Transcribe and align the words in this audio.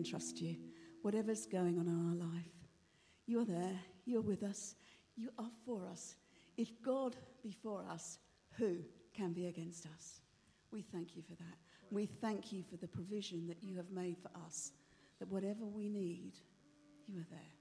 can 0.00 0.10
trust 0.10 0.40
you, 0.40 0.56
whatever's 1.02 1.46
going 1.46 1.78
on 1.78 1.86
in 1.86 2.08
our 2.08 2.16
life. 2.16 2.52
You're 3.26 3.44
there, 3.44 3.78
you're 4.06 4.22
with 4.22 4.42
us, 4.42 4.74
you 5.16 5.28
are 5.38 5.50
for 5.66 5.86
us. 5.86 6.16
If 6.56 6.70
God 6.82 7.16
be 7.42 7.52
for 7.62 7.84
us, 7.90 8.18
who 8.56 8.78
can 9.14 9.32
be 9.32 9.46
against 9.46 9.86
us? 9.86 10.20
We 10.72 10.82
thank 10.82 11.16
you 11.16 11.22
for 11.22 11.34
that. 11.34 11.58
We 11.90 12.06
thank 12.06 12.52
you 12.52 12.62
for 12.62 12.76
the 12.76 12.88
provision 12.88 13.46
that 13.48 13.62
you 13.62 13.76
have 13.76 13.90
made 13.90 14.16
for 14.18 14.30
us, 14.46 14.72
that 15.18 15.28
whatever 15.28 15.66
we 15.66 15.88
need, 15.88 16.32
you 17.06 17.20
are 17.20 17.26
there. 17.30 17.54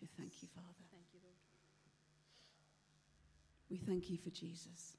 We 0.00 0.08
thank 0.18 0.42
you, 0.42 0.48
Father. 0.54 0.84
Thank 0.92 1.04
you, 1.14 1.20
Lord. 1.22 1.36
We 3.70 3.76
thank 3.78 4.10
you 4.10 4.18
for 4.18 4.30
Jesus. 4.30 4.96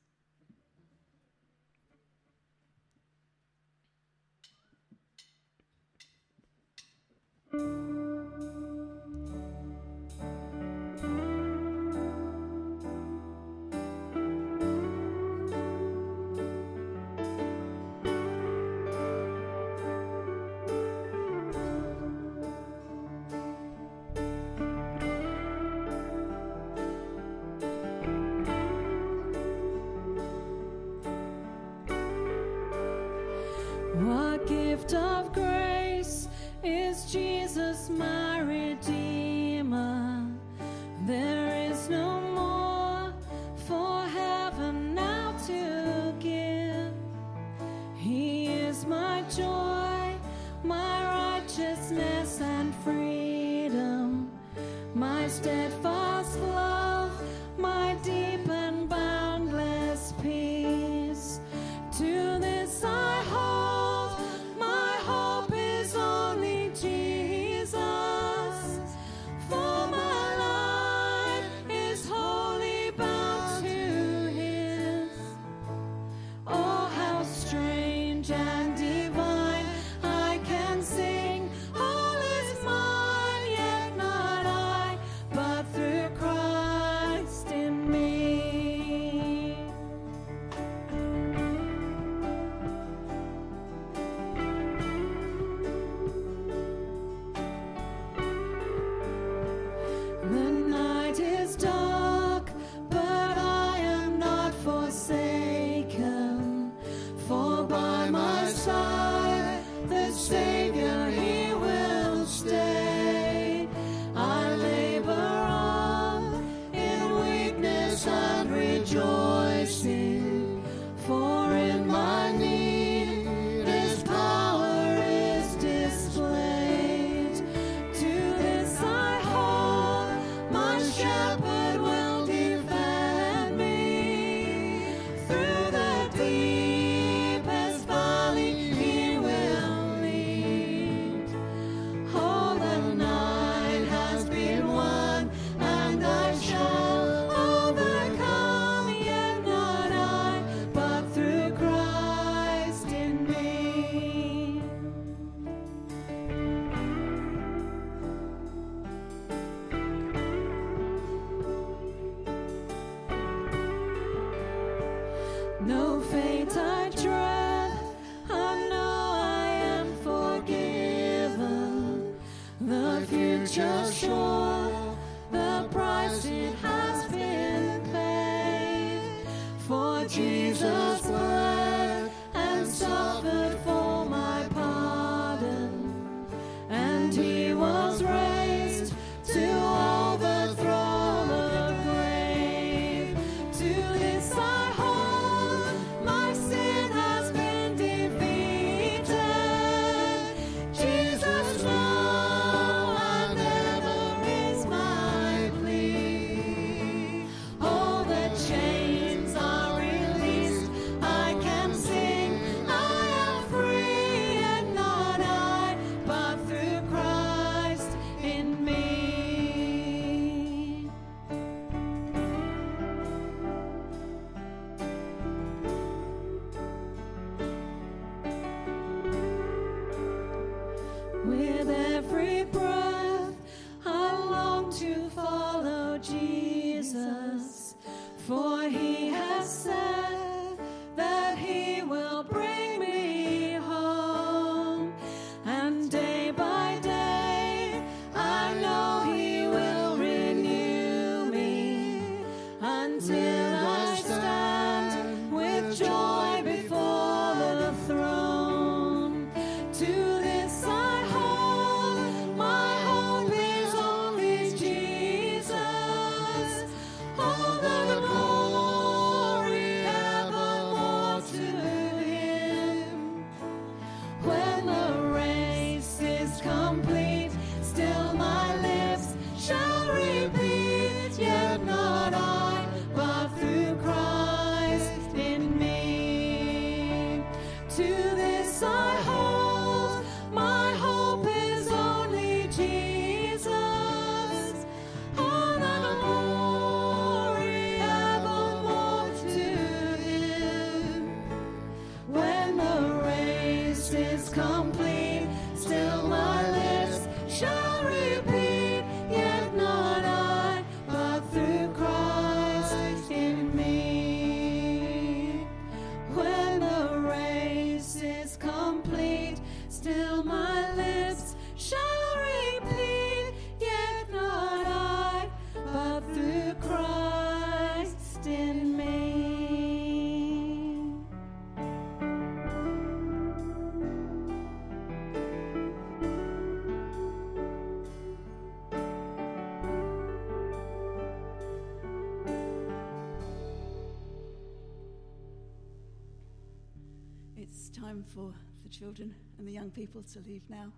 time 347.99 348.05
for 348.15 348.33
the 348.63 348.69
children 348.69 349.13
and 349.37 349.47
the 349.47 349.51
young 349.51 349.69
people 349.69 350.01
to 350.01 350.19
leave 350.27 350.43
now. 350.49 350.71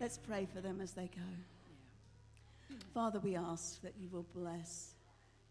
Let's 0.00 0.18
pray 0.18 0.46
for 0.52 0.60
them 0.60 0.80
as 0.80 0.92
they 0.92 1.08
go. 1.14 2.76
Father, 2.92 3.18
we 3.20 3.36
ask 3.36 3.80
that 3.82 3.94
you 3.98 4.08
will 4.10 4.26
bless 4.34 4.94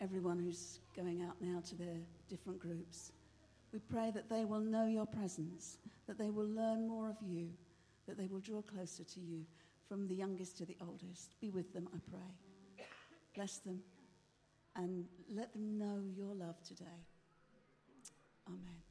everyone 0.02 0.40
who's 0.40 0.80
going 0.96 1.22
out 1.22 1.36
now 1.42 1.62
to 1.70 1.76
their 1.76 1.98
different 2.30 2.60
groups. 2.60 3.12
We 3.74 3.80
pray 3.80 4.12
that 4.14 4.30
they 4.30 4.46
will 4.46 4.60
know 4.60 4.86
your 4.86 5.06
presence, 5.06 5.78
that 6.08 6.18
they 6.18 6.30
will 6.30 6.48
learn 6.48 6.88
more 6.88 7.10
of 7.10 7.18
you, 7.22 7.50
that 8.08 8.18
they 8.18 8.28
will 8.28 8.40
draw 8.40 8.62
closer 8.62 9.04
to 9.04 9.20
you 9.20 9.46
from 9.88 10.08
the 10.08 10.16
youngest 10.16 10.58
to 10.58 10.66
the 10.66 10.78
oldest. 10.82 11.40
Be 11.40 11.50
with 11.50 11.74
them, 11.74 11.88
I 11.94 12.00
pray. 12.10 12.86
Bless 13.36 13.58
them 13.58 13.80
and 14.76 15.06
let 15.30 15.54
them 15.54 15.78
know 15.78 16.02
your 16.16 16.34
love 16.36 16.62
today. 16.64 17.06
Amen. 18.48 18.89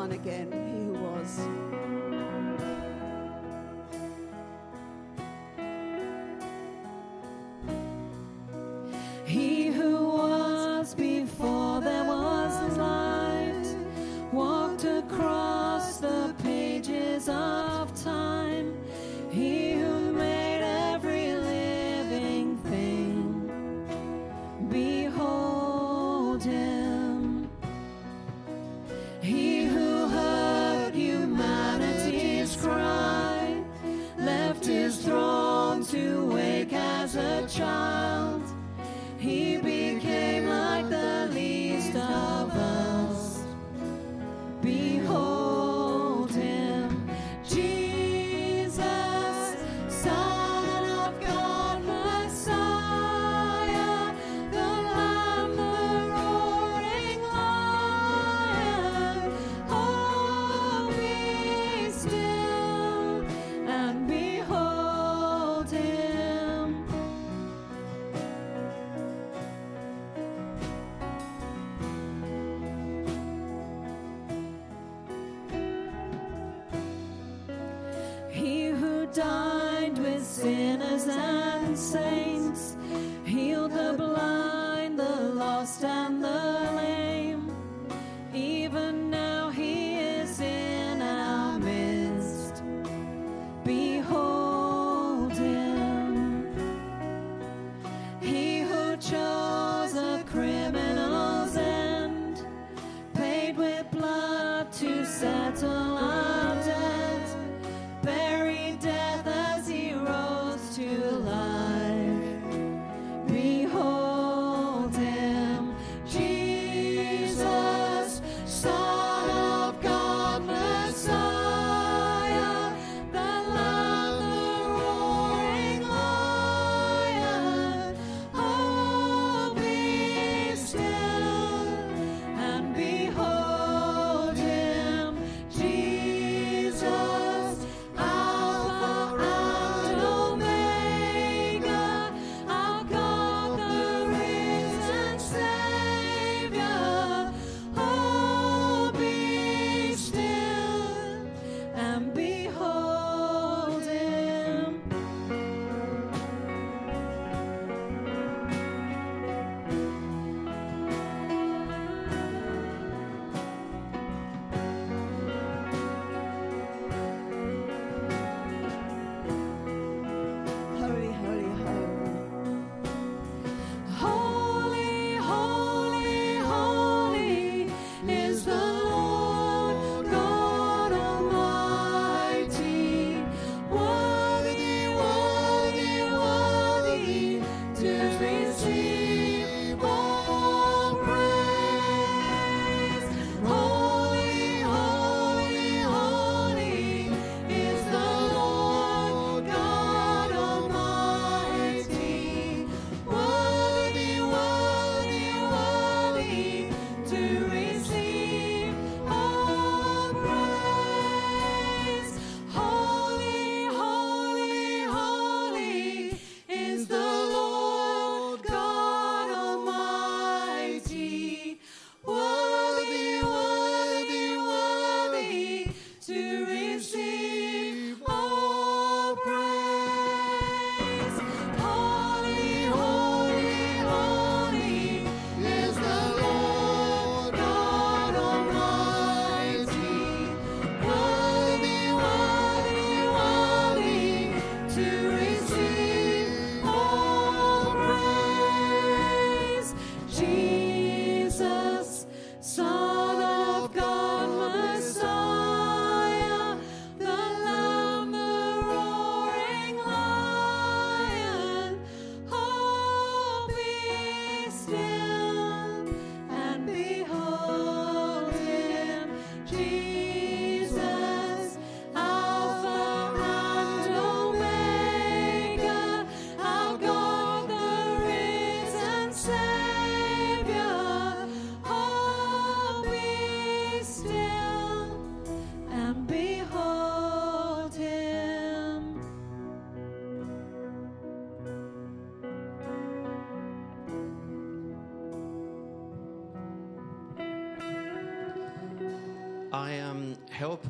one 0.00 0.12
again. 0.12 0.59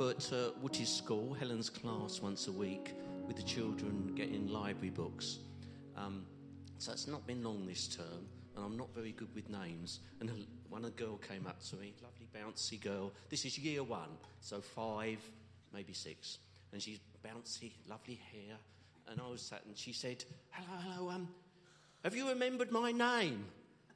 At 0.09 0.33
uh, 0.33 0.85
School, 0.85 1.35
Helen's 1.35 1.69
class, 1.69 2.23
once 2.23 2.49
a 2.49 2.53
week 2.53 2.95
with 3.27 3.37
the 3.37 3.43
children 3.43 4.13
getting 4.15 4.49
library 4.49 4.89
books. 4.89 5.41
Um, 5.95 6.25
so 6.79 6.93
it's 6.93 7.07
not 7.07 7.27
been 7.27 7.45
long 7.45 7.67
this 7.67 7.87
term, 7.87 8.27
and 8.57 8.65
I'm 8.65 8.79
not 8.79 8.95
very 8.95 9.13
good 9.13 9.29
with 9.35 9.51
names. 9.51 10.01
And 10.21 10.31
when 10.71 10.87
a 10.87 10.91
girl 10.91 11.19
came 11.19 11.47
up 11.47 11.63
to 11.69 11.77
me, 11.77 11.93
lovely 12.03 12.29
bouncy 12.35 12.81
girl, 12.81 13.13
this 13.29 13.45
is 13.45 13.59
year 13.59 13.83
one, 13.83 14.09
so 14.41 14.63
five, 14.63 15.19
maybe 15.75 15.93
six, 15.93 16.39
and 16.73 16.81
she's 16.81 17.01
bouncy, 17.23 17.73
lovely 17.87 18.19
hair. 18.33 18.57
And 19.09 19.21
I 19.21 19.29
was 19.29 19.43
sat, 19.43 19.63
and 19.67 19.77
she 19.77 19.93
said, 19.93 20.25
"Hello, 20.51 20.79
hello, 20.83 21.11
um, 21.11 21.29
have 22.05 22.17
you 22.17 22.27
remembered 22.29 22.73
my 22.73 22.91
name?" 22.91 23.45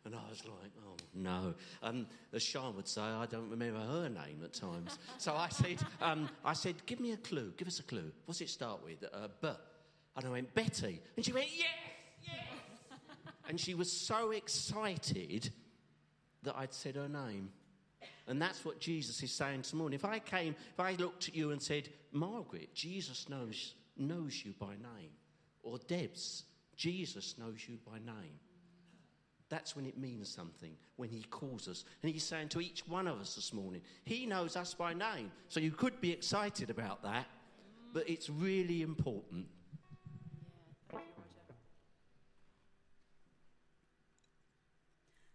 And 0.04 0.14
I 0.14 0.20
was 0.28 0.44
like, 0.44 0.70
oh, 0.86 0.96
no. 1.14 1.54
Um, 1.82 2.06
as 2.32 2.42
Sean 2.42 2.76
would 2.76 2.86
say, 2.86 3.00
I 3.00 3.24
don't 3.26 3.48
remember 3.48 3.80
her 3.80 4.08
name 4.08 4.42
at 4.44 4.52
times. 4.52 4.98
so 5.18 5.34
I 5.34 5.48
said, 5.48 5.78
um, 6.02 6.28
I 6.44 6.52
said, 6.52 6.74
give 6.84 7.00
me 7.00 7.12
a 7.12 7.16
clue. 7.16 7.52
Give 7.56 7.66
us 7.66 7.80
a 7.80 7.84
clue. 7.84 8.12
What's 8.26 8.42
it 8.42 8.50
start 8.50 8.84
with? 8.84 9.02
Uh, 9.12 9.28
B. 9.40 9.48
And 10.16 10.26
I 10.26 10.28
went, 10.28 10.54
Betty. 10.54 11.00
And 11.16 11.24
she 11.24 11.32
went, 11.32 11.48
yes, 11.56 11.66
yes. 12.22 12.34
and 13.48 13.58
she 13.58 13.74
was 13.74 13.90
so 13.90 14.30
excited 14.30 15.50
that 16.42 16.54
I'd 16.56 16.74
said 16.74 16.96
her 16.96 17.08
name. 17.08 17.50
And 18.26 18.40
that's 18.40 18.64
what 18.64 18.80
Jesus 18.80 19.22
is 19.22 19.32
saying 19.32 19.58
this 19.58 19.74
morning. 19.74 19.98
If 19.98 20.04
I 20.04 20.18
came, 20.18 20.54
if 20.72 20.80
I 20.80 20.92
looked 20.92 21.28
at 21.28 21.34
you 21.34 21.50
and 21.50 21.60
said, 21.60 21.88
Margaret, 22.12 22.74
Jesus 22.74 23.28
knows, 23.28 23.74
knows 23.96 24.44
you 24.44 24.54
by 24.58 24.72
name. 24.72 25.10
Or 25.62 25.78
Debs, 25.78 26.44
Jesus 26.76 27.36
knows 27.38 27.66
you 27.68 27.78
by 27.86 27.98
name. 27.98 28.38
That's 29.54 29.76
when 29.76 29.86
it 29.86 29.96
means 29.96 30.28
something, 30.28 30.72
when 30.96 31.08
He 31.08 31.22
calls 31.30 31.68
us. 31.68 31.84
And 32.02 32.10
He's 32.10 32.24
saying 32.24 32.48
to 32.48 32.60
each 32.60 32.88
one 32.88 33.06
of 33.06 33.20
us 33.20 33.36
this 33.36 33.52
morning, 33.52 33.82
He 34.04 34.26
knows 34.26 34.56
us 34.56 34.74
by 34.74 34.94
name. 34.94 35.30
So 35.46 35.60
you 35.60 35.70
could 35.70 36.00
be 36.00 36.10
excited 36.10 36.70
about 36.70 37.04
that, 37.04 37.28
but 37.92 38.10
it's 38.10 38.28
really 38.28 38.82
important. 38.82 39.46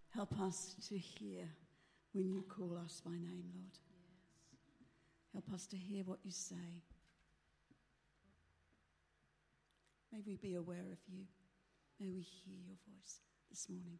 Help 0.10 0.38
us 0.42 0.76
to 0.90 0.98
hear 0.98 1.46
when 2.12 2.30
you 2.30 2.42
call 2.42 2.78
us 2.84 3.02
by 3.06 3.12
name, 3.12 3.46
Lord. 3.56 3.78
Help 5.32 5.54
us 5.54 5.66
to 5.68 5.78
hear 5.78 6.04
what 6.04 6.20
you 6.26 6.32
say. 6.32 6.84
May 10.12 10.20
we 10.28 10.36
be 10.36 10.56
aware 10.56 10.92
of 10.92 11.00
you. 11.08 11.24
May 12.02 12.12
we 12.12 12.20
hear 12.20 12.58
your 12.68 12.76
voice 12.86 13.22
this 13.50 13.70
morning. 13.70 14.00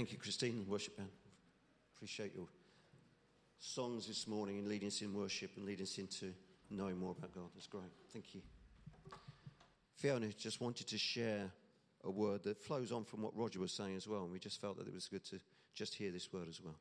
Thank 0.00 0.12
you, 0.12 0.18
Christine, 0.18 0.64
worship 0.66 0.96
band. 0.96 1.10
Appreciate 1.94 2.34
your 2.34 2.46
songs 3.58 4.06
this 4.06 4.26
morning 4.26 4.56
and 4.56 4.66
leading 4.66 4.88
us 4.88 5.02
in 5.02 5.12
worship 5.12 5.50
and 5.58 5.66
leading 5.66 5.82
us 5.82 5.98
into 5.98 6.32
knowing 6.70 6.98
more 6.98 7.10
about 7.10 7.34
God. 7.34 7.50
That's 7.54 7.66
great. 7.66 7.92
Thank 8.10 8.34
you. 8.34 8.40
Fiona 9.96 10.28
just 10.28 10.58
wanted 10.58 10.86
to 10.86 10.96
share 10.96 11.50
a 12.02 12.10
word 12.10 12.44
that 12.44 12.56
flows 12.56 12.92
on 12.92 13.04
from 13.04 13.20
what 13.20 13.36
Roger 13.36 13.60
was 13.60 13.72
saying 13.72 13.94
as 13.94 14.08
well, 14.08 14.22
and 14.22 14.32
we 14.32 14.38
just 14.38 14.58
felt 14.58 14.78
that 14.78 14.88
it 14.88 14.94
was 14.94 15.06
good 15.06 15.22
to 15.26 15.38
just 15.74 15.94
hear 15.94 16.10
this 16.10 16.32
word 16.32 16.48
as 16.48 16.62
well. 16.62 16.76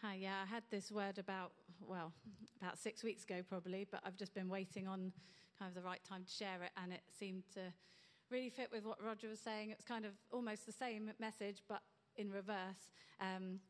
Hi, 0.00 0.14
yeah, 0.14 0.36
I 0.42 0.46
had 0.46 0.62
this 0.70 0.90
word 0.90 1.18
about, 1.18 1.52
well, 1.86 2.14
about 2.58 2.78
six 2.78 3.04
weeks 3.04 3.24
ago 3.24 3.42
probably, 3.46 3.86
but 3.90 4.00
I've 4.06 4.16
just 4.16 4.32
been 4.32 4.48
waiting 4.48 4.88
on 4.88 5.12
kind 5.58 5.68
of 5.68 5.74
the 5.74 5.86
right 5.86 6.00
time 6.02 6.24
to 6.24 6.32
share 6.32 6.62
it, 6.62 6.70
and 6.82 6.94
it 6.94 7.02
seemed 7.18 7.42
to 7.52 7.60
really 8.30 8.50
fit 8.50 8.68
with 8.72 8.84
what 8.84 9.02
Roger 9.04 9.28
was 9.28 9.40
saying. 9.40 9.70
It's 9.70 9.84
kind 9.84 10.04
of 10.04 10.12
almost 10.30 10.66
the 10.66 10.72
same 10.72 11.10
message, 11.18 11.62
but 11.68 11.82
in 12.16 12.30
reverse. 12.30 12.90
Um, 13.20 13.60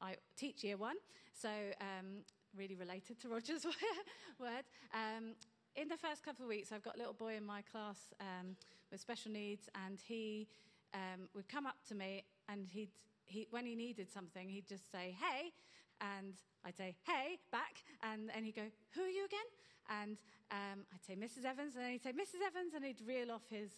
I 0.00 0.14
teach 0.36 0.64
year 0.64 0.76
one, 0.76 0.96
so 1.32 1.48
um, 1.80 2.24
really 2.56 2.74
related 2.74 3.20
to 3.20 3.28
Roger's 3.28 3.64
word. 4.40 4.64
Um, 4.92 5.34
in 5.76 5.88
the 5.88 5.96
first 5.96 6.24
couple 6.24 6.44
of 6.44 6.48
weeks, 6.48 6.72
I've 6.72 6.82
got 6.82 6.96
a 6.96 6.98
little 6.98 7.12
boy 7.12 7.36
in 7.36 7.44
my 7.44 7.62
class 7.62 7.98
um, 8.20 8.56
with 8.90 9.00
special 9.00 9.30
needs, 9.30 9.68
and 9.86 10.00
he 10.00 10.48
um, 10.94 11.28
would 11.34 11.48
come 11.48 11.66
up 11.66 11.76
to 11.88 11.94
me, 11.94 12.24
and 12.48 12.66
he'd 12.66 12.90
he, 13.26 13.46
when 13.50 13.66
he 13.66 13.74
needed 13.74 14.10
something, 14.10 14.48
he'd 14.48 14.66
just 14.66 14.90
say, 14.90 15.14
"Hey," 15.20 15.52
and 16.00 16.34
I'd 16.64 16.76
say, 16.76 16.96
"Hey," 17.06 17.38
back, 17.52 17.84
and 18.02 18.30
then 18.34 18.42
he'd 18.44 18.56
go, 18.56 18.66
"Who 18.94 19.02
are 19.02 19.08
you 19.08 19.26
again?" 19.26 19.48
And 19.90 20.16
um, 20.50 20.86
I'd 20.94 21.04
say, 21.04 21.14
"Mrs. 21.14 21.44
Evans," 21.44 21.76
and 21.76 21.84
then 21.84 21.92
he'd 21.92 22.02
say, 22.02 22.12
"Mrs. 22.12 22.46
Evans," 22.46 22.72
and 22.74 22.84
he'd 22.84 23.02
reel 23.06 23.30
off 23.30 23.42
his 23.50 23.70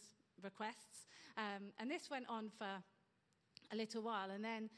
requests. 0.42 1.06
Um, 1.36 1.72
and 1.78 1.90
this 1.90 2.10
went 2.10 2.26
on 2.28 2.50
for 2.56 2.82
a 3.72 3.76
little 3.76 4.02
while, 4.02 4.30
and 4.30 4.44
then 4.44 4.70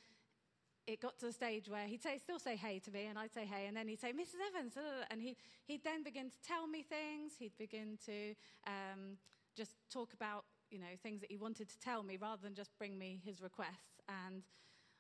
it 0.86 1.00
got 1.00 1.18
to 1.20 1.26
the 1.26 1.32
stage 1.32 1.68
where 1.68 1.86
he'd 1.86 2.02
say, 2.02 2.18
still 2.18 2.38
say 2.38 2.56
hey 2.56 2.78
to 2.80 2.90
me, 2.90 3.06
and 3.06 3.18
I'd 3.18 3.32
say 3.32 3.46
hey, 3.46 3.66
and 3.66 3.76
then 3.76 3.88
he'd 3.88 4.00
say, 4.00 4.12
Mrs. 4.12 4.40
Evans, 4.54 4.76
uh, 4.76 5.04
and 5.10 5.22
he, 5.22 5.36
he'd 5.66 5.84
then 5.84 6.02
begin 6.02 6.30
to 6.30 6.36
tell 6.46 6.66
me 6.66 6.82
things. 6.82 7.32
He'd 7.38 7.56
begin 7.56 7.98
to 8.06 8.34
um, 8.66 9.16
just 9.56 9.72
talk 9.90 10.12
about, 10.12 10.44
you 10.70 10.78
know, 10.78 10.94
things 11.02 11.20
that 11.20 11.30
he 11.30 11.36
wanted 11.36 11.68
to 11.68 11.78
tell 11.78 12.02
me 12.02 12.18
rather 12.20 12.42
than 12.42 12.54
just 12.54 12.76
bring 12.78 12.98
me 12.98 13.20
his 13.24 13.40
requests. 13.40 14.00
And 14.08 14.42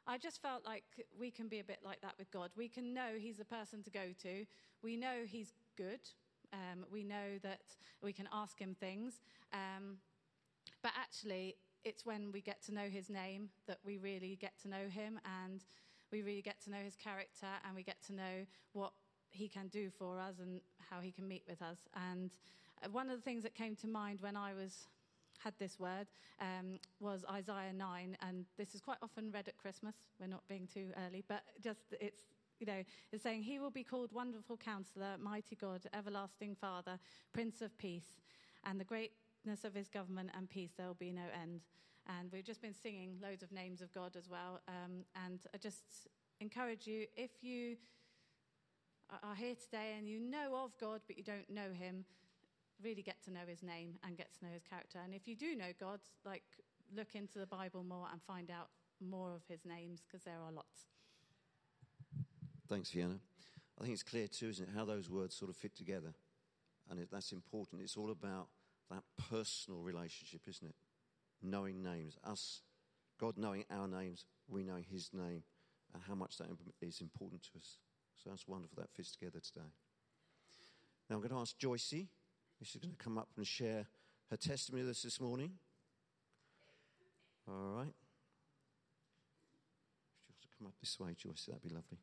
I 0.06 0.18
just 0.18 0.42
felt 0.42 0.64
like 0.64 0.84
we 1.18 1.30
can 1.30 1.48
be 1.48 1.60
a 1.60 1.64
bit 1.64 1.78
like 1.84 2.00
that 2.00 2.14
with 2.18 2.30
God. 2.30 2.50
We 2.56 2.68
can 2.68 2.92
know 2.92 3.10
He's 3.18 3.38
a 3.38 3.44
person 3.44 3.82
to 3.84 3.90
go 3.90 4.12
to. 4.22 4.44
We 4.82 4.96
know 4.96 5.24
He's 5.26 5.52
good. 5.76 6.00
Um, 6.52 6.84
we 6.90 7.04
know 7.04 7.38
that 7.42 7.62
we 8.02 8.12
can 8.12 8.28
ask 8.32 8.58
Him 8.58 8.74
things. 8.78 9.20
Um, 9.52 9.98
but 10.82 10.92
actually, 10.98 11.56
it's 11.84 12.06
when 12.06 12.32
we 12.32 12.40
get 12.40 12.62
to 12.66 12.74
know 12.74 12.88
His 12.88 13.10
name 13.10 13.50
that 13.66 13.78
we 13.84 13.98
really 13.98 14.36
get 14.40 14.52
to 14.62 14.68
know 14.68 14.88
Him 14.88 15.20
and 15.42 15.64
we 16.10 16.22
really 16.22 16.42
get 16.42 16.60
to 16.64 16.70
know 16.70 16.78
His 16.84 16.96
character 16.96 17.46
and 17.66 17.74
we 17.74 17.82
get 17.82 18.02
to 18.06 18.12
know 18.12 18.46
what 18.72 18.92
He 19.30 19.48
can 19.48 19.68
do 19.68 19.90
for 19.90 20.18
us 20.18 20.36
and 20.40 20.60
how 20.90 21.00
He 21.00 21.10
can 21.10 21.26
meet 21.26 21.44
with 21.48 21.62
us. 21.62 21.78
And 22.10 22.30
uh, 22.84 22.90
one 22.90 23.10
of 23.10 23.16
the 23.16 23.22
things 23.22 23.42
that 23.42 23.54
came 23.54 23.76
to 23.76 23.88
mind 23.88 24.20
when 24.20 24.36
I 24.36 24.54
was 24.54 24.88
had 25.42 25.54
this 25.58 25.78
word 25.78 26.06
um, 26.40 26.78
was 27.00 27.24
Isaiah 27.30 27.72
9, 27.72 28.16
and 28.22 28.44
this 28.56 28.74
is 28.74 28.80
quite 28.80 28.98
often 29.02 29.30
read 29.32 29.48
at 29.48 29.58
Christmas. 29.58 29.94
We're 30.20 30.28
not 30.28 30.46
being 30.48 30.68
too 30.72 30.90
early, 31.06 31.24
but 31.26 31.42
just 31.62 31.94
it's, 32.00 32.22
you 32.60 32.66
know, 32.66 32.84
it's 33.10 33.22
saying, 33.22 33.42
He 33.42 33.58
will 33.58 33.70
be 33.70 33.82
called 33.82 34.12
Wonderful 34.12 34.56
Counselor, 34.56 35.16
Mighty 35.20 35.56
God, 35.56 35.82
Everlasting 35.92 36.54
Father, 36.54 36.98
Prince 37.32 37.60
of 37.60 37.76
Peace. 37.76 38.20
And 38.64 38.78
the 38.78 38.84
great 38.84 39.12
goodness 39.42 39.64
of 39.64 39.74
his 39.74 39.88
government 39.88 40.30
and 40.36 40.48
peace, 40.48 40.70
there 40.76 40.86
will 40.86 40.94
be 40.94 41.12
no 41.12 41.22
end. 41.40 41.62
And 42.06 42.30
we've 42.32 42.44
just 42.44 42.62
been 42.62 42.74
singing 42.74 43.16
loads 43.22 43.42
of 43.42 43.52
names 43.52 43.80
of 43.80 43.92
God 43.92 44.16
as 44.16 44.28
well. 44.28 44.60
Um, 44.68 45.04
and 45.24 45.40
I 45.54 45.58
just 45.58 46.08
encourage 46.40 46.86
you, 46.86 47.06
if 47.16 47.30
you 47.42 47.76
are 49.22 49.34
here 49.34 49.54
today 49.54 49.94
and 49.98 50.08
you 50.08 50.18
know 50.20 50.64
of 50.64 50.72
God, 50.78 51.00
but 51.06 51.16
you 51.16 51.24
don't 51.24 51.48
know 51.50 51.72
him, 51.72 52.04
really 52.82 53.02
get 53.02 53.22
to 53.24 53.32
know 53.32 53.40
his 53.46 53.62
name 53.62 53.94
and 54.04 54.16
get 54.16 54.32
to 54.38 54.44
know 54.44 54.52
his 54.52 54.64
character. 54.64 54.98
And 55.04 55.14
if 55.14 55.28
you 55.28 55.36
do 55.36 55.54
know 55.54 55.72
God, 55.78 56.00
like 56.24 56.42
look 56.96 57.14
into 57.14 57.38
the 57.38 57.46
Bible 57.46 57.84
more 57.84 58.06
and 58.10 58.20
find 58.22 58.50
out 58.50 58.68
more 59.00 59.34
of 59.34 59.42
his 59.48 59.64
names 59.64 60.02
because 60.06 60.24
there 60.24 60.38
are 60.44 60.52
lots. 60.52 60.86
Thanks, 62.68 62.90
Fiona. 62.90 63.18
I 63.78 63.84
think 63.84 63.94
it's 63.94 64.02
clear 64.02 64.28
too, 64.28 64.48
isn't 64.48 64.68
it, 64.68 64.74
how 64.74 64.84
those 64.84 65.10
words 65.10 65.34
sort 65.34 65.50
of 65.50 65.56
fit 65.56 65.76
together. 65.76 66.14
And 66.90 67.00
it, 67.00 67.08
that's 67.10 67.32
important. 67.32 67.82
It's 67.82 67.96
all 67.96 68.10
about 68.10 68.48
that 68.92 69.04
personal 69.30 69.80
relationship, 69.80 70.42
isn't 70.48 70.68
it? 70.68 70.74
Knowing 71.42 71.82
names. 71.82 72.16
Us, 72.24 72.62
God 73.18 73.34
knowing 73.36 73.64
our 73.70 73.88
names, 73.88 74.24
we 74.48 74.62
know 74.62 74.78
His 74.90 75.10
name, 75.12 75.42
and 75.94 76.02
how 76.06 76.14
much 76.14 76.38
that 76.38 76.48
is 76.80 77.00
important 77.00 77.42
to 77.42 77.58
us. 77.58 77.78
So 78.22 78.30
that's 78.30 78.46
wonderful. 78.46 78.76
That 78.80 78.90
fits 78.94 79.12
together 79.12 79.40
today. 79.40 79.72
Now 81.08 81.16
I'm 81.16 81.22
going 81.22 81.30
to 81.30 81.38
ask 81.38 81.58
Joycey 81.58 82.06
if 82.60 82.68
she's 82.68 82.80
going 82.80 82.94
to 82.94 83.02
come 83.02 83.18
up 83.18 83.28
and 83.36 83.46
share 83.46 83.86
her 84.30 84.36
testimony 84.36 84.84
with 84.84 84.92
us 84.92 85.02
this 85.02 85.20
morning. 85.20 85.52
All 87.48 87.74
right. 87.76 87.92
She'll 90.24 90.32
have 90.32 90.40
to 90.40 90.48
come 90.58 90.66
up 90.68 90.74
this 90.80 90.98
way, 91.00 91.10
Joycey. 91.10 91.46
That'd 91.46 91.62
be 91.62 91.68
lovely. 91.68 91.98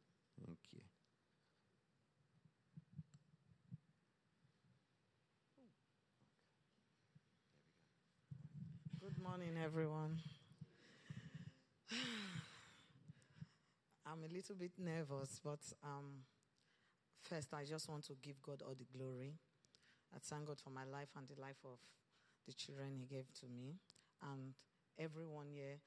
Thank 0.46 0.60
you. 0.74 0.82
Good 9.02 9.24
morning, 9.24 9.58
everyone. 9.70 10.18
I'm 14.04 14.24
a 14.28 14.34
little 14.34 14.56
bit 14.56 14.72
nervous, 14.80 15.40
but 15.44 15.60
um, 15.84 16.26
first, 17.22 17.54
I 17.54 17.66
just 17.66 17.88
want 17.88 18.04
to 18.06 18.14
give 18.20 18.42
God 18.42 18.64
all 18.66 18.74
the 18.74 18.88
glory. 18.98 19.36
I 20.12 20.18
thank 20.24 20.48
God 20.48 20.60
for 20.60 20.72
my 20.72 20.86
life 20.86 21.10
and 21.16 21.28
the 21.28 21.40
life 21.40 21.60
of 21.64 21.78
the 22.48 22.54
children 22.54 22.96
He 22.98 23.06
gave 23.06 23.32
to 23.42 23.46
me, 23.46 23.76
and 24.24 24.56
everyone 24.98 25.50
here, 25.54 25.78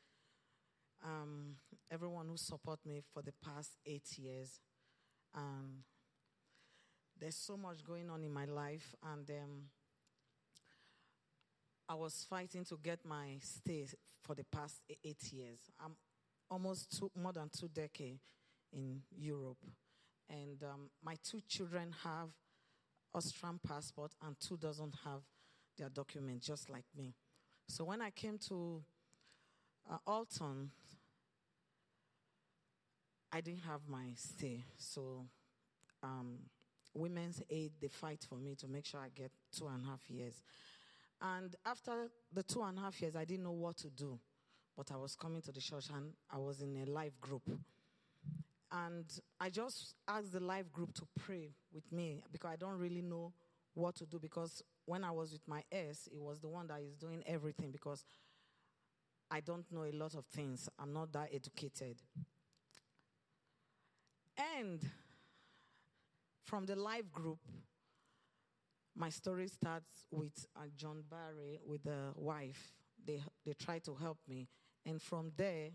um, 1.04 1.56
everyone 1.90 2.28
who 2.28 2.36
support 2.36 2.78
me 2.86 3.02
for 3.12 3.20
the 3.20 3.34
past 3.44 3.70
eight 3.84 4.16
years. 4.16 4.60
Um, 5.34 5.82
there's 7.18 7.34
so 7.34 7.56
much 7.56 7.82
going 7.82 8.10
on 8.10 8.22
in 8.22 8.32
my 8.32 8.44
life, 8.44 8.94
and 9.12 9.28
um, 9.28 9.62
I 11.92 11.94
was 11.94 12.24
fighting 12.30 12.64
to 12.64 12.78
get 12.82 13.00
my 13.04 13.36
stay 13.40 13.86
for 14.22 14.34
the 14.34 14.44
past 14.44 14.80
eight 15.04 15.30
years. 15.30 15.58
I'm 15.78 15.94
almost 16.50 16.98
two, 16.98 17.10
more 17.14 17.34
than 17.34 17.50
two 17.54 17.68
decades 17.68 18.22
in 18.72 19.02
Europe, 19.14 19.58
and 20.30 20.62
um, 20.62 20.88
my 21.04 21.16
two 21.22 21.42
children 21.46 21.94
have 22.02 22.30
Austrian 23.14 23.60
passport, 23.68 24.12
and 24.26 24.34
two 24.40 24.56
doesn't 24.56 24.94
have 25.04 25.20
their 25.76 25.90
document, 25.90 26.40
just 26.40 26.70
like 26.70 26.86
me. 26.96 27.12
So 27.68 27.84
when 27.84 28.00
I 28.00 28.08
came 28.08 28.38
to 28.48 28.82
uh, 29.90 29.98
Alton, 30.06 30.70
I 33.30 33.42
didn't 33.42 33.64
have 33.64 33.82
my 33.86 34.12
stay. 34.14 34.64
So 34.78 35.26
um, 36.02 36.38
Women's 36.94 37.42
Aid, 37.50 37.72
they 37.82 37.88
fight 37.88 38.24
for 38.26 38.36
me 38.36 38.54
to 38.54 38.66
make 38.66 38.86
sure 38.86 39.00
I 39.00 39.10
get 39.14 39.30
two 39.54 39.66
and 39.66 39.84
a 39.84 39.86
half 39.86 40.08
years. 40.08 40.42
And 41.22 41.54
after 41.64 42.08
the 42.32 42.42
two 42.42 42.62
and 42.62 42.76
a 42.76 42.80
half 42.80 43.00
years, 43.00 43.14
I 43.14 43.24
didn't 43.24 43.44
know 43.44 43.52
what 43.52 43.76
to 43.78 43.90
do. 43.90 44.18
But 44.76 44.90
I 44.90 44.96
was 44.96 45.14
coming 45.14 45.40
to 45.42 45.52
the 45.52 45.60
church 45.60 45.86
and 45.94 46.12
I 46.30 46.38
was 46.38 46.62
in 46.62 46.76
a 46.76 46.90
life 46.90 47.20
group. 47.20 47.42
And 48.72 49.04
I 49.38 49.50
just 49.50 49.94
asked 50.08 50.32
the 50.32 50.40
life 50.40 50.72
group 50.72 50.94
to 50.94 51.02
pray 51.20 51.50
with 51.72 51.92
me 51.92 52.24
because 52.32 52.50
I 52.50 52.56
don't 52.56 52.78
really 52.78 53.02
know 53.02 53.32
what 53.74 53.94
to 53.96 54.06
do. 54.06 54.18
Because 54.18 54.62
when 54.86 55.04
I 55.04 55.10
was 55.10 55.32
with 55.32 55.46
my 55.46 55.62
ex, 55.70 56.08
it 56.08 56.20
was 56.20 56.40
the 56.40 56.48
one 56.48 56.66
that 56.68 56.80
is 56.80 56.96
doing 56.96 57.22
everything 57.26 57.70
because 57.70 58.04
I 59.30 59.40
don't 59.40 59.70
know 59.70 59.84
a 59.84 59.92
lot 59.92 60.14
of 60.14 60.24
things. 60.26 60.68
I'm 60.78 60.92
not 60.92 61.12
that 61.12 61.28
educated. 61.32 62.02
And 64.58 64.80
from 66.42 66.66
the 66.66 66.76
life 66.76 67.12
group, 67.12 67.38
my 68.96 69.08
story 69.08 69.48
starts 69.48 70.06
with 70.10 70.46
uh, 70.56 70.60
John 70.76 71.02
Barry 71.10 71.60
with 71.66 71.84
the 71.84 72.12
wife. 72.14 72.72
They, 73.04 73.22
they 73.44 73.54
try 73.54 73.78
to 73.80 73.94
help 73.94 74.18
me. 74.28 74.48
And 74.84 75.00
from 75.00 75.32
there, 75.36 75.70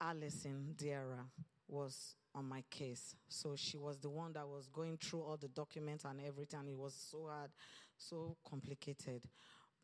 Alison 0.00 0.74
Diarra 0.76 1.26
was 1.68 2.14
on 2.34 2.46
my 2.48 2.62
case. 2.70 3.14
So 3.28 3.54
she 3.56 3.76
was 3.76 3.98
the 3.98 4.08
one 4.08 4.32
that 4.32 4.46
was 4.46 4.68
going 4.68 4.98
through 4.98 5.22
all 5.22 5.36
the 5.36 5.48
documents 5.48 6.04
and 6.04 6.20
everything. 6.20 6.68
It 6.68 6.76
was 6.76 6.94
so 7.10 7.26
hard, 7.28 7.50
so 7.96 8.36
complicated. 8.48 9.22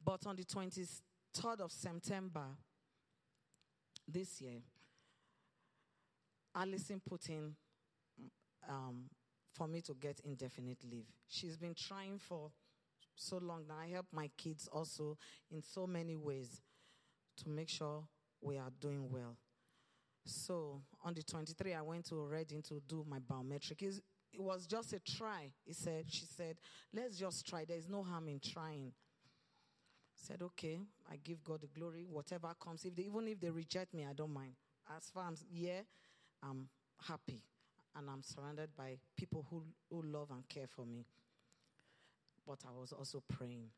But 0.02 0.26
on 0.26 0.36
the 0.36 0.44
23rd 0.44 1.60
of 1.60 1.72
September 1.72 2.46
this 4.08 4.40
year, 4.40 4.60
Alison 6.54 7.02
put 7.06 7.28
in 7.28 7.54
um, 8.68 9.10
for 9.56 9.66
me 9.66 9.80
to 9.82 9.94
get 9.94 10.20
indefinite 10.24 10.78
leave. 10.90 11.06
She's 11.28 11.56
been 11.56 11.74
trying 11.74 12.18
for 12.18 12.50
so 13.16 13.38
long 13.38 13.64
now. 13.66 13.76
I 13.82 13.88
help 13.88 14.06
my 14.12 14.30
kids 14.36 14.68
also 14.72 15.16
in 15.50 15.62
so 15.62 15.86
many 15.86 16.16
ways 16.16 16.60
to 17.38 17.48
make 17.48 17.68
sure 17.68 18.04
we 18.40 18.58
are 18.58 18.70
doing 18.80 19.10
well. 19.10 19.36
So 20.24 20.82
on 21.04 21.14
the 21.14 21.22
23, 21.22 21.74
I 21.74 21.82
went 21.82 22.04
to 22.06 22.16
Reading 22.16 22.62
to 22.62 22.82
do 22.86 23.04
my 23.08 23.18
biometric. 23.18 23.82
It's, 23.82 24.00
it 24.32 24.40
was 24.40 24.66
just 24.66 24.92
a 24.92 24.98
try. 24.98 25.52
He 25.64 25.72
said, 25.72 26.04
she 26.08 26.26
said, 26.26 26.56
let's 26.92 27.16
just 27.16 27.46
try. 27.46 27.64
There's 27.64 27.88
no 27.88 28.02
harm 28.02 28.28
in 28.28 28.40
trying. 28.40 28.92
Said, 30.14 30.42
okay, 30.42 30.80
I 31.10 31.16
give 31.22 31.44
God 31.44 31.60
the 31.60 31.68
glory. 31.68 32.04
Whatever 32.08 32.52
comes, 32.60 32.84
if 32.84 32.94
they, 32.94 33.04
even 33.04 33.28
if 33.28 33.40
they 33.40 33.50
reject 33.50 33.94
me, 33.94 34.04
I 34.08 34.12
don't 34.12 34.32
mind. 34.32 34.54
As 34.96 35.08
far 35.10 35.30
as 35.30 35.44
yeah, 35.50 35.80
I'm 36.42 36.68
happy, 37.06 37.42
and 37.96 38.10
I'm 38.10 38.22
surrounded 38.22 38.70
by 38.76 38.98
people 39.16 39.46
who 39.50 39.62
who 39.90 40.02
love 40.02 40.30
and 40.30 40.48
care 40.48 40.66
for 40.66 40.84
me. 40.84 41.04
But 42.46 42.60
I 42.66 42.72
was 42.78 42.92
also 42.92 43.22
praying. 43.28 43.70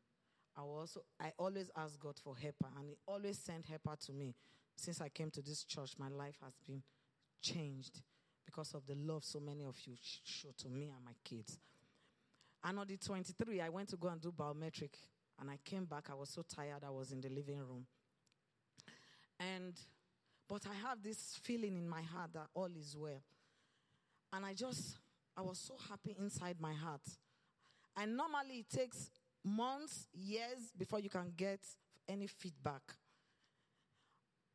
I 0.57 0.61
was 0.61 0.79
also 0.79 1.01
I 1.19 1.31
always 1.37 1.69
ask 1.75 1.99
God 1.99 2.19
for 2.23 2.35
helper, 2.37 2.67
and 2.77 2.89
He 2.89 2.97
always 3.07 3.37
sent 3.37 3.65
helper 3.65 3.95
to 4.05 4.13
me 4.13 4.35
since 4.79 5.01
I 5.01 5.09
came 5.09 5.29
to 5.31 5.41
this 5.41 5.63
church, 5.63 5.91
my 5.97 6.07
life 6.07 6.37
has 6.43 6.53
been 6.65 6.81
changed 7.41 8.01
because 8.45 8.73
of 8.73 8.85
the 8.87 8.95
love 8.95 9.23
so 9.23 9.39
many 9.39 9.63
of 9.63 9.75
you 9.85 9.93
show 10.23 10.49
to 10.57 10.69
me 10.69 10.91
and 10.95 11.03
my 11.05 11.11
kids. 11.23 11.59
And 12.63 12.79
on 12.79 12.87
the 12.87 12.97
23, 12.97 13.61
I 13.61 13.69
went 13.69 13.89
to 13.89 13.97
go 13.97 14.07
and 14.07 14.19
do 14.19 14.31
biometric. 14.31 14.93
And 15.39 15.49
I 15.49 15.57
came 15.63 15.85
back. 15.85 16.09
I 16.11 16.15
was 16.15 16.29
so 16.29 16.43
tired. 16.43 16.83
I 16.85 16.89
was 16.89 17.11
in 17.11 17.21
the 17.21 17.29
living 17.29 17.59
room. 17.59 17.85
And, 19.39 19.73
but 20.49 20.63
I 20.69 20.87
have 20.87 21.01
this 21.01 21.37
feeling 21.41 21.77
in 21.77 21.87
my 21.87 22.01
heart 22.01 22.33
that 22.33 22.47
all 22.53 22.69
is 22.77 22.95
well. 22.97 23.21
And 24.33 24.45
I 24.45 24.53
just, 24.53 24.97
I 25.35 25.41
was 25.41 25.57
so 25.59 25.75
happy 25.89 26.15
inside 26.19 26.57
my 26.59 26.73
heart. 26.73 27.01
And 27.97 28.15
normally 28.15 28.59
it 28.59 28.69
takes 28.69 29.09
months, 29.43 30.07
years 30.13 30.71
before 30.77 30.99
you 30.99 31.09
can 31.09 31.33
get 31.35 31.59
any 32.07 32.27
feedback 32.27 32.81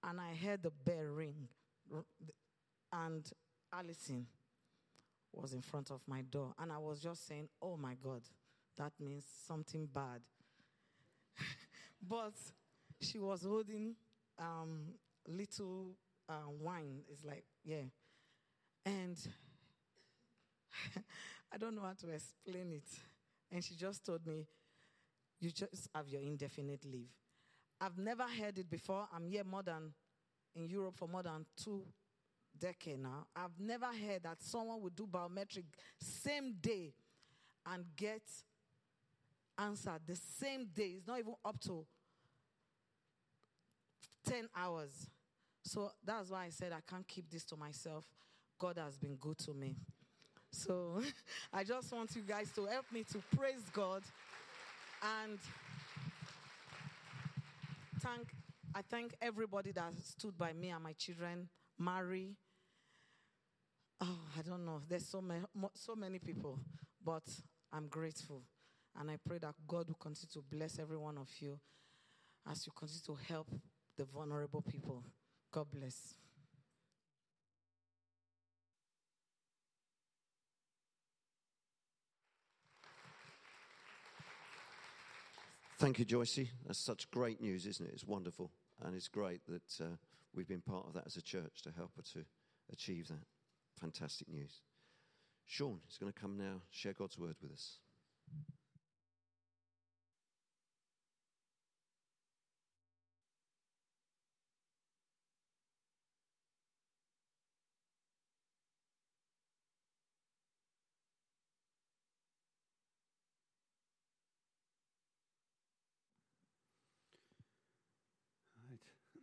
and 0.08 0.20
I 0.20 0.34
heard 0.34 0.62
the 0.62 0.70
bell 0.70 1.04
ring. 1.04 1.48
And 2.92 3.28
Alison 3.72 4.26
was 5.32 5.52
in 5.52 5.62
front 5.62 5.90
of 5.90 6.00
my 6.06 6.22
door. 6.22 6.52
And 6.58 6.72
I 6.72 6.78
was 6.78 7.00
just 7.00 7.26
saying, 7.26 7.48
Oh 7.60 7.76
my 7.76 7.94
God, 8.02 8.22
that 8.76 8.92
means 9.00 9.24
something 9.46 9.88
bad. 9.92 10.20
but 12.08 12.34
she 13.00 13.18
was 13.18 13.42
holding 13.42 13.94
um, 14.38 14.94
little 15.26 15.96
uh, 16.28 16.50
wine. 16.60 17.00
It's 17.10 17.24
like, 17.24 17.44
yeah. 17.64 17.84
And 18.86 19.16
I 21.52 21.58
don't 21.58 21.74
know 21.74 21.82
how 21.82 21.94
to 22.00 22.10
explain 22.10 22.72
it. 22.72 22.88
And 23.50 23.62
she 23.62 23.74
just 23.74 24.04
told 24.04 24.26
me, 24.26 24.46
You 25.40 25.50
just 25.50 25.88
have 25.94 26.08
your 26.08 26.22
indefinite 26.22 26.84
leave. 26.84 27.10
I've 27.80 27.98
never 27.98 28.24
heard 28.24 28.58
it 28.58 28.70
before. 28.70 29.06
I'm 29.14 29.26
here 29.26 29.44
more 29.44 29.62
than 29.62 29.92
in 30.54 30.68
Europe 30.68 30.96
for 30.96 31.08
more 31.08 31.22
than 31.22 31.44
two 31.56 31.82
decades 32.58 33.00
now. 33.02 33.26
I've 33.34 33.58
never 33.58 33.86
heard 33.86 34.22
that 34.22 34.40
someone 34.40 34.80
would 34.82 34.94
do 34.94 35.06
biometric 35.06 35.64
same 36.00 36.54
day 36.60 36.94
and 37.66 37.84
get 37.96 38.22
answered 39.58 40.00
the 40.06 40.16
same 40.16 40.66
day. 40.74 40.94
It's 40.98 41.06
not 41.06 41.18
even 41.18 41.34
up 41.44 41.58
to 41.60 41.84
10 44.26 44.48
hours. 44.56 45.08
So 45.62 45.90
that's 46.04 46.30
why 46.30 46.44
I 46.46 46.50
said 46.50 46.72
I 46.72 46.80
can't 46.88 47.06
keep 47.06 47.30
this 47.30 47.44
to 47.46 47.56
myself. 47.56 48.04
God 48.58 48.78
has 48.78 48.96
been 48.96 49.16
good 49.16 49.38
to 49.38 49.54
me. 49.54 49.76
So 50.54 51.02
I 51.52 51.64
just 51.64 51.92
want 51.92 52.14
you 52.14 52.22
guys 52.22 52.50
to 52.54 52.66
help 52.66 52.86
me 52.92 53.04
to 53.12 53.18
praise 53.36 53.64
God 53.72 54.02
and 55.02 55.38
thank, 58.00 58.28
I 58.74 58.82
thank 58.82 59.14
everybody 59.20 59.72
that 59.72 59.92
stood 60.02 60.38
by 60.38 60.52
me 60.52 60.70
and 60.70 60.82
my 60.82 60.92
children, 60.92 61.48
Mary. 61.78 62.36
Oh, 64.00 64.20
I 64.38 64.42
don't 64.42 64.64
know. 64.64 64.80
There's 64.88 65.06
so 65.06 65.20
many, 65.20 65.44
so 65.74 65.96
many 65.96 66.18
people, 66.18 66.58
but 67.04 67.24
I'm 67.72 67.88
grateful. 67.88 68.42
And 68.98 69.10
I 69.10 69.16
pray 69.26 69.38
that 69.38 69.54
God 69.66 69.88
will 69.88 69.96
continue 69.96 70.30
to 70.34 70.42
bless 70.56 70.78
every 70.78 70.96
one 70.96 71.18
of 71.18 71.28
you 71.40 71.58
as 72.48 72.64
you 72.66 72.72
continue 72.76 73.02
to 73.06 73.32
help 73.32 73.48
the 73.96 74.04
vulnerable 74.04 74.62
people. 74.62 75.02
God 75.50 75.66
bless. 75.72 76.14
Thank 85.84 85.98
you, 85.98 86.06
Joycey. 86.06 86.48
That's 86.66 86.78
such 86.78 87.10
great 87.10 87.42
news, 87.42 87.66
isn't 87.66 87.86
it? 87.86 87.92
It's 87.92 88.06
wonderful. 88.06 88.50
And 88.82 88.96
it's 88.96 89.06
great 89.06 89.42
that 89.48 89.84
uh, 89.84 89.96
we've 90.34 90.48
been 90.48 90.62
part 90.62 90.86
of 90.86 90.94
that 90.94 91.04
as 91.04 91.18
a 91.18 91.22
church 91.22 91.60
to 91.60 91.72
help 91.76 91.90
her 91.96 92.02
to 92.14 92.24
achieve 92.72 93.08
that. 93.08 93.26
Fantastic 93.82 94.30
news. 94.30 94.62
Sean 95.44 95.80
is 95.90 95.98
going 95.98 96.10
to 96.10 96.18
come 96.18 96.38
now, 96.38 96.62
share 96.70 96.94
God's 96.94 97.18
word 97.18 97.36
with 97.42 97.52
us. 97.52 97.80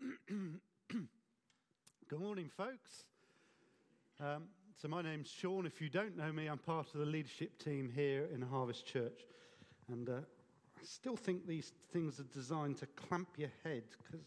Good 2.09 2.19
morning, 2.19 2.49
folks. 2.57 3.03
Um, 4.19 4.45
so, 4.75 4.87
my 4.87 5.03
name's 5.03 5.29
Sean. 5.29 5.67
If 5.67 5.79
you 5.79 5.89
don't 5.89 6.17
know 6.17 6.31
me, 6.31 6.47
I'm 6.47 6.57
part 6.57 6.87
of 6.93 6.99
the 6.99 7.05
leadership 7.05 7.59
team 7.59 7.91
here 7.93 8.27
in 8.33 8.41
Harvest 8.41 8.83
Church. 8.85 9.19
And 9.91 10.09
uh, 10.09 10.13
I 10.13 10.83
still 10.83 11.15
think 11.15 11.45
these 11.45 11.73
things 11.93 12.19
are 12.19 12.25
designed 12.33 12.77
to 12.77 12.87
clamp 12.87 13.27
your 13.37 13.51
head 13.63 13.83
because 14.03 14.25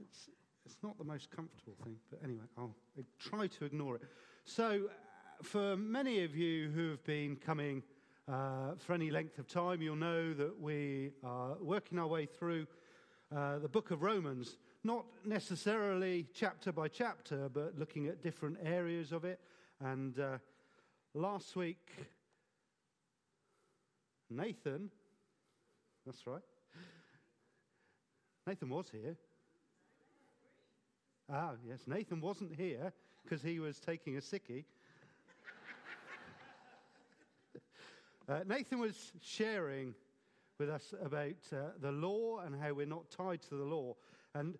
it's, 0.00 0.28
it's 0.64 0.76
not 0.84 0.96
the 0.98 1.04
most 1.04 1.30
comfortable 1.34 1.74
thing. 1.82 1.96
But 2.10 2.20
anyway, 2.22 2.44
I'll 2.56 2.76
try 3.18 3.48
to 3.48 3.64
ignore 3.64 3.96
it. 3.96 4.02
So, 4.44 4.88
uh, 4.88 5.42
for 5.42 5.76
many 5.76 6.22
of 6.22 6.36
you 6.36 6.70
who 6.70 6.90
have 6.90 7.02
been 7.02 7.34
coming 7.34 7.82
uh, 8.28 8.76
for 8.78 8.92
any 8.92 9.10
length 9.10 9.40
of 9.40 9.48
time, 9.48 9.82
you'll 9.82 9.96
know 9.96 10.32
that 10.32 10.60
we 10.60 11.10
are 11.24 11.56
working 11.60 11.98
our 11.98 12.06
way 12.06 12.26
through 12.26 12.68
uh, 13.34 13.58
the 13.58 13.68
book 13.68 13.90
of 13.90 14.02
Romans 14.02 14.58
not 14.84 15.06
necessarily 15.24 16.26
chapter 16.34 16.70
by 16.70 16.86
chapter, 16.88 17.48
but 17.48 17.76
looking 17.76 18.06
at 18.06 18.22
different 18.22 18.58
areas 18.62 19.12
of 19.12 19.24
it. 19.24 19.40
And 19.80 20.18
uh, 20.18 20.38
last 21.14 21.56
week, 21.56 21.90
Nathan, 24.30 24.90
that's 26.06 26.26
right, 26.26 26.42
Nathan 28.46 28.68
was 28.68 28.86
here. 28.90 29.16
Ah, 31.32 31.52
yes, 31.66 31.80
Nathan 31.86 32.20
wasn't 32.20 32.54
here 32.54 32.92
because 33.22 33.42
he 33.42 33.58
was 33.58 33.80
taking 33.80 34.16
a 34.16 34.20
sickie. 34.20 34.64
uh, 38.28 38.40
Nathan 38.46 38.78
was 38.78 39.12
sharing 39.22 39.94
with 40.58 40.70
us 40.70 40.94
about 41.02 41.34
uh, 41.52 41.70
the 41.80 41.90
law 41.90 42.38
and 42.44 42.54
how 42.60 42.72
we're 42.72 42.86
not 42.86 43.10
tied 43.10 43.42
to 43.42 43.56
the 43.56 43.64
law. 43.64 43.94
And 44.34 44.56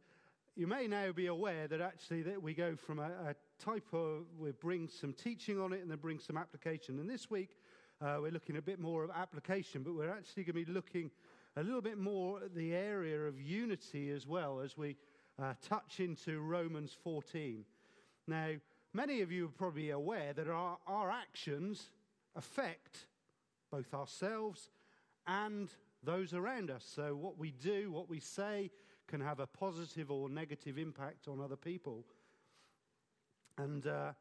you 0.56 0.66
may 0.66 0.88
now 0.88 1.12
be 1.12 1.26
aware 1.26 1.68
that 1.68 1.80
actually 1.80 2.22
that 2.22 2.42
we 2.42 2.52
go 2.52 2.74
from 2.74 2.98
a, 2.98 3.10
a 3.28 3.34
type 3.62 3.86
of 3.92 4.24
we 4.38 4.50
bring 4.50 4.88
some 4.88 5.12
teaching 5.12 5.60
on 5.60 5.72
it 5.72 5.82
and 5.82 5.90
then 5.90 5.98
bring 5.98 6.18
some 6.18 6.36
application. 6.36 6.98
And 6.98 7.08
this 7.08 7.30
week 7.30 7.58
uh, 8.00 8.18
we're 8.20 8.32
looking 8.32 8.56
a 8.56 8.62
bit 8.62 8.80
more 8.80 9.04
of 9.04 9.10
application, 9.10 9.84
but 9.84 9.94
we're 9.94 10.10
actually 10.10 10.42
going 10.42 10.64
to 10.64 10.66
be 10.66 10.72
looking 10.72 11.12
a 11.56 11.62
little 11.62 11.80
bit 11.80 11.98
more 11.98 12.42
at 12.42 12.54
the 12.56 12.74
area 12.74 13.20
of 13.20 13.40
unity 13.40 14.10
as 14.10 14.26
well 14.26 14.60
as 14.60 14.76
we 14.76 14.96
uh, 15.40 15.54
touch 15.62 16.00
into 16.00 16.40
Romans 16.40 16.96
14. 17.04 17.64
Now, 18.26 18.50
many 18.92 19.20
of 19.20 19.30
you 19.30 19.46
are 19.46 19.56
probably 19.56 19.90
aware 19.90 20.32
that 20.32 20.48
our, 20.48 20.76
our 20.88 21.10
actions 21.10 21.90
affect 22.34 23.06
both 23.70 23.94
ourselves 23.94 24.70
and 25.26 25.68
those 26.04 26.32
around 26.32 26.70
us. 26.70 26.84
So, 26.94 27.14
what 27.14 27.38
we 27.38 27.50
do, 27.50 27.90
what 27.90 28.08
we 28.08 28.20
say, 28.20 28.70
can 29.06 29.20
have 29.20 29.40
a 29.40 29.46
positive 29.46 30.10
or 30.10 30.28
negative 30.28 30.78
impact 30.78 31.28
on 31.28 31.40
other 31.40 31.56
people. 31.56 32.04
And 33.58 33.86
uh, 33.86 34.12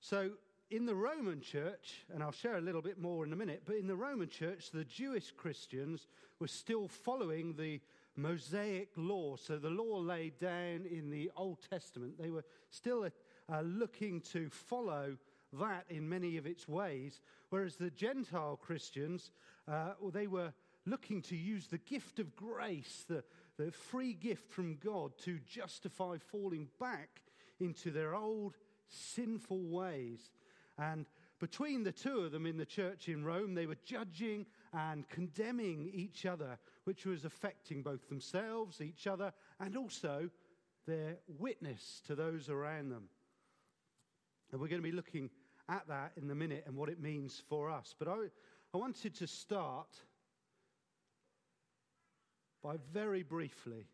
so 0.00 0.30
in 0.70 0.86
the 0.86 0.94
Roman 0.94 1.40
church, 1.40 2.04
and 2.12 2.22
I'll 2.22 2.32
share 2.32 2.56
a 2.56 2.60
little 2.60 2.82
bit 2.82 2.98
more 2.98 3.24
in 3.24 3.32
a 3.32 3.36
minute, 3.36 3.62
but 3.64 3.76
in 3.76 3.86
the 3.86 3.96
Roman 3.96 4.28
church, 4.28 4.70
the 4.70 4.84
Jewish 4.84 5.30
Christians 5.30 6.06
were 6.38 6.48
still 6.48 6.88
following 6.88 7.54
the 7.54 7.80
Mosaic 8.16 8.90
law. 8.96 9.36
So 9.36 9.58
the 9.58 9.70
law 9.70 9.98
laid 9.98 10.38
down 10.38 10.86
in 10.90 11.10
the 11.10 11.30
Old 11.36 11.58
Testament. 11.68 12.18
They 12.18 12.30
were 12.30 12.44
still 12.70 13.08
uh, 13.52 13.60
looking 13.60 14.20
to 14.32 14.48
follow 14.48 15.16
that 15.54 15.84
in 15.88 16.08
many 16.08 16.36
of 16.36 16.46
its 16.46 16.66
ways, 16.66 17.20
whereas 17.50 17.76
the 17.76 17.90
Gentile 17.90 18.58
Christians, 18.60 19.30
uh, 19.68 19.92
they 20.12 20.26
were 20.26 20.52
looking 20.86 21.22
to 21.22 21.36
use 21.36 21.66
the 21.66 21.78
gift 21.78 22.18
of 22.18 22.36
grace, 22.36 23.04
the, 23.08 23.24
the 23.56 23.70
free 23.70 24.12
gift 24.12 24.50
from 24.50 24.76
God 24.76 25.12
to 25.24 25.38
justify 25.46 26.16
falling 26.18 26.68
back 26.80 27.22
into 27.60 27.90
their 27.90 28.14
old 28.14 28.56
sinful 28.88 29.62
ways. 29.68 30.30
And 30.78 31.06
between 31.40 31.84
the 31.84 31.92
two 31.92 32.20
of 32.20 32.32
them 32.32 32.46
in 32.46 32.56
the 32.56 32.66
church 32.66 33.08
in 33.08 33.24
Rome, 33.24 33.54
they 33.54 33.66
were 33.66 33.76
judging 33.84 34.46
and 34.72 35.08
condemning 35.08 35.90
each 35.92 36.26
other, 36.26 36.58
which 36.84 37.06
was 37.06 37.24
affecting 37.24 37.82
both 37.82 38.08
themselves, 38.08 38.80
each 38.80 39.06
other, 39.06 39.32
and 39.60 39.76
also 39.76 40.30
their 40.86 41.18
witness 41.38 42.02
to 42.06 42.14
those 42.14 42.48
around 42.48 42.90
them. 42.90 43.08
And 44.52 44.60
we're 44.60 44.68
going 44.68 44.82
to 44.82 44.88
be 44.88 44.94
looking 44.94 45.30
at 45.68 45.86
that 45.88 46.12
in 46.16 46.30
a 46.30 46.34
minute 46.34 46.64
and 46.66 46.76
what 46.76 46.88
it 46.88 47.00
means 47.00 47.42
for 47.48 47.70
us. 47.70 47.94
But 47.98 48.08
I, 48.08 48.16
I 48.74 48.76
wanted 48.76 49.14
to 49.16 49.26
start 49.26 49.88
by 52.64 52.76
very 52.94 53.22
briefly 53.22 53.86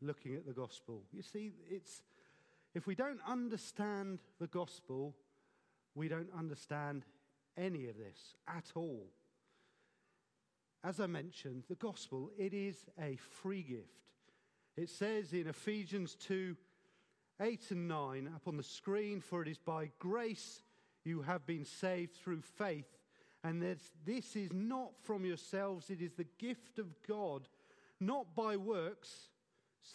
looking 0.00 0.36
at 0.36 0.46
the 0.46 0.52
gospel. 0.52 1.02
You 1.12 1.22
see, 1.22 1.50
it's, 1.68 2.02
if 2.72 2.86
we 2.86 2.94
don't 2.94 3.20
understand 3.26 4.20
the 4.40 4.46
gospel, 4.46 5.14
we 5.96 6.06
don't 6.06 6.30
understand 6.38 7.04
any 7.58 7.88
of 7.88 7.98
this 7.98 8.36
at 8.46 8.70
all. 8.76 9.08
As 10.84 11.00
I 11.00 11.06
mentioned, 11.06 11.64
the 11.68 11.74
gospel, 11.74 12.30
it 12.38 12.54
is 12.54 12.76
a 13.00 13.16
free 13.16 13.62
gift. 13.62 13.88
It 14.76 14.88
says 14.88 15.32
in 15.32 15.48
Ephesians 15.48 16.14
2 16.14 16.56
8 17.40 17.70
and 17.70 17.88
9 17.88 18.30
up 18.34 18.46
on 18.46 18.56
the 18.56 18.62
screen, 18.62 19.20
for 19.20 19.42
it 19.42 19.48
is 19.48 19.58
by 19.58 19.90
grace 19.98 20.62
you 21.04 21.22
have 21.22 21.44
been 21.44 21.64
saved 21.64 22.14
through 22.14 22.42
faith. 22.42 22.86
And 23.42 23.60
this, 23.60 23.80
this 24.04 24.36
is 24.36 24.52
not 24.52 24.92
from 25.02 25.24
yourselves, 25.24 25.90
it 25.90 26.00
is 26.00 26.12
the 26.12 26.26
gift 26.38 26.78
of 26.78 26.86
God 27.08 27.48
not 28.06 28.34
by 28.34 28.56
works, 28.56 29.28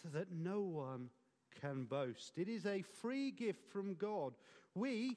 so 0.02 0.08
that 0.10 0.30
no 0.30 0.60
one 0.60 1.10
can 1.60 1.84
boast. 1.84 2.32
It 2.36 2.48
is 2.48 2.66
a 2.66 2.82
free 2.82 3.30
gift 3.30 3.70
from 3.72 3.94
God. 3.94 4.34
We 4.74 5.16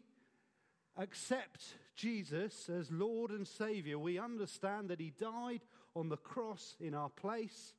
accept 0.98 1.76
Jesus 1.96 2.70
as 2.70 2.92
Lord 2.92 3.32
and 3.32 3.48
Savior. 3.48 4.00
We 4.00 4.18
understand 4.20 4.90
that 4.90 5.00
He 5.00 5.12
died 5.12 5.62
on 5.96 6.10
the 6.10 6.18
cross 6.18 6.76
in 6.80 6.94
our 6.94 7.10
place. 7.10 7.74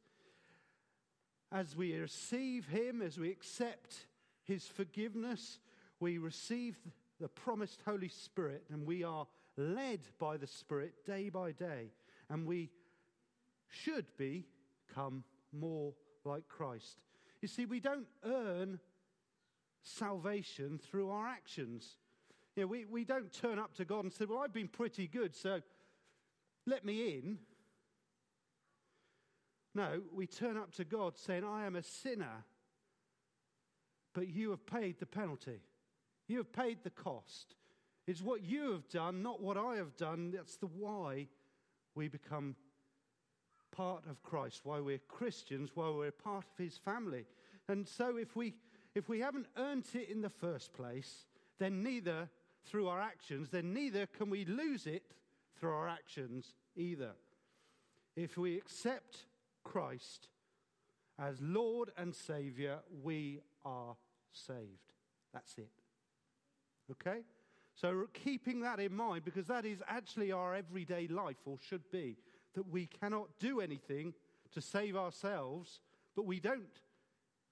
As 1.50 1.76
we 1.76 1.96
receive 1.96 2.66
Him, 2.66 3.02
as 3.02 3.18
we 3.18 3.30
accept 3.30 4.06
His 4.44 4.66
forgiveness, 4.66 5.58
we 6.00 6.18
receive 6.18 6.76
the 7.20 7.28
promised 7.28 7.80
Holy 7.84 8.08
Spirit 8.08 8.64
and 8.70 8.86
we 8.86 9.04
are 9.04 9.26
led 9.56 10.00
by 10.18 10.36
the 10.36 10.46
Spirit 10.46 11.04
day 11.06 11.28
by 11.28 11.52
day. 11.52 11.90
And 12.30 12.46
we 12.46 12.70
should 13.68 14.06
be 14.16 14.46
become 14.92 15.24
more 15.52 15.92
like 16.24 16.48
Christ. 16.48 17.00
You 17.40 17.48
see, 17.48 17.66
we 17.66 17.80
don't 17.80 18.06
earn 18.24 18.78
salvation 19.82 20.78
through 20.78 21.10
our 21.10 21.26
actions. 21.26 21.96
You 22.56 22.62
know, 22.62 22.66
we, 22.68 22.84
we 22.84 23.04
don't 23.04 23.32
turn 23.32 23.58
up 23.58 23.74
to 23.76 23.84
God 23.84 24.04
and 24.04 24.12
say, 24.12 24.24
Well, 24.24 24.38
I've 24.38 24.52
been 24.52 24.68
pretty 24.68 25.06
good, 25.08 25.34
so 25.34 25.60
let 26.66 26.84
me 26.84 27.16
in. 27.16 27.38
No, 29.74 30.02
we 30.12 30.26
turn 30.26 30.56
up 30.56 30.72
to 30.74 30.84
God 30.84 31.16
saying, 31.16 31.44
I 31.44 31.64
am 31.64 31.76
a 31.76 31.82
sinner, 31.82 32.44
but 34.14 34.28
you 34.28 34.50
have 34.50 34.66
paid 34.66 35.00
the 35.00 35.06
penalty. 35.06 35.60
You 36.28 36.36
have 36.38 36.52
paid 36.52 36.78
the 36.84 36.90
cost. 36.90 37.56
It's 38.06 38.20
what 38.20 38.42
you 38.42 38.72
have 38.72 38.88
done, 38.88 39.22
not 39.22 39.40
what 39.40 39.56
I 39.56 39.76
have 39.76 39.96
done. 39.96 40.30
That's 40.30 40.56
the 40.56 40.66
why 40.66 41.28
we 41.94 42.08
become 42.08 42.54
part 43.72 44.04
of 44.08 44.22
Christ, 44.22 44.60
why 44.64 44.78
we're 44.78 45.00
Christians, 45.08 45.70
why 45.74 45.90
we're 45.90 46.12
part 46.12 46.44
of 46.44 46.64
his 46.64 46.76
family. 46.78 47.26
And 47.68 47.88
so 47.88 48.16
if 48.16 48.36
we 48.36 48.54
if 48.94 49.08
we 49.08 49.20
haven't 49.20 49.46
earned 49.56 49.86
it 49.94 50.10
in 50.10 50.20
the 50.20 50.28
first 50.28 50.74
place, 50.74 51.24
then 51.58 51.82
neither 51.82 52.28
through 52.64 52.88
our 52.88 53.00
actions, 53.00 53.48
then 53.50 53.72
neither 53.72 54.06
can 54.06 54.28
we 54.30 54.44
lose 54.44 54.86
it 54.86 55.02
through 55.58 55.70
our 55.70 55.88
actions 55.88 56.54
either. 56.76 57.12
If 58.16 58.36
we 58.36 58.56
accept 58.56 59.24
Christ 59.64 60.28
as 61.18 61.40
Lord 61.40 61.90
and 61.96 62.14
Savior, 62.14 62.80
we 63.02 63.40
are 63.64 63.96
saved. 64.32 64.92
That's 65.32 65.56
it. 65.56 65.70
Okay? 66.90 67.20
So, 67.74 68.06
keeping 68.12 68.60
that 68.60 68.80
in 68.80 68.94
mind, 68.94 69.24
because 69.24 69.46
that 69.46 69.64
is 69.64 69.82
actually 69.88 70.30
our 70.30 70.54
everyday 70.54 71.08
life, 71.08 71.38
or 71.46 71.56
should 71.66 71.90
be, 71.90 72.16
that 72.54 72.68
we 72.68 72.86
cannot 72.86 73.28
do 73.38 73.60
anything 73.60 74.14
to 74.52 74.60
save 74.60 74.96
ourselves, 74.96 75.80
but 76.14 76.26
we 76.26 76.40
don't 76.40 76.80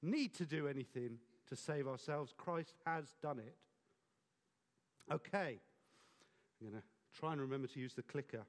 need 0.03 0.35
to 0.35 0.45
do 0.45 0.67
anything 0.69 1.19
to 1.49 1.57
save 1.57 1.89
ourselves. 1.89 2.33
Christ 2.37 2.75
has 2.87 3.05
done 3.23 3.39
it. 3.39 3.55
Okay. 5.13 5.59
I'm 6.61 6.71
going 6.71 6.81
to 6.81 7.19
try 7.19 7.33
and 7.33 7.41
remember 7.41 7.67
to 7.69 7.81
use 7.81 7.95
the 7.95 8.03
clicker. 8.03 8.43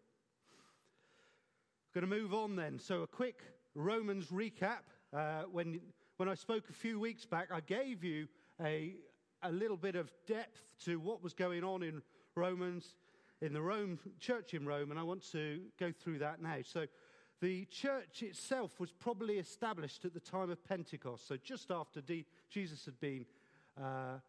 Going 1.93 2.07
to 2.07 2.15
move 2.15 2.33
on 2.33 2.55
then. 2.55 2.79
So, 2.79 3.01
a 3.01 3.07
quick 3.07 3.41
Romans 3.75 4.27
recap. 4.27 4.83
Uh, 5.13 5.43
when, 5.51 5.79
when 6.17 6.29
I 6.29 6.35
spoke 6.35 6.69
a 6.69 6.73
few 6.73 6.99
weeks 6.99 7.25
back, 7.25 7.49
I 7.51 7.59
gave 7.61 8.03
you 8.03 8.27
a, 8.61 8.95
a 9.43 9.51
little 9.51 9.75
bit 9.75 9.95
of 9.95 10.11
depth 10.25 10.61
to 10.85 10.99
what 10.99 11.23
was 11.23 11.33
going 11.33 11.63
on 11.63 11.83
in 11.83 12.01
Romans, 12.35 12.95
in 13.41 13.53
the 13.53 13.61
Rome 13.61 13.99
church 14.19 14.53
in 14.53 14.65
Rome, 14.65 14.91
and 14.91 14.99
I 14.99 15.03
want 15.03 15.29
to 15.31 15.61
go 15.79 15.91
through 15.91 16.19
that 16.19 16.41
now. 16.41 16.57
So, 16.63 16.85
the 17.41 17.65
church 17.65 18.21
itself 18.21 18.79
was 18.79 18.91
probably 18.91 19.39
established 19.39 20.05
at 20.05 20.13
the 20.13 20.19
time 20.19 20.51
of 20.51 20.63
Pentecost, 20.63 21.27
so 21.27 21.37
just 21.37 21.71
after 21.71 21.99
D- 21.99 22.27
Jesus 22.51 22.85
had 22.85 22.99
been 22.99 23.25
uh, 23.81 24.19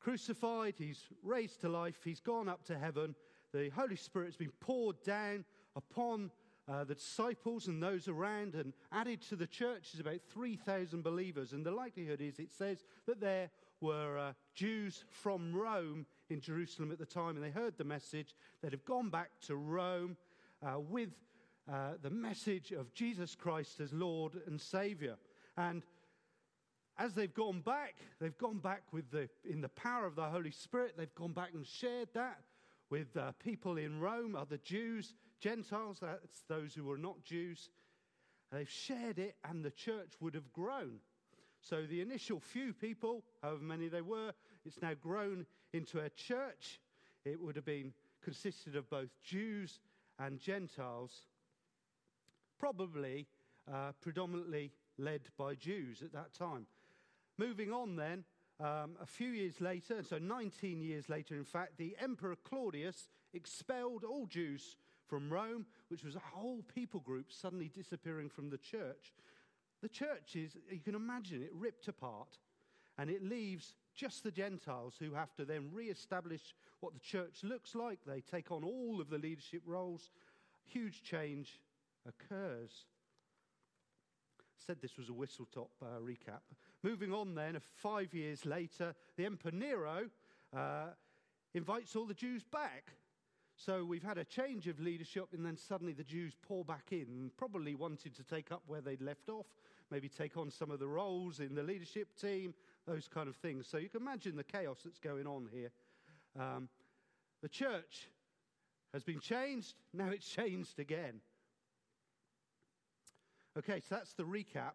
crucified, 0.00 0.74
he's 0.78 1.02
raised 1.22 1.60
to 1.60 1.68
life, 1.68 1.98
he's 2.02 2.20
gone 2.20 2.48
up 2.48 2.64
to 2.64 2.78
heaven, 2.78 3.14
the 3.52 3.68
Holy 3.70 3.96
Spirit's 3.96 4.36
been 4.36 4.52
poured 4.60 5.02
down 5.02 5.44
upon 5.76 6.30
uh, 6.66 6.84
the 6.84 6.94
disciples 6.94 7.68
and 7.68 7.82
those 7.82 8.08
around 8.08 8.54
and 8.54 8.72
added 8.90 9.20
to 9.20 9.36
the 9.36 9.46
church 9.46 9.92
is 9.92 10.00
about 10.00 10.20
3,000 10.32 11.04
believers. 11.04 11.52
And 11.52 11.64
the 11.64 11.70
likelihood 11.70 12.20
is 12.20 12.38
it 12.38 12.50
says 12.50 12.84
that 13.06 13.20
there 13.20 13.50
were 13.80 14.18
uh, 14.18 14.32
Jews 14.54 15.04
from 15.10 15.54
Rome 15.54 16.06
in 16.34 16.40
Jerusalem 16.40 16.90
at 16.90 16.98
the 16.98 17.06
time, 17.06 17.36
and 17.36 17.44
they 17.44 17.50
heard 17.50 17.78
the 17.78 17.84
message. 17.84 18.34
They'd 18.60 18.72
have 18.72 18.84
gone 18.84 19.08
back 19.08 19.30
to 19.46 19.56
Rome 19.56 20.16
uh, 20.62 20.80
with 20.80 21.10
uh, 21.72 21.92
the 22.02 22.10
message 22.10 22.72
of 22.72 22.92
Jesus 22.92 23.34
Christ 23.34 23.80
as 23.80 23.92
Lord 23.92 24.32
and 24.46 24.60
Savior. 24.60 25.16
And 25.56 25.82
as 26.98 27.14
they've 27.14 27.32
gone 27.32 27.60
back, 27.60 27.94
they've 28.20 28.36
gone 28.36 28.58
back 28.58 28.82
with 28.92 29.10
the, 29.12 29.28
in 29.48 29.60
the 29.60 29.68
power 29.70 30.06
of 30.06 30.16
the 30.16 30.24
Holy 30.24 30.50
Spirit, 30.50 30.94
they've 30.98 31.14
gone 31.14 31.32
back 31.32 31.50
and 31.54 31.64
shared 31.64 32.08
that 32.14 32.40
with 32.90 33.16
uh, 33.16 33.32
people 33.42 33.78
in 33.78 34.00
Rome, 34.00 34.34
other 34.34 34.58
Jews, 34.58 35.14
Gentiles, 35.40 35.98
that's 36.00 36.42
those 36.48 36.74
who 36.74 36.84
were 36.84 36.98
not 36.98 37.24
Jews. 37.24 37.70
They've 38.52 38.68
shared 38.68 39.18
it, 39.18 39.36
and 39.48 39.64
the 39.64 39.70
church 39.70 40.14
would 40.20 40.34
have 40.34 40.52
grown. 40.52 40.98
So 41.60 41.86
the 41.86 42.00
initial 42.00 42.40
few 42.40 42.72
people, 42.72 43.22
however 43.40 43.62
many 43.62 43.88
they 43.88 44.02
were, 44.02 44.32
it's 44.66 44.82
now 44.82 44.94
grown 45.00 45.46
into 45.74 45.98
a 45.98 46.08
church. 46.10 46.80
It 47.24 47.40
would 47.40 47.56
have 47.56 47.64
been 47.64 47.92
consisted 48.22 48.76
of 48.76 48.88
both 48.88 49.10
Jews 49.22 49.80
and 50.18 50.38
Gentiles, 50.38 51.12
probably 52.58 53.26
uh, 53.70 53.92
predominantly 54.00 54.70
led 54.96 55.22
by 55.36 55.54
Jews 55.54 56.02
at 56.02 56.12
that 56.12 56.32
time. 56.32 56.66
Moving 57.36 57.72
on 57.72 57.96
then, 57.96 58.24
um, 58.60 58.96
a 59.02 59.06
few 59.06 59.30
years 59.30 59.60
later, 59.60 60.02
so 60.08 60.18
19 60.18 60.80
years 60.80 61.08
later, 61.08 61.34
in 61.34 61.44
fact, 61.44 61.76
the 61.76 61.96
Emperor 62.00 62.36
Claudius 62.44 63.08
expelled 63.32 64.04
all 64.04 64.26
Jews 64.26 64.76
from 65.08 65.32
Rome, 65.32 65.66
which 65.88 66.04
was 66.04 66.14
a 66.14 66.22
whole 66.32 66.62
people 66.74 67.00
group 67.00 67.32
suddenly 67.32 67.68
disappearing 67.68 68.28
from 68.28 68.50
the 68.50 68.58
church. 68.58 69.12
The 69.82 69.88
church 69.88 70.36
is, 70.36 70.56
you 70.70 70.80
can 70.80 70.94
imagine 70.94 71.42
it, 71.42 71.50
ripped 71.52 71.88
apart, 71.88 72.38
and 72.96 73.10
it 73.10 73.24
leaves 73.24 73.74
just 73.94 74.24
the 74.24 74.30
Gentiles 74.30 74.94
who 74.98 75.14
have 75.14 75.34
to 75.36 75.44
then 75.44 75.70
re 75.72 75.86
establish 75.86 76.54
what 76.80 76.92
the 76.94 77.00
church 77.00 77.40
looks 77.42 77.74
like. 77.74 78.00
They 78.06 78.20
take 78.20 78.50
on 78.50 78.64
all 78.64 79.00
of 79.00 79.10
the 79.10 79.18
leadership 79.18 79.62
roles. 79.66 80.10
Huge 80.64 81.02
change 81.02 81.60
occurs. 82.06 82.84
Said 84.66 84.78
this 84.80 84.96
was 84.96 85.08
a 85.08 85.12
whistle 85.12 85.46
top 85.52 85.70
uh, 85.82 86.00
recap. 86.00 86.40
Moving 86.82 87.12
on 87.12 87.34
then, 87.34 87.58
five 87.76 88.12
years 88.12 88.44
later, 88.44 88.94
the 89.16 89.24
Emperor 89.24 89.52
Nero 89.52 90.08
uh, 90.56 90.86
invites 91.54 91.96
all 91.96 92.06
the 92.06 92.14
Jews 92.14 92.42
back. 92.42 92.92
So 93.56 93.84
we've 93.84 94.02
had 94.02 94.18
a 94.18 94.24
change 94.24 94.66
of 94.66 94.80
leadership, 94.80 95.28
and 95.32 95.46
then 95.46 95.56
suddenly 95.56 95.92
the 95.92 96.04
Jews 96.04 96.34
pour 96.42 96.64
back 96.64 96.88
in, 96.90 97.30
probably 97.36 97.74
wanted 97.74 98.14
to 98.16 98.24
take 98.24 98.50
up 98.50 98.62
where 98.66 98.80
they'd 98.80 99.00
left 99.00 99.28
off, 99.28 99.46
maybe 99.90 100.08
take 100.08 100.36
on 100.36 100.50
some 100.50 100.70
of 100.70 100.80
the 100.80 100.88
roles 100.88 101.38
in 101.38 101.54
the 101.54 101.62
leadership 101.62 102.08
team, 102.20 102.52
those 102.86 103.08
kind 103.08 103.28
of 103.28 103.36
things. 103.36 103.66
So 103.68 103.78
you 103.78 103.88
can 103.88 104.00
imagine 104.00 104.36
the 104.36 104.44
chaos 104.44 104.78
that's 104.84 104.98
going 104.98 105.26
on 105.26 105.48
here. 105.52 105.70
Um, 106.38 106.68
the 107.42 107.48
church 107.48 108.08
has 108.92 109.02
been 109.02 109.20
changed, 109.20 109.74
now 109.92 110.08
it's 110.08 110.26
changed 110.26 110.78
again. 110.78 111.20
Okay, 113.56 113.80
so 113.80 113.96
that's 113.96 114.14
the 114.14 114.24
recap. 114.24 114.74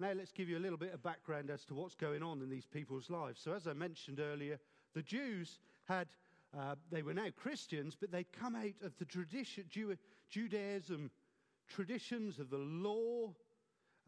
Now 0.00 0.12
let's 0.16 0.32
give 0.32 0.48
you 0.48 0.58
a 0.58 0.60
little 0.60 0.78
bit 0.78 0.92
of 0.92 1.02
background 1.02 1.50
as 1.50 1.64
to 1.66 1.74
what's 1.74 1.94
going 1.94 2.22
on 2.22 2.42
in 2.42 2.48
these 2.48 2.66
people's 2.66 3.10
lives. 3.10 3.40
So, 3.42 3.52
as 3.52 3.66
I 3.66 3.74
mentioned 3.74 4.18
earlier, 4.18 4.58
the 4.94 5.02
Jews 5.02 5.58
had, 5.84 6.08
uh, 6.58 6.74
they 6.90 7.02
were 7.02 7.14
now 7.14 7.28
Christians, 7.36 7.96
but 7.98 8.10
they'd 8.10 8.32
come 8.32 8.56
out 8.56 8.74
of 8.82 8.96
the 8.98 9.04
tradition, 9.04 9.64
Jew, 9.70 9.96
Judaism 10.30 11.10
traditions 11.68 12.38
of 12.38 12.50
the 12.50 12.58
law, 12.58 13.32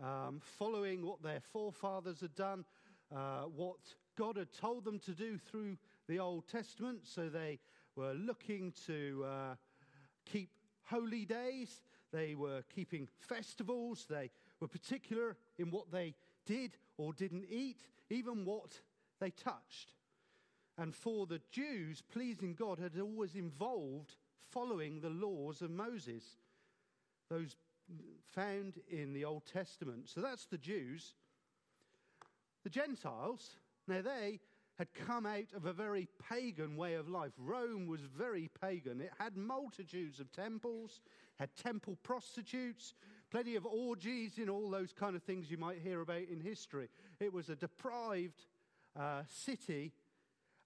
um, 0.03 0.41
following 0.59 1.05
what 1.05 1.23
their 1.23 1.41
forefathers 1.41 2.21
had 2.21 2.35
done, 2.35 2.65
uh, 3.15 3.43
what 3.43 3.79
God 4.17 4.37
had 4.37 4.53
told 4.53 4.85
them 4.85 4.99
to 5.01 5.13
do 5.13 5.39
through 5.39 5.77
the 6.09 6.19
Old 6.19 6.49
Testament. 6.49 7.01
So 7.05 7.29
they 7.29 7.59
were 7.95 8.13
looking 8.15 8.73
to 8.87 9.25
uh, 9.27 9.55
keep 10.25 10.51
holy 10.85 11.25
days, 11.25 11.83
they 12.13 12.35
were 12.35 12.63
keeping 12.75 13.09
festivals, 13.19 14.07
they 14.09 14.31
were 14.61 14.69
particular 14.69 15.37
in 15.59 15.71
what 15.71 15.91
they 15.91 16.15
did 16.45 16.77
or 16.97 17.13
didn't 17.13 17.47
eat, 17.51 17.81
even 18.11 18.45
what 18.45 18.81
they 19.21 19.31
touched. 19.31 19.95
And 20.79 20.95
for 20.95 21.27
the 21.27 21.41
Jews, 21.51 22.03
pleasing 22.03 22.55
God 22.55 22.79
had 22.79 22.93
always 23.01 23.35
involved 23.35 24.15
following 24.51 25.01
the 25.01 25.11
laws 25.11 25.63
of 25.63 25.71
Moses, 25.71 26.23
those 27.29 27.57
found 28.35 28.75
in 28.89 29.13
the 29.13 29.25
Old 29.25 29.45
Testament. 29.47 30.09
So 30.09 30.21
that's 30.21 30.47
the 30.47 30.59
Jews. 30.59 31.15
The 32.65 32.71
Gentiles, 32.71 33.57
now 33.87 34.03
they 34.03 34.41
had 34.79 34.93
come 34.93 35.25
out 35.25 35.53
of 35.55 35.65
a 35.65 35.73
very 35.73 36.07
pagan 36.29 36.77
way 36.77 36.95
of 36.95 37.09
life. 37.09 37.33
Rome 37.39 37.87
was 37.87 38.03
very 38.03 38.51
pagan. 38.61 39.01
It 39.01 39.13
had 39.19 39.37
multitudes 39.37 40.21
of 40.21 40.31
temples, 40.33 41.01
had 41.39 41.57
temple 41.57 41.97
prostitutes, 42.03 42.93
plenty 43.31 43.57
of 43.57 43.65
orgies, 43.65 44.39
in 44.39 44.51
all 44.51 44.69
those 44.69 44.93
kind 44.93 45.17
of 45.17 45.23
things 45.23 45.51
you 45.51 45.57
might 45.57 45.79
hear 45.79 46.03
about 46.03 46.29
in 46.31 46.41
history. 46.41 46.89
It 47.21 47.33
was 47.33 47.49
a 47.49 47.57
deprived 47.57 48.45
uh, 48.99 49.23
city, 49.29 49.93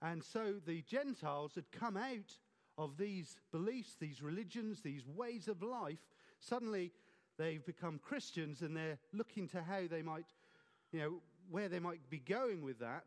and 0.03 0.25
so 0.25 0.55
the 0.67 0.83
Gentiles 0.83 1.53
had 1.55 1.71
come 1.71 1.97
out 1.97 2.35
of 2.79 2.97
these 2.97 3.37
beliefs, 3.53 3.97
these 4.01 4.23
religions, 4.23 4.81
these 4.81 5.07
ways 5.07 5.47
of 5.47 5.63
life. 5.63 6.01
Suddenly, 6.41 6.91
they've 7.41 7.65
become 7.65 7.99
Christians, 7.99 8.61
and 8.61 8.77
they're 8.77 8.99
looking 9.13 9.49
to 9.49 9.63
how 9.63 9.83
they 9.91 10.03
might, 10.03 10.27
you 10.93 11.01
know, 11.01 11.15
where 11.51 11.69
they 11.69 11.79
might 11.79 12.09
be 12.11 12.19
going 12.19 12.63
with 12.63 12.79
that. 12.81 13.05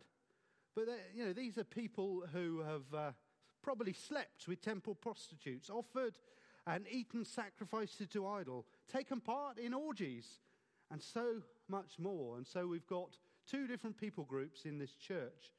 But 0.75 0.87
you 1.15 1.25
know, 1.25 1.33
these 1.33 1.57
are 1.57 1.63
people 1.63 2.23
who 2.33 2.61
have 2.61 2.93
uh, 2.93 3.11
probably 3.61 3.93
slept 3.93 4.47
with 4.47 4.61
temple 4.61 4.95
prostitutes, 4.95 5.69
offered 5.69 6.17
and 6.65 6.85
eaten 6.89 7.25
sacrifices 7.25 8.07
to 8.07 8.25
idol, 8.25 8.65
taken 8.91 9.19
part 9.19 9.59
in 9.59 9.73
orgies, 9.73 10.39
and 10.89 11.01
so 11.01 11.41
much 11.67 11.99
more. 11.99 12.37
And 12.37 12.47
so 12.47 12.67
we've 12.67 12.87
got 12.87 13.17
two 13.49 13.67
different 13.67 13.97
people 13.97 14.23
groups 14.23 14.65
in 14.65 14.79
this 14.79 14.93
church. 14.93 15.51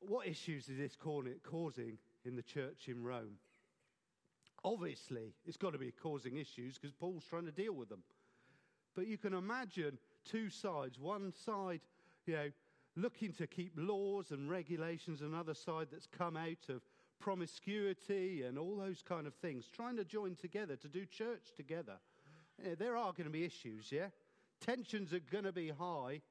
What 0.00 0.26
issues 0.26 0.68
is 0.68 0.78
this 0.78 0.96
causing 0.96 1.98
in 2.24 2.36
the 2.36 2.42
church 2.42 2.88
in 2.88 3.02
Rome? 3.02 3.38
Obviously, 4.66 5.32
it's 5.46 5.56
got 5.56 5.74
to 5.74 5.78
be 5.78 5.92
causing 5.92 6.38
issues 6.38 6.76
because 6.76 6.92
Paul's 6.92 7.24
trying 7.24 7.46
to 7.46 7.52
deal 7.52 7.72
with 7.72 7.88
them. 7.88 8.02
But 8.96 9.06
you 9.06 9.16
can 9.16 9.32
imagine 9.32 9.96
two 10.24 10.50
sides. 10.50 10.98
One 10.98 11.32
side 11.32 11.82
you 12.26 12.34
know, 12.34 12.50
looking 12.96 13.32
to 13.34 13.46
keep 13.46 13.74
laws 13.76 14.32
and 14.32 14.50
regulations, 14.50 15.20
another 15.22 15.54
side 15.54 15.86
that's 15.92 16.08
come 16.08 16.36
out 16.36 16.68
of 16.68 16.82
promiscuity 17.20 18.42
and 18.42 18.58
all 18.58 18.74
those 18.74 19.02
kind 19.08 19.28
of 19.28 19.34
things, 19.34 19.68
trying 19.72 19.96
to 19.98 20.04
join 20.04 20.34
together 20.34 20.74
to 20.74 20.88
do 20.88 21.06
church 21.06 21.52
together. 21.56 21.98
There 22.76 22.96
are 22.96 23.12
going 23.12 23.26
to 23.26 23.30
be 23.30 23.44
issues, 23.44 23.92
yeah? 23.92 24.08
Tensions 24.60 25.12
are 25.12 25.20
going 25.20 25.44
to 25.44 25.52
be 25.52 25.68
high, 25.68 26.22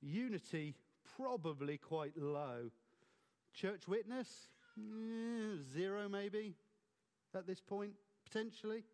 unity 0.00 0.74
probably 1.16 1.78
quite 1.78 2.16
low. 2.16 2.70
Church 3.52 3.86
witness, 3.86 4.48
mm, 4.76 5.62
zero 5.72 6.08
maybe 6.08 6.56
at 7.34 7.46
this 7.46 7.60
point, 7.60 7.92
potentially. 8.24 8.84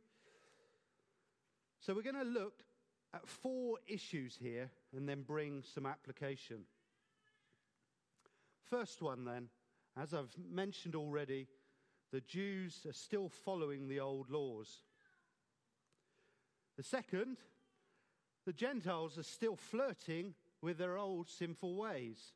So 1.80 1.94
we're 1.94 2.02
going 2.02 2.14
to 2.14 2.22
look 2.22 2.62
at 3.14 3.26
four 3.26 3.78
issues 3.86 4.36
here 4.40 4.70
and 4.96 5.08
then 5.08 5.22
bring 5.22 5.62
some 5.74 5.86
application. 5.86 6.64
First 8.68 9.02
one, 9.02 9.24
then, 9.24 9.48
as 10.00 10.14
I've 10.14 10.34
mentioned 10.50 10.94
already, 10.94 11.48
the 12.12 12.20
Jews 12.20 12.86
are 12.86 12.92
still 12.92 13.28
following 13.28 13.88
the 13.88 14.00
old 14.00 14.30
laws. 14.30 14.82
The 16.76 16.82
second, 16.82 17.38
the 18.46 18.52
Gentiles 18.52 19.18
are 19.18 19.24
still 19.24 19.56
flirting 19.56 20.34
with 20.62 20.78
their 20.78 20.96
old 20.96 21.28
sinful 21.28 21.76
ways. 21.76 22.32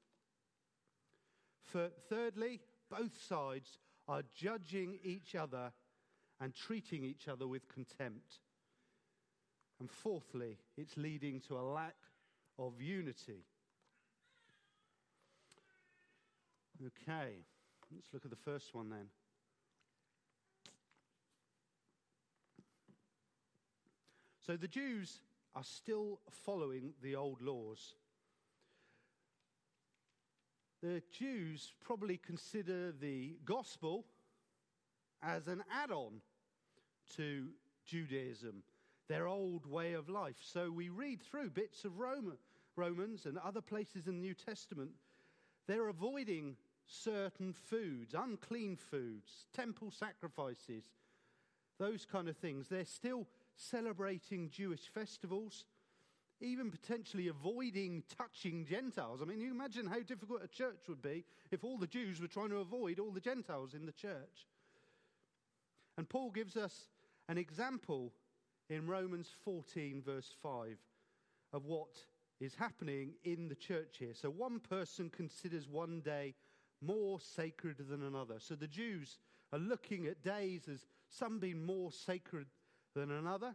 For, 1.62 1.90
thirdly, 2.08 2.60
both 2.90 3.20
sides 3.22 3.78
are 4.06 4.22
judging 4.34 4.98
each 5.02 5.34
other 5.34 5.72
and 6.40 6.54
treating 6.54 7.04
each 7.04 7.28
other 7.28 7.46
with 7.46 7.68
contempt. 7.68 8.40
And 9.80 9.90
fourthly, 9.90 10.58
it's 10.76 10.96
leading 10.96 11.40
to 11.48 11.58
a 11.58 11.62
lack 11.62 11.96
of 12.58 12.80
unity. 12.80 13.44
Okay, 16.84 17.32
let's 17.92 18.12
look 18.12 18.24
at 18.24 18.30
the 18.30 18.36
first 18.36 18.74
one 18.74 18.90
then. 18.90 19.06
So 24.46 24.56
the 24.56 24.68
Jews 24.68 25.20
are 25.54 25.64
still 25.64 26.20
following 26.44 26.92
the 27.02 27.16
old 27.16 27.40
laws. 27.40 27.94
The 30.82 31.02
Jews 31.10 31.72
probably 31.82 32.18
consider 32.18 32.92
the 32.92 33.36
gospel 33.46 34.04
as 35.24 35.48
an 35.48 35.62
add 35.72 35.90
on 35.90 36.20
to 37.16 37.48
Judaism, 37.84 38.62
their 39.08 39.26
old 39.26 39.66
way 39.66 39.94
of 39.94 40.08
life. 40.08 40.36
So 40.40 40.70
we 40.70 40.88
read 40.88 41.22
through 41.22 41.50
bits 41.50 41.84
of 41.84 41.98
Roma, 41.98 42.36
Romans 42.76 43.26
and 43.26 43.38
other 43.38 43.60
places 43.60 44.06
in 44.06 44.16
the 44.16 44.26
New 44.26 44.34
Testament. 44.34 44.90
They're 45.66 45.88
avoiding 45.88 46.56
certain 46.86 47.52
foods, 47.52 48.14
unclean 48.14 48.76
foods, 48.76 49.46
temple 49.54 49.90
sacrifices, 49.90 50.84
those 51.78 52.04
kind 52.04 52.28
of 52.28 52.36
things. 52.36 52.68
They're 52.68 52.84
still 52.84 53.26
celebrating 53.56 54.50
Jewish 54.50 54.88
festivals, 54.92 55.64
even 56.40 56.70
potentially 56.70 57.28
avoiding 57.28 58.02
touching 58.18 58.66
Gentiles. 58.66 59.20
I 59.22 59.24
mean, 59.24 59.40
you 59.40 59.50
imagine 59.50 59.86
how 59.86 60.00
difficult 60.00 60.42
a 60.42 60.48
church 60.48 60.88
would 60.88 61.02
be 61.02 61.24
if 61.50 61.64
all 61.64 61.78
the 61.78 61.86
Jews 61.86 62.20
were 62.20 62.28
trying 62.28 62.50
to 62.50 62.58
avoid 62.58 62.98
all 62.98 63.10
the 63.10 63.20
Gentiles 63.20 63.74
in 63.74 63.86
the 63.86 63.92
church. 63.92 64.46
And 65.96 66.08
Paul 66.08 66.30
gives 66.30 66.56
us 66.56 66.88
an 67.28 67.38
example 67.38 68.12
in 68.68 68.86
Romans 68.86 69.28
14, 69.44 70.02
verse 70.04 70.30
5, 70.42 70.76
of 71.52 71.64
what 71.66 71.96
is 72.40 72.54
happening 72.54 73.12
in 73.24 73.48
the 73.48 73.54
church 73.54 73.96
here. 73.98 74.14
So, 74.14 74.30
one 74.30 74.60
person 74.60 75.10
considers 75.10 75.68
one 75.68 76.00
day 76.00 76.34
more 76.80 77.20
sacred 77.20 77.76
than 77.88 78.02
another. 78.02 78.36
So, 78.38 78.54
the 78.54 78.66
Jews 78.66 79.18
are 79.52 79.58
looking 79.58 80.06
at 80.06 80.22
days 80.22 80.68
as 80.72 80.86
some 81.08 81.38
being 81.38 81.64
more 81.64 81.92
sacred 81.92 82.46
than 82.94 83.10
another. 83.10 83.54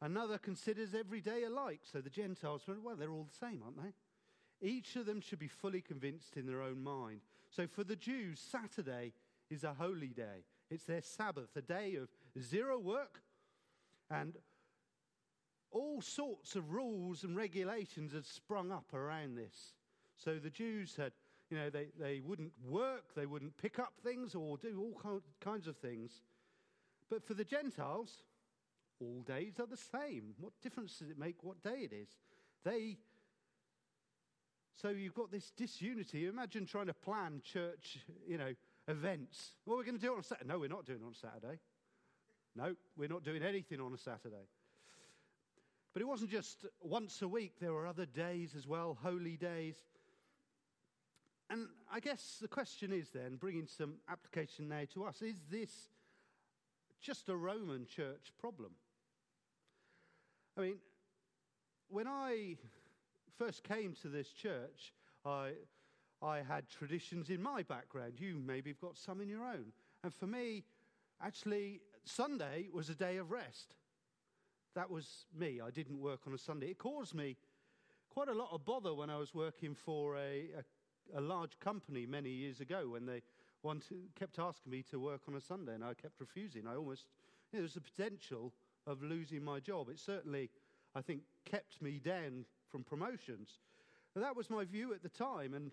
Another 0.00 0.38
considers 0.38 0.94
every 0.94 1.20
day 1.20 1.42
alike. 1.44 1.80
So, 1.82 2.00
the 2.00 2.10
Gentiles, 2.10 2.62
well, 2.82 2.96
they're 2.96 3.10
all 3.10 3.28
the 3.30 3.46
same, 3.46 3.62
aren't 3.64 3.82
they? 3.82 4.66
Each 4.66 4.96
of 4.96 5.06
them 5.06 5.20
should 5.20 5.38
be 5.38 5.48
fully 5.48 5.80
convinced 5.80 6.36
in 6.36 6.46
their 6.46 6.62
own 6.62 6.82
mind. 6.82 7.20
So, 7.50 7.66
for 7.66 7.84
the 7.84 7.96
Jews, 7.96 8.40
Saturday 8.40 9.12
is 9.50 9.64
a 9.64 9.74
holy 9.74 10.08
day. 10.08 10.44
It's 10.70 10.84
their 10.84 11.02
Sabbath, 11.02 11.56
a 11.56 11.62
day 11.62 11.96
of 11.96 12.08
zero 12.42 12.78
work 12.78 13.22
and 14.10 14.36
all 15.70 16.00
sorts 16.00 16.56
of 16.56 16.72
rules 16.72 17.24
and 17.24 17.36
regulations 17.36 18.12
had 18.12 18.26
sprung 18.26 18.72
up 18.72 18.92
around 18.94 19.36
this. 19.36 19.74
So 20.16 20.38
the 20.38 20.50
Jews 20.50 20.96
had, 20.96 21.12
you 21.50 21.56
know, 21.56 21.70
they, 21.70 21.88
they 21.98 22.20
wouldn't 22.20 22.52
work, 22.66 23.14
they 23.14 23.26
wouldn't 23.26 23.56
pick 23.56 23.78
up 23.78 23.94
things 24.02 24.34
or 24.34 24.56
do 24.56 24.80
all 24.80 25.22
kinds 25.40 25.66
of 25.66 25.76
things. 25.76 26.22
But 27.10 27.24
for 27.24 27.34
the 27.34 27.44
Gentiles, 27.44 28.24
all 29.00 29.22
days 29.22 29.60
are 29.60 29.66
the 29.66 29.76
same. 29.76 30.34
What 30.38 30.52
difference 30.62 30.98
does 30.98 31.10
it 31.10 31.18
make 31.18 31.42
what 31.42 31.62
day 31.62 31.80
it 31.84 31.92
is? 31.92 32.08
They 32.64 32.98
so 34.80 34.90
you've 34.90 35.14
got 35.14 35.32
this 35.32 35.50
disunity. 35.50 36.26
Imagine 36.26 36.64
trying 36.64 36.86
to 36.86 36.94
plan 36.94 37.42
church, 37.44 37.98
you 38.28 38.38
know, 38.38 38.52
events. 38.88 39.52
What 39.64 39.74
are 39.74 39.78
we 39.78 39.84
going 39.84 39.98
to 39.98 40.00
do 40.00 40.14
on 40.14 40.22
Saturday? 40.22 40.48
No, 40.48 40.58
we're 40.58 40.68
not 40.68 40.86
doing 40.86 41.00
it 41.02 41.06
on 41.06 41.14
Saturday. 41.14 41.60
No, 42.56 42.74
we're 42.96 43.08
not 43.08 43.22
doing 43.22 43.42
anything 43.42 43.80
on 43.80 43.92
a 43.92 43.98
Saturday. 43.98 44.48
But 45.92 46.02
it 46.02 46.06
wasn't 46.06 46.30
just 46.30 46.66
once 46.80 47.22
a 47.22 47.28
week, 47.28 47.54
there 47.60 47.72
were 47.72 47.86
other 47.86 48.06
days 48.06 48.54
as 48.56 48.66
well, 48.66 48.98
holy 49.00 49.36
days. 49.36 49.76
And 51.50 51.68
I 51.90 52.00
guess 52.00 52.38
the 52.40 52.48
question 52.48 52.92
is 52.92 53.10
then, 53.10 53.36
bringing 53.36 53.66
some 53.66 53.94
application 54.10 54.68
now 54.68 54.82
to 54.94 55.04
us, 55.04 55.22
is 55.22 55.36
this 55.50 55.70
just 57.00 57.28
a 57.28 57.36
Roman 57.36 57.86
church 57.86 58.32
problem? 58.38 58.72
I 60.56 60.60
mean, 60.62 60.76
when 61.88 62.06
I 62.06 62.56
first 63.38 63.62
came 63.62 63.94
to 64.02 64.08
this 64.08 64.28
church, 64.30 64.92
I, 65.24 65.52
I 66.22 66.38
had 66.38 66.68
traditions 66.68 67.30
in 67.30 67.42
my 67.42 67.62
background. 67.62 68.14
You 68.18 68.40
maybe 68.44 68.70
have 68.70 68.80
got 68.80 68.96
some 68.96 69.20
in 69.20 69.28
your 69.28 69.44
own. 69.44 69.72
And 70.02 70.12
for 70.12 70.26
me, 70.26 70.64
actually, 71.22 71.80
Sunday 72.04 72.68
was 72.72 72.88
a 72.88 72.94
day 72.94 73.18
of 73.18 73.30
rest. 73.30 73.74
That 74.74 74.90
was 74.90 75.26
me. 75.36 75.60
I 75.64 75.70
didn't 75.70 76.00
work 76.00 76.20
on 76.26 76.34
a 76.34 76.38
Sunday. 76.38 76.70
It 76.70 76.78
caused 76.78 77.14
me 77.14 77.36
quite 78.10 78.28
a 78.28 78.34
lot 78.34 78.48
of 78.52 78.64
bother 78.64 78.94
when 78.94 79.10
I 79.10 79.18
was 79.18 79.34
working 79.34 79.74
for 79.74 80.16
a, 80.16 80.48
a, 81.14 81.18
a 81.18 81.20
large 81.20 81.58
company 81.60 82.06
many 82.06 82.30
years 82.30 82.60
ago 82.60 82.88
when 82.88 83.06
they 83.06 83.22
wanted, 83.62 83.98
kept 84.18 84.38
asking 84.38 84.72
me 84.72 84.82
to 84.90 84.98
work 84.98 85.22
on 85.28 85.34
a 85.34 85.40
Sunday 85.40 85.74
and 85.74 85.84
I 85.84 85.94
kept 85.94 86.20
refusing. 86.20 86.66
I 86.66 86.76
almost, 86.76 87.06
you 87.52 87.58
know, 87.58 87.60
there 87.60 87.62
was 87.62 87.76
a 87.76 87.80
potential 87.80 88.52
of 88.86 89.02
losing 89.02 89.44
my 89.44 89.60
job. 89.60 89.88
It 89.88 89.98
certainly, 89.98 90.50
I 90.94 91.00
think, 91.00 91.22
kept 91.44 91.80
me 91.82 92.00
down 92.04 92.44
from 92.68 92.82
promotions. 92.82 93.60
But 94.14 94.22
that 94.22 94.36
was 94.36 94.50
my 94.50 94.64
view 94.64 94.94
at 94.94 95.02
the 95.02 95.08
time. 95.08 95.54
And 95.54 95.70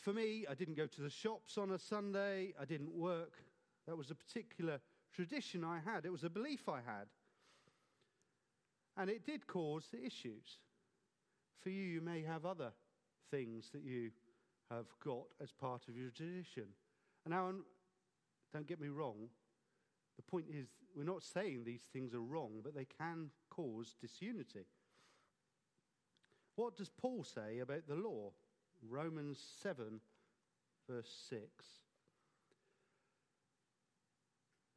for 0.00 0.12
me, 0.12 0.44
I 0.48 0.54
didn't 0.54 0.76
go 0.76 0.86
to 0.86 1.00
the 1.00 1.10
shops 1.10 1.58
on 1.58 1.70
a 1.72 1.78
Sunday, 1.78 2.54
I 2.60 2.64
didn't 2.64 2.94
work. 2.94 3.34
That 3.86 3.96
was 3.96 4.10
a 4.10 4.14
particular 4.14 4.80
tradition 5.14 5.64
I 5.64 5.78
had, 5.78 6.04
it 6.04 6.12
was 6.12 6.24
a 6.24 6.30
belief 6.30 6.68
I 6.68 6.80
had. 6.84 7.06
And 8.96 9.10
it 9.10 9.26
did 9.26 9.46
cause 9.46 9.88
issues. 9.92 10.58
For 11.62 11.70
you, 11.70 11.82
you 11.82 12.00
may 12.00 12.22
have 12.22 12.44
other 12.44 12.72
things 13.30 13.70
that 13.72 13.82
you 13.82 14.10
have 14.70 14.86
got 15.04 15.26
as 15.42 15.50
part 15.50 15.88
of 15.88 15.96
your 15.96 16.10
tradition. 16.10 16.66
And 17.24 17.32
now, 17.34 17.52
don't 18.52 18.66
get 18.66 18.80
me 18.80 18.88
wrong, 18.88 19.28
the 20.16 20.22
point 20.22 20.46
is, 20.52 20.68
we're 20.96 21.04
not 21.04 21.22
saying 21.22 21.64
these 21.64 21.88
things 21.92 22.14
are 22.14 22.20
wrong, 22.20 22.60
but 22.62 22.74
they 22.74 22.86
can 22.86 23.30
cause 23.50 23.96
disunity. 24.00 24.66
What 26.56 26.76
does 26.76 26.90
Paul 26.90 27.24
say 27.24 27.58
about 27.58 27.88
the 27.88 27.96
law? 27.96 28.30
Romans 28.88 29.38
7, 29.62 30.00
verse 30.88 31.10
6. 31.30 31.42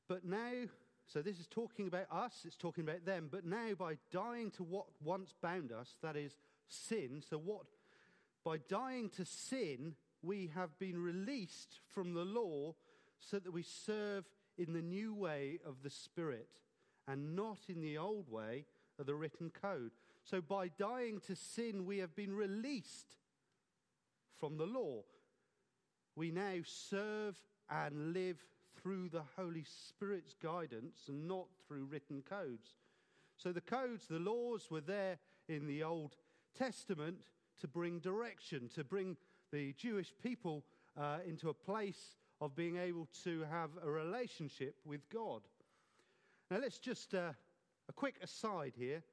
But 0.07 0.23
now, 0.23 0.51
so 1.07 1.21
this 1.21 1.39
is 1.39 1.47
talking 1.47 1.87
about 1.87 2.05
us, 2.11 2.43
it's 2.45 2.55
talking 2.55 2.83
about 2.83 3.05
them, 3.05 3.27
but 3.31 3.45
now 3.45 3.73
by 3.77 3.97
dying 4.11 4.51
to 4.51 4.63
what 4.63 4.85
once 5.03 5.33
bound 5.41 5.71
us, 5.71 5.95
that 6.01 6.15
is 6.15 6.37
sin, 6.69 7.21
so 7.29 7.37
what, 7.37 7.65
by 8.43 8.57
dying 8.69 9.09
to 9.17 9.25
sin, 9.25 9.95
we 10.21 10.51
have 10.55 10.77
been 10.79 11.01
released 11.01 11.79
from 11.93 12.13
the 12.13 12.25
law 12.25 12.73
so 13.19 13.39
that 13.39 13.51
we 13.51 13.63
serve 13.63 14.25
in 14.57 14.73
the 14.73 14.81
new 14.81 15.13
way 15.13 15.59
of 15.65 15.83
the 15.83 15.89
Spirit 15.89 16.49
and 17.07 17.35
not 17.35 17.59
in 17.67 17.81
the 17.81 17.97
old 17.97 18.29
way 18.29 18.65
of 18.99 19.05
the 19.05 19.15
written 19.15 19.49
code. 19.49 19.91
So 20.23 20.41
by 20.41 20.69
dying 20.69 21.19
to 21.27 21.35
sin, 21.35 21.85
we 21.85 21.99
have 21.99 22.15
been 22.15 22.33
released 22.33 23.15
from 24.39 24.57
the 24.57 24.65
law. 24.65 25.03
We 26.15 26.31
now 26.31 26.55
serve 26.63 27.37
and 27.69 28.13
live 28.13 28.37
through 28.81 29.09
the 29.09 29.23
Holy 29.35 29.63
Spirit's 29.63 30.33
guidance 30.41 31.01
and 31.07 31.27
not 31.27 31.47
through 31.67 31.85
written 31.85 32.23
codes. 32.27 32.75
So 33.37 33.51
the 33.51 33.61
codes, 33.61 34.07
the 34.07 34.19
laws 34.19 34.69
were 34.71 34.81
there 34.81 35.17
in 35.47 35.67
the 35.67 35.83
Old 35.83 36.15
Testament 36.57 37.27
to 37.61 37.67
bring 37.67 37.99
direction, 37.99 38.69
to 38.75 38.83
bring 38.83 39.17
the 39.51 39.73
Jewish 39.73 40.11
people 40.23 40.63
uh, 40.99 41.17
into 41.27 41.49
a 41.49 41.53
place 41.53 42.15
of 42.41 42.55
being 42.55 42.77
able 42.77 43.07
to 43.23 43.43
have 43.49 43.71
a 43.83 43.89
relationship 43.89 44.75
with 44.85 45.09
God. 45.09 45.41
Now, 46.49 46.59
let's 46.61 46.79
just 46.79 47.13
uh, 47.13 47.33
a 47.89 47.93
quick 47.93 48.15
aside 48.21 48.73
here. 48.77 49.03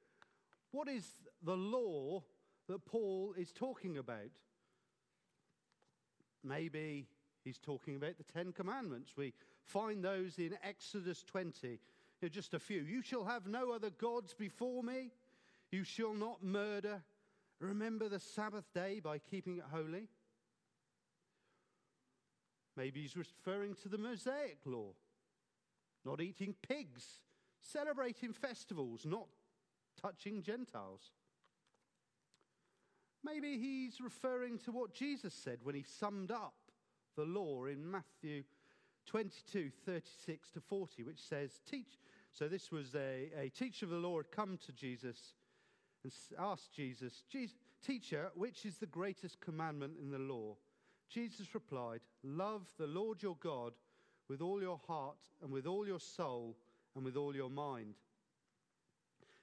What 0.71 0.87
is 0.87 1.05
the 1.43 1.55
law 1.55 2.23
that 2.67 2.85
Paul 2.85 3.33
is 3.37 3.51
talking 3.51 3.97
about? 3.97 4.31
Maybe 6.45 7.07
he's 7.43 7.57
talking 7.57 7.95
about 7.95 8.17
the 8.17 8.23
Ten 8.23 8.51
Commandments. 8.51 9.13
We 9.17 9.33
find 9.63 10.03
those 10.03 10.37
in 10.37 10.55
Exodus 10.63 11.23
20. 11.23 11.79
Here, 12.21 12.29
just 12.29 12.53
a 12.53 12.59
few. 12.59 12.81
You 12.81 13.01
shall 13.01 13.25
have 13.25 13.47
no 13.47 13.71
other 13.71 13.89
gods 13.89 14.33
before 14.33 14.83
me. 14.83 15.11
You 15.71 15.83
shall 15.83 16.13
not 16.13 16.43
murder. 16.43 17.01
Remember 17.59 18.07
the 18.07 18.19
Sabbath 18.19 18.71
day 18.73 18.99
by 19.03 19.17
keeping 19.17 19.57
it 19.57 19.63
holy. 19.71 20.07
Maybe 22.77 23.01
he's 23.01 23.17
referring 23.17 23.75
to 23.81 23.89
the 23.89 23.97
Mosaic 23.97 24.59
law. 24.65 24.93
Not 26.05 26.21
eating 26.21 26.55
pigs, 26.67 27.19
celebrating 27.59 28.33
festivals, 28.33 29.05
not 29.05 29.27
touching 29.99 30.43
Gentiles. 30.43 31.11
Maybe 33.25 33.57
he's 33.57 33.99
referring 33.99 34.59
to 34.59 34.71
what 34.71 34.93
Jesus 34.93 35.33
said 35.33 35.57
when 35.63 35.73
he 35.73 35.83
summed 35.83 36.29
up 36.29 36.53
the 37.17 37.23
law 37.23 37.65
in 37.65 37.89
Matthew 37.89 38.43
22 39.07 39.71
36 39.85 40.49
to 40.51 40.61
40, 40.61 41.03
which 41.03 41.19
says, 41.19 41.59
Teach. 41.69 41.99
So 42.31 42.47
this 42.47 42.71
was 42.71 42.93
a, 42.93 43.29
a 43.35 43.49
teacher 43.49 43.85
of 43.85 43.91
the 43.91 43.97
law 43.97 44.17
had 44.17 44.31
come 44.31 44.59
to 44.65 44.71
Jesus 44.73 45.33
and 46.03 46.13
asked 46.37 46.71
Jesus, 46.73 47.23
Teacher, 47.83 48.29
which 48.35 48.65
is 48.65 48.77
the 48.77 48.85
greatest 48.85 49.41
commandment 49.41 49.93
in 49.99 50.11
the 50.11 50.19
law? 50.19 50.55
Jesus 51.09 51.55
replied, 51.55 52.01
Love 52.23 52.67
the 52.77 52.87
Lord 52.87 53.23
your 53.23 53.37
God 53.39 53.73
with 54.29 54.41
all 54.41 54.61
your 54.61 54.79
heart 54.87 55.17
and 55.41 55.51
with 55.51 55.65
all 55.65 55.87
your 55.87 55.99
soul 55.99 56.57
and 56.95 57.03
with 57.03 57.15
all 57.15 57.35
your 57.35 57.49
mind. 57.49 57.95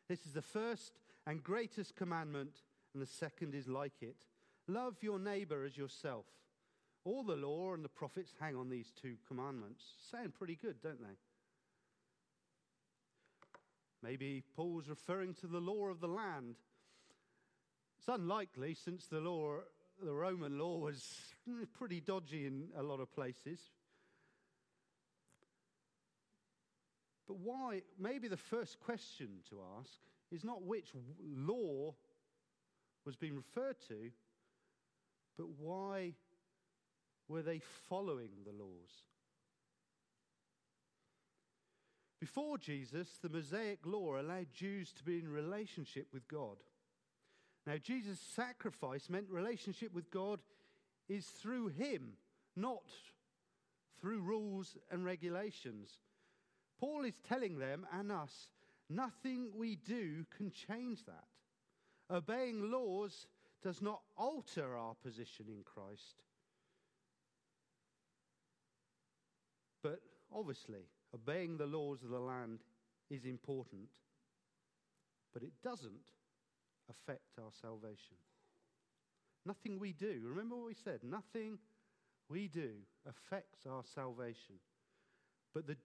This 0.09 0.27
is 0.27 0.33
the 0.33 0.43
first 0.43 1.01
and 1.27 1.43
greatest 1.43 1.97
commandment, 1.97 2.63
and 2.93 3.03
the 3.03 3.07
second 3.07 3.55
is 3.55 3.69
like 3.69 4.03
it. 4.03 4.17
Love 4.69 4.97
your 5.01 5.19
neighbor 5.19 5.65
as 5.65 5.77
yourself. 5.77 6.27
All 7.05 7.25
the 7.25 7.37
law 7.37 7.75
and 7.75 7.85
the 7.85 7.89
prophets 7.89 8.33
hang 8.41 8.55
on 8.55 8.69
these 8.69 8.93
two 9.01 9.17
commandments. 9.27 9.83
Sound 10.11 10.35
pretty 10.35 10.57
good, 10.57 10.81
don't 10.83 11.01
they? 11.01 11.17
Maybe 14.03 14.43
Paul's 14.57 14.89
referring 14.89 15.35
to 15.35 15.47
the 15.47 15.61
law 15.61 15.87
of 15.87 16.01
the 16.01 16.09
land. 16.09 16.57
It's 17.99 18.09
unlikely 18.09 18.75
since 18.75 19.07
the 19.07 19.21
law, 19.21 19.59
the 20.03 20.13
Roman 20.13 20.59
law 20.59 20.79
was 20.79 21.05
pretty 21.79 22.01
dodgy 22.01 22.47
in 22.47 22.69
a 22.77 22.83
lot 22.83 23.01
of 23.01 23.13
places. 23.13 23.61
But 27.29 27.39
why? 27.39 27.83
Maybe 27.99 28.29
the 28.29 28.37
first 28.37 28.81
question 28.81 29.29
to 29.51 29.61
ask 29.79 29.93
is 30.33 30.45
not 30.45 30.63
which 30.63 30.89
law 31.37 31.95
was 33.05 33.17
being 33.17 33.37
referred 33.37 33.77
to, 33.89 34.11
but 35.37 35.49
why 35.59 36.15
were 37.29 37.43
they 37.43 37.61
following 37.89 38.31
the 38.45 38.53
laws? 38.53 38.91
Before 42.21 42.57
Jesus, 42.57 43.09
the 43.21 43.29
Mosaic 43.29 43.81
law 43.85 44.21
allowed 44.21 44.53
Jews 44.55 44.93
to 44.93 45.05
be 45.05 45.19
in 45.19 45.29
relationship 45.29 46.07
with 46.13 46.29
God. 46.29 46.59
Now, 47.67 47.79
Jesus' 47.79 48.21
sacrifice 48.21 49.11
meant 49.11 49.29
relationship 49.29 49.93
with 49.93 50.11
God 50.11 50.41
is 51.09 51.27
through 51.27 51.69
him, 51.69 52.13
not 52.55 52.85
through 54.01 54.21
rules 54.21 54.77
and 54.91 55.05
regulations. 55.05 55.99
Paul 56.79 57.05
is 57.05 57.15
telling 57.29 57.59
them 57.59 57.87
and 57.93 58.13
us 58.13 58.49
nothing 58.89 59.51
we 59.57 59.77
do 59.77 60.25
can 60.37 60.51
change 60.51 61.05
that. 61.07 61.25
Obeying 62.13 62.71
laws 62.71 63.27
does 63.63 63.81
not 63.81 64.03
alter 64.17 64.77
our 64.77 64.95
position 65.03 65.47
in 65.49 65.63
Christ. 65.65 66.23
But 69.83 70.01
obviously, 70.35 70.87
obeying 71.15 71.57
the 71.57 71.67
laws 71.67 72.03
of 72.03 72.11
the 72.11 72.21
land 72.21 72.61
is 73.11 73.25
important, 73.25 73.89
but 75.33 75.43
it 75.43 75.53
doesn't 75.63 76.13
affect 76.91 77.39
our 77.43 77.51
salvation. 77.61 78.17
Nothing 79.47 79.79
we 79.79 79.93
do, 79.93 80.21
remember 80.25 80.57
what 80.57 80.67
we 80.67 80.75
said, 80.75 81.01
nothing 81.03 81.59
we 82.29 82.49
do 82.49 82.71
affects 83.09 83.67
our 83.67 83.83
salvation. 83.95 84.57
But 85.55 85.67
the, 85.67 85.77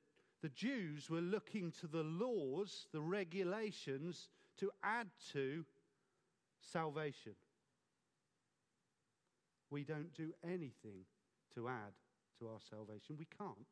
the 0.41 0.49
Jews 0.49 1.09
were 1.09 1.21
looking 1.21 1.71
to 1.79 1.87
the 1.87 2.03
laws, 2.03 2.87
the 2.91 3.01
regulations, 3.01 4.29
to 4.59 4.71
add 4.83 5.07
to 5.33 5.65
salvation. 6.61 7.33
We 9.69 9.83
don't 9.83 10.13
do 10.13 10.33
anything 10.43 11.05
to 11.55 11.67
add 11.67 11.93
to 12.39 12.47
our 12.47 12.59
salvation. 12.69 13.15
We 13.17 13.27
can't. 13.37 13.67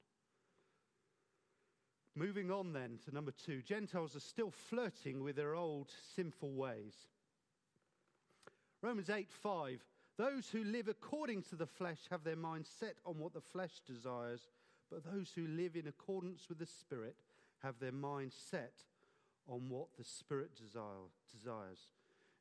Moving 2.16 2.50
on 2.50 2.74
then 2.74 3.00
to 3.06 3.14
number 3.14 3.32
two 3.32 3.62
Gentiles 3.62 4.16
are 4.16 4.22
still 4.22 4.52
flirting 4.52 5.24
with 5.24 5.36
their 5.36 5.56
old 5.56 5.92
sinful 6.16 6.54
ways. 6.54 6.94
Romans 8.82 9.10
8 9.10 9.28
5. 9.30 9.80
Those 10.18 10.50
who 10.50 10.64
live 10.64 10.88
according 10.88 11.44
to 11.44 11.56
the 11.56 11.66
flesh 11.66 12.00
have 12.10 12.24
their 12.24 12.38
minds 12.38 12.70
set 12.80 12.96
on 13.06 13.20
what 13.20 13.34
the 13.34 13.42
flesh 13.42 13.82
desires, 13.86 14.48
but 14.90 15.04
those 15.04 15.32
who 15.36 15.46
live 15.48 15.76
in 15.76 15.88
accordance 15.88 16.48
with 16.48 16.60
the 16.60 16.66
Spirit 16.66 17.18
have 17.62 17.80
their 17.80 17.92
minds 17.92 18.36
set 18.50 18.74
on 19.48 19.68
what 19.68 19.88
the 19.98 20.06
Spirit 20.06 20.56
desire, 20.56 21.10
desires. 21.38 21.80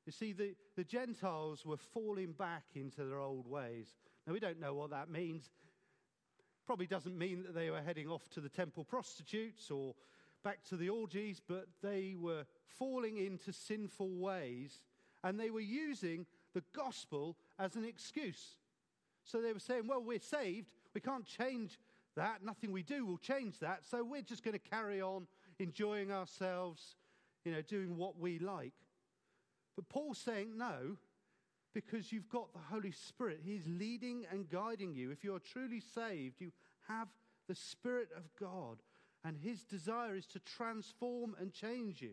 You 0.07 0.13
see, 0.13 0.33
the, 0.33 0.55
the 0.77 0.85
Gentiles 0.85 1.65
were 1.65 1.77
falling 1.77 2.33
back 2.33 2.65
into 2.75 3.05
their 3.05 3.21
old 3.21 3.47
ways. 3.47 3.95
Now, 4.27 4.33
we 4.33 4.41
don't 4.41 4.61
know 4.61 4.75
what 4.75 4.91
that 4.91 5.09
means. 5.09 5.51
Probably 6.67 6.87
doesn't 6.87 7.17
mean 7.17 7.43
that 7.45 7.55
they 7.55 7.71
were 7.71 7.81
heading 7.81 8.09
off 8.09 8.29
to 8.31 8.41
the 8.41 8.49
temple 8.49 8.85
prostitutes 8.85 9.71
or 9.71 9.95
back 10.43 10.63
to 10.65 10.77
the 10.77 10.91
orgies, 10.91 11.41
but 11.47 11.67
they 11.83 12.15
were 12.19 12.45
falling 12.67 13.17
into 13.19 13.53
sinful 13.53 14.11
ways 14.19 14.81
and 15.23 15.41
they 15.41 15.51
were 15.51 15.61
using 15.61 16.27
the 16.53 16.63
gospel 16.75 17.37
as 17.59 17.77
an 17.77 17.85
excuse. 17.85 18.57
So 19.25 19.41
they 19.41 19.55
were 19.55 19.59
saying, 19.59 19.87
well, 19.87 20.03
we're 20.03 20.21
saved. 20.21 20.71
We 20.95 21.01
can't 21.01 21.25
change 21.25 21.79
that. 22.15 22.45
Nothing 22.45 22.73
we 22.73 22.83
do 22.83 23.07
will 23.07 23.19
change 23.19 23.59
that. 23.61 23.87
So 23.87 24.05
we're 24.05 24.23
just 24.23 24.45
going 24.45 24.59
to 24.59 24.71
carry 24.71 25.01
on 25.01 25.27
enjoying 25.59 26.13
ourselves, 26.13 26.97
you 27.45 27.53
know, 27.53 27.63
doing 27.63 27.97
what 27.97 28.19
we 28.19 28.39
like. 28.39 28.75
But 29.77 29.89
Paul's 29.89 30.18
saying, 30.18 30.57
no, 30.57 30.97
because 31.75 32.12
you've 32.12 32.29
got 32.29 32.53
the 32.53 32.61
Holy 32.70 32.93
Spirit. 32.93 33.41
He's 33.45 33.66
leading 33.66 34.25
and 34.31 34.49
guiding 34.49 34.95
you. 34.95 35.11
If 35.11 35.25
you 35.25 35.35
are 35.35 35.41
truly 35.41 35.81
saved, 35.81 36.41
you 36.41 36.53
have 36.89 37.09
the 37.49 37.55
Spirit 37.55 38.09
of 38.16 38.22
God, 38.39 38.79
and 39.25 39.37
His 39.37 39.64
desire 39.64 40.14
is 40.14 40.27
to 40.29 40.39
transform 40.39 41.35
and 41.41 41.53
change 41.53 42.01
you. 42.01 42.12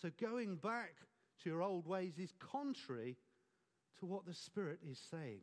So 0.00 0.10
going 0.20 0.56
back 0.56 0.94
to 1.42 1.50
your 1.50 1.62
old 1.62 1.86
ways 1.86 2.18
is 2.18 2.32
contrary 2.38 3.16
to 3.98 4.06
what 4.06 4.26
the 4.26 4.34
Spirit 4.34 4.80
is 4.88 4.98
saying. 5.10 5.40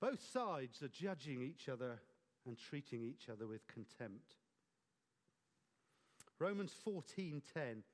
Both 0.00 0.22
sides 0.32 0.82
are 0.82 0.88
judging 0.88 1.42
each 1.42 1.68
other 1.68 2.00
and 2.44 2.58
treating 2.58 3.04
each 3.04 3.28
other 3.30 3.46
with 3.46 3.66
contempt. 3.68 4.34
Romans 6.42 6.74
14:10 6.84 7.84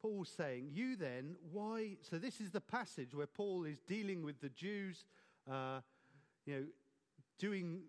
Paul's 0.00 0.28
saying, 0.28 0.70
You 0.70 0.94
then, 0.94 1.34
why? 1.50 1.96
So, 2.02 2.18
this 2.18 2.40
is 2.40 2.52
the 2.52 2.60
passage 2.60 3.16
where 3.16 3.26
Paul 3.26 3.64
is 3.64 3.80
dealing 3.80 4.22
with 4.22 4.40
the 4.40 4.48
Jews, 4.48 5.04
uh, 5.50 5.80
you 6.46 6.54
know, 6.54 6.64
doing, 7.36 7.80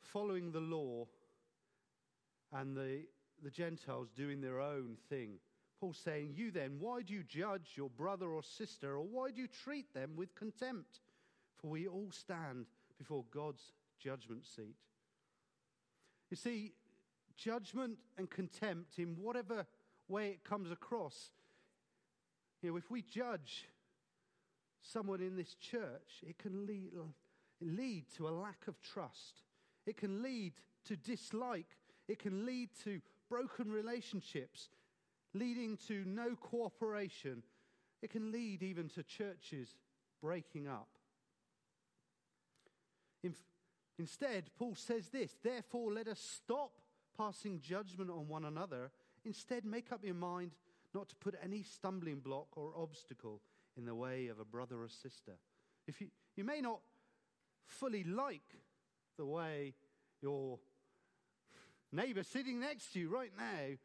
following 0.00 0.52
the 0.52 0.60
law, 0.60 1.06
and 2.50 2.74
the, 2.74 3.02
the 3.42 3.50
Gentiles 3.50 4.08
doing 4.16 4.40
their 4.40 4.58
own 4.58 4.96
thing. 5.10 5.32
Paul's 5.78 5.98
saying, 5.98 6.32
You 6.34 6.50
then, 6.50 6.76
why 6.78 7.02
do 7.02 7.12
you 7.12 7.22
judge 7.22 7.72
your 7.76 7.90
brother 7.90 8.28
or 8.28 8.42
sister, 8.42 8.96
or 8.96 9.04
why 9.04 9.32
do 9.32 9.42
you 9.42 9.48
treat 9.48 9.92
them 9.92 10.12
with 10.16 10.34
contempt? 10.34 11.00
For 11.58 11.68
we 11.68 11.86
all 11.86 12.10
stand 12.10 12.68
before 12.96 13.26
God's 13.30 13.74
judgment 13.98 14.46
seat. 14.46 14.76
You 16.30 16.38
see, 16.38 16.72
judgment 17.36 17.98
and 18.18 18.30
contempt 18.30 18.98
in 18.98 19.16
whatever 19.20 19.66
way 20.08 20.28
it 20.28 20.44
comes 20.44 20.70
across. 20.70 21.30
You 22.62 22.70
know, 22.70 22.76
if 22.76 22.90
we 22.90 23.02
judge 23.02 23.66
someone 24.82 25.20
in 25.20 25.36
this 25.36 25.54
church, 25.54 26.22
it 26.22 26.38
can 26.38 26.66
lead, 26.66 26.92
lead 27.60 28.04
to 28.16 28.28
a 28.28 28.30
lack 28.30 28.66
of 28.66 28.80
trust. 28.80 29.42
It 29.86 29.96
can 29.96 30.22
lead 30.22 30.54
to 30.86 30.96
dislike. 30.96 31.76
It 32.08 32.18
can 32.18 32.44
lead 32.44 32.70
to 32.84 33.00
broken 33.28 33.70
relationships, 33.70 34.68
leading 35.32 35.78
to 35.88 36.04
no 36.04 36.34
cooperation, 36.34 37.42
It 38.02 38.10
can 38.10 38.32
lead 38.32 38.62
even 38.62 38.88
to 38.90 39.02
churches 39.02 39.76
breaking 40.22 40.66
up. 40.66 40.88
In, 43.22 43.34
instead, 43.98 44.50
Paul 44.58 44.74
says 44.74 45.08
this 45.08 45.36
Therefore, 45.42 45.92
let 45.92 46.08
us 46.08 46.18
stop 46.18 46.79
passing 47.20 47.60
judgment 47.60 48.10
on 48.10 48.28
one 48.28 48.46
another. 48.46 48.90
Instead, 49.26 49.66
make 49.66 49.92
up 49.92 50.02
your 50.02 50.14
mind 50.14 50.52
not 50.94 51.06
to 51.10 51.16
put 51.16 51.34
any 51.44 51.62
stumbling 51.62 52.18
block 52.18 52.46
or 52.56 52.72
obstacle 52.74 53.42
in 53.76 53.84
the 53.84 53.94
way 53.94 54.28
of 54.28 54.40
a 54.40 54.44
brother 54.44 54.76
or 54.82 54.88
sister. 54.88 55.32
If 55.86 56.00
you, 56.00 56.08
you 56.34 56.44
may 56.44 56.62
not 56.62 56.80
fully 57.66 58.04
like 58.04 58.56
the 59.18 59.26
way 59.26 59.74
your 60.22 60.58
neighbor 61.92 62.22
sitting 62.22 62.58
next 62.58 62.94
to 62.94 63.00
you 63.00 63.10
right 63.10 63.32
now 63.36 63.76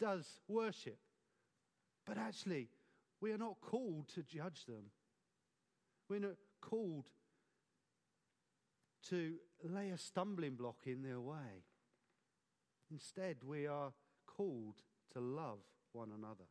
does 0.00 0.26
worship, 0.48 0.98
but 2.04 2.18
actually, 2.18 2.68
we 3.20 3.30
are 3.30 3.38
not 3.38 3.60
called 3.60 4.08
to 4.14 4.24
judge 4.24 4.64
them. 4.66 4.90
We're 6.08 6.18
not 6.18 6.36
called 6.60 7.06
to 9.10 9.34
lay 9.62 9.90
a 9.90 9.98
stumbling 9.98 10.56
block 10.56 10.78
in 10.86 11.02
their 11.02 11.20
way. 11.20 11.62
Instead, 12.92 13.36
we 13.44 13.66
are 13.66 13.92
called 14.26 14.82
to 15.12 15.20
love 15.20 15.60
one 15.92 16.10
another. 16.16 16.44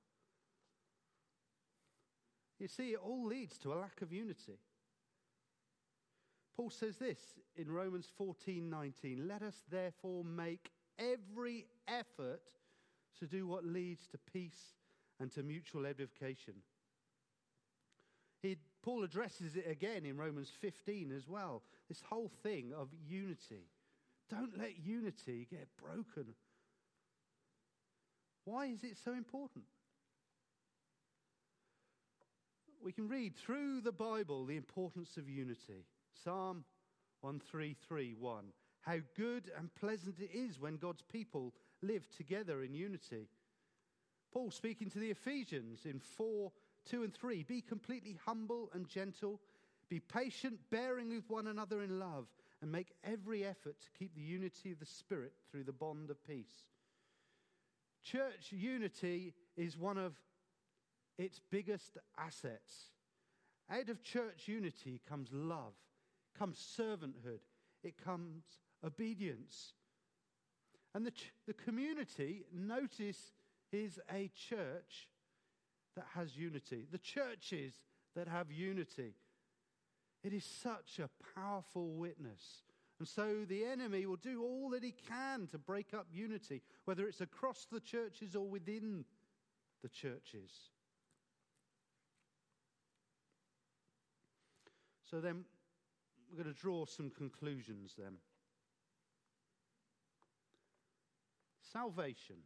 You 2.59 2.67
see, 2.67 2.93
it 2.93 2.99
all 3.03 3.25
leads 3.25 3.57
to 3.59 3.73
a 3.73 3.75
lack 3.75 4.01
of 4.01 4.11
unity. 4.11 4.59
Paul 6.55 6.69
says 6.69 6.97
this 6.97 7.19
in 7.55 7.71
Romans 7.71 8.07
14 8.17 8.69
19. 8.69 9.27
Let 9.27 9.41
us 9.41 9.63
therefore 9.69 10.23
make 10.23 10.71
every 10.99 11.67
effort 11.87 12.43
to 13.19 13.25
do 13.25 13.47
what 13.47 13.65
leads 13.65 14.07
to 14.07 14.17
peace 14.31 14.75
and 15.19 15.31
to 15.31 15.43
mutual 15.43 15.85
edification. 15.85 16.55
He, 18.41 18.57
Paul 18.81 19.03
addresses 19.03 19.55
it 19.55 19.69
again 19.69 20.05
in 20.05 20.17
Romans 20.17 20.51
15 20.59 21.11
as 21.11 21.27
well. 21.27 21.61
This 21.87 22.01
whole 22.01 22.31
thing 22.41 22.73
of 22.75 22.89
unity. 23.07 23.67
Don't 24.31 24.57
let 24.57 24.79
unity 24.85 25.45
get 25.51 25.67
broken. 25.77 26.33
Why 28.45 28.67
is 28.67 28.83
it 28.83 28.97
so 29.03 29.11
important? 29.11 29.65
We 32.83 32.93
can 32.93 33.09
read 33.09 33.35
through 33.35 33.81
the 33.81 33.91
Bible 33.91 34.45
the 34.45 34.55
importance 34.55 35.17
of 35.17 35.29
unity. 35.29 35.85
Psalm 36.23 36.63
1331. 37.19 38.45
How 38.79 38.97
good 39.15 39.51
and 39.57 39.73
pleasant 39.75 40.19
it 40.19 40.31
is 40.33 40.59
when 40.59 40.77
God's 40.77 41.03
people 41.03 41.53
live 41.81 42.07
together 42.09 42.63
in 42.63 42.73
unity. 42.73 43.27
Paul 44.33 44.49
speaking 44.49 44.89
to 44.91 44.99
the 44.99 45.11
Ephesians 45.11 45.81
in 45.85 45.99
4 45.99 46.51
2 46.89 47.03
and 47.03 47.13
3. 47.13 47.43
Be 47.43 47.61
completely 47.61 48.17
humble 48.25 48.69
and 48.73 48.87
gentle. 48.87 49.39
Be 49.89 49.99
patient, 49.99 50.57
bearing 50.71 51.09
with 51.09 51.29
one 51.29 51.47
another 51.47 51.83
in 51.83 51.99
love, 51.99 52.27
and 52.61 52.71
make 52.71 52.93
every 53.03 53.43
effort 53.43 53.79
to 53.81 53.89
keep 53.97 54.13
the 54.13 54.21
unity 54.21 54.71
of 54.71 54.79
the 54.79 54.85
Spirit 54.85 55.33
through 55.49 55.63
the 55.63 55.71
bond 55.71 56.09
of 56.09 56.25
peace. 56.27 56.65
Church 58.03 58.51
unity 58.51 59.33
is 59.57 59.77
one 59.77 59.97
of 59.97 60.13
its 61.17 61.39
biggest 61.51 61.97
assets. 62.17 62.89
Out 63.69 63.89
of 63.89 64.03
church 64.03 64.47
unity 64.47 65.01
comes 65.07 65.29
love, 65.31 65.73
comes 66.37 66.57
servanthood, 66.79 67.39
it 67.83 68.03
comes 68.03 68.43
obedience. 68.85 69.73
And 70.93 71.05
the, 71.05 71.11
ch- 71.11 71.31
the 71.47 71.53
community, 71.53 72.43
notice, 72.53 73.33
is 73.71 73.99
a 74.11 74.29
church 74.49 75.07
that 75.95 76.05
has 76.15 76.35
unity. 76.35 76.85
The 76.91 76.97
churches 76.97 77.73
that 78.15 78.27
have 78.27 78.51
unity. 78.51 79.13
It 80.23 80.33
is 80.33 80.43
such 80.43 80.99
a 80.99 81.09
powerful 81.35 81.89
witness. 81.93 82.63
And 82.99 83.07
so 83.07 83.45
the 83.47 83.65
enemy 83.65 84.05
will 84.05 84.17
do 84.17 84.43
all 84.43 84.69
that 84.69 84.83
he 84.83 84.93
can 85.09 85.47
to 85.47 85.57
break 85.57 85.93
up 85.93 86.05
unity, 86.13 86.61
whether 86.85 87.07
it's 87.07 87.21
across 87.21 87.65
the 87.71 87.79
churches 87.79 88.35
or 88.35 88.47
within 88.47 89.05
the 89.81 89.89
churches. 89.89 90.51
So 95.09 95.19
then 95.19 95.45
we're 96.29 96.43
going 96.43 96.53
to 96.53 96.61
draw 96.61 96.85
some 96.85 97.09
conclusions 97.09 97.95
then. 97.97 98.13
Salvation, 101.73 102.37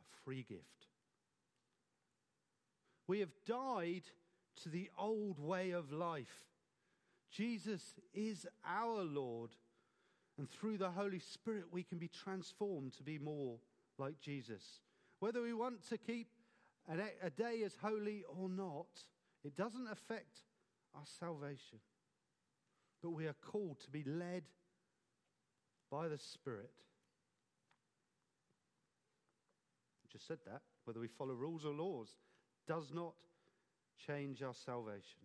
a 0.00 0.24
free 0.24 0.44
gift. 0.48 0.88
We 3.06 3.20
have 3.20 3.32
died 3.46 4.02
to 4.62 4.68
the 4.68 4.90
old 4.98 5.38
way 5.38 5.70
of 5.70 5.92
life. 5.92 6.44
Jesus 7.34 7.94
is 8.12 8.46
our 8.64 9.02
Lord. 9.02 9.50
And 10.38 10.50
through 10.50 10.78
the 10.78 10.90
Holy 10.90 11.18
Spirit, 11.18 11.64
we 11.70 11.82
can 11.82 11.98
be 11.98 12.08
transformed 12.08 12.92
to 12.94 13.02
be 13.02 13.18
more 13.18 13.58
like 13.98 14.20
Jesus. 14.20 14.80
Whether 15.20 15.42
we 15.42 15.54
want 15.54 15.88
to 15.88 15.98
keep 15.98 16.28
a 16.88 17.30
day 17.30 17.62
as 17.64 17.76
holy 17.80 18.24
or 18.28 18.48
not, 18.48 18.86
it 19.44 19.56
doesn't 19.56 19.88
affect 19.90 20.42
our 20.94 21.04
salvation. 21.18 21.78
But 23.02 23.10
we 23.10 23.26
are 23.26 23.36
called 23.50 23.80
to 23.80 23.90
be 23.90 24.04
led 24.04 24.44
by 25.90 26.08
the 26.08 26.18
Spirit. 26.18 26.72
I 30.04 30.12
just 30.12 30.26
said 30.26 30.38
that. 30.46 30.62
Whether 30.84 31.00
we 31.00 31.08
follow 31.08 31.34
rules 31.34 31.64
or 31.64 31.72
laws 31.72 32.16
does 32.66 32.92
not 32.92 33.14
change 34.06 34.42
our 34.42 34.54
salvation. 34.54 35.20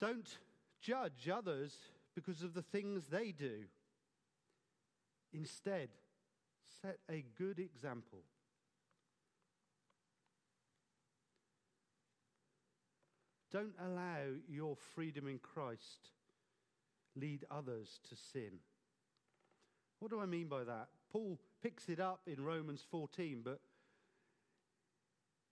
Don't 0.00 0.38
judge 0.80 1.28
others 1.32 1.74
because 2.14 2.42
of 2.42 2.54
the 2.54 2.62
things 2.62 3.06
they 3.06 3.32
do. 3.32 3.64
Instead, 5.32 5.88
set 6.82 6.98
a 7.10 7.24
good 7.36 7.58
example. 7.58 8.20
Don't 13.52 13.74
allow 13.80 14.22
your 14.48 14.76
freedom 14.94 15.28
in 15.28 15.38
Christ 15.38 16.10
lead 17.14 17.44
others 17.50 18.00
to 18.08 18.16
sin. 18.16 18.58
What 20.00 20.10
do 20.10 20.20
I 20.20 20.26
mean 20.26 20.48
by 20.48 20.64
that? 20.64 20.88
Paul 21.10 21.38
picks 21.62 21.88
it 21.88 22.00
up 22.00 22.20
in 22.26 22.44
Romans 22.44 22.84
14, 22.90 23.40
but 23.44 23.60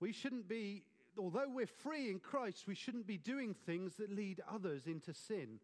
we 0.01 0.13
shouldn't 0.13 0.49
be, 0.49 0.85
although 1.19 1.49
we're 1.49 1.67
free 1.67 2.11
in 2.11 2.19
Christ, 2.19 2.67
we 2.67 2.75
shouldn't 2.75 3.07
be 3.07 3.19
doing 3.19 3.55
things 3.67 3.97
that 3.97 4.11
lead 4.11 4.41
others 4.53 4.87
into 4.87 5.13
sin. 5.13 5.61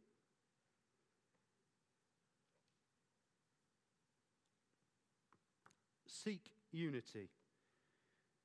Seek 6.07 6.51
unity. 6.73 7.31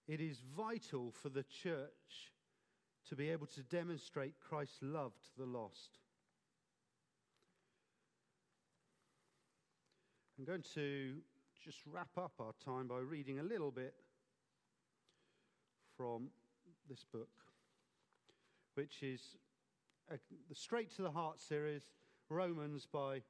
It 0.08 0.22
is 0.22 0.42
vital 0.56 1.12
for 1.12 1.30
the 1.30 1.44
church 1.44 2.32
to 3.10 3.16
be 3.16 3.30
able 3.30 3.48
to 3.48 3.64
demonstrate 3.64 4.40
Christ's 4.40 4.82
love 4.82 5.14
to 5.14 5.44
the 5.44 5.46
lost. 5.46 6.00
I'm 10.38 10.46
going 10.46 10.64
to 10.74 11.16
just 11.64 11.80
wrap 11.92 12.18
up 12.18 12.34
our 12.40 12.54
time 12.64 12.88
by 12.88 13.00
reading 13.00 13.40
a 13.40 13.44
little 13.44 13.72
bit 13.72 13.94
from 15.98 16.30
this 16.90 17.04
book, 17.04 17.30
which 18.76 19.02
is 19.02 19.22
a, 20.12 20.18
the 20.50 20.56
Straight 20.56 20.96
to 20.96 21.02
the 21.02 21.12
Heart 21.12 21.42
series, 21.42 21.84
Romans 22.30 22.88
by 22.92 23.22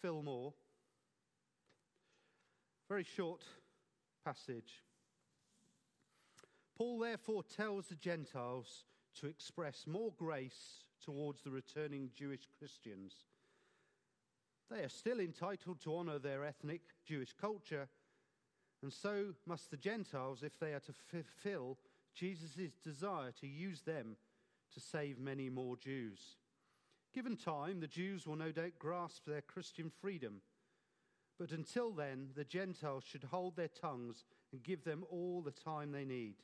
Phil 0.00 0.22
Moore. 0.22 0.54
Very 2.88 3.04
short 3.04 3.42
passage. 4.24 4.82
Paul 6.76 6.98
therefore 6.98 7.42
tells 7.42 7.86
the 7.86 7.96
Gentiles 7.96 8.84
to 9.20 9.26
express 9.26 9.84
more 9.86 10.12
grace 10.16 10.84
towards 11.04 11.42
the 11.42 11.50
returning 11.50 12.10
Jewish 12.14 12.48
Christians. 12.58 13.14
They 14.70 14.82
are 14.84 14.88
still 14.88 15.20
entitled 15.20 15.80
to 15.82 15.96
honor 15.96 16.18
their 16.18 16.44
ethnic 16.44 16.82
Jewish 17.04 17.32
culture, 17.32 17.88
and 18.82 18.92
so 18.92 19.34
must 19.46 19.70
the 19.70 19.76
Gentiles 19.76 20.42
if 20.42 20.58
they 20.58 20.72
are 20.72 20.80
to 20.80 20.92
fulfill 20.92 21.76
Jesus' 22.14 22.74
desire 22.82 23.32
to 23.40 23.46
use 23.46 23.82
them 23.82 24.16
to 24.74 24.80
save 24.80 25.18
many 25.18 25.48
more 25.48 25.76
Jews. 25.76 26.36
Given 27.12 27.36
time, 27.36 27.80
the 27.80 27.88
Jews 27.88 28.26
will 28.26 28.36
no 28.36 28.52
doubt 28.52 28.78
grasp 28.78 29.24
their 29.26 29.40
Christian 29.40 29.90
freedom. 30.00 30.42
But 31.38 31.50
until 31.52 31.92
then, 31.92 32.28
the 32.36 32.44
Gentiles 32.44 33.04
should 33.04 33.24
hold 33.24 33.56
their 33.56 33.68
tongues 33.68 34.24
and 34.52 34.62
give 34.62 34.84
them 34.84 35.04
all 35.10 35.42
the 35.42 35.50
time 35.50 35.90
they 35.90 36.04
need. 36.04 36.36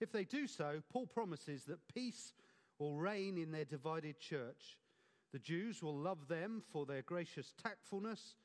If 0.00 0.12
they 0.12 0.24
do 0.24 0.46
so, 0.46 0.82
Paul 0.92 1.06
promises 1.06 1.64
that 1.64 1.92
peace 1.92 2.32
will 2.78 2.94
reign 2.94 3.38
in 3.38 3.50
their 3.50 3.64
divided 3.64 4.20
church. 4.20 4.78
The 5.32 5.38
Jews 5.38 5.82
will 5.82 5.96
love 5.96 6.28
them 6.28 6.62
for 6.70 6.86
their 6.86 7.02
gracious 7.02 7.52
tactfulness, 7.62 8.36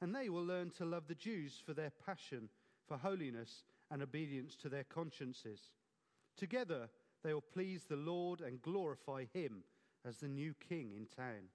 and 0.00 0.14
they 0.14 0.28
will 0.28 0.44
learn 0.44 0.70
to 0.78 0.84
love 0.84 1.08
the 1.08 1.14
Jews 1.14 1.60
for 1.64 1.74
their 1.74 1.92
passion 2.06 2.48
for 2.86 2.96
holiness 2.96 3.64
and 3.92 4.02
obedience 4.02 4.56
to 4.56 4.70
their 4.70 4.84
consciences. 4.84 5.60
Together, 6.36 6.88
they 7.22 7.34
will 7.34 7.42
please 7.42 7.84
the 7.84 7.96
Lord 7.96 8.40
and 8.40 8.62
glorify 8.62 9.26
Him 9.32 9.64
as 10.08 10.16
the 10.16 10.28
new 10.28 10.54
King 10.68 10.92
in 10.96 11.06
town. 11.06 11.50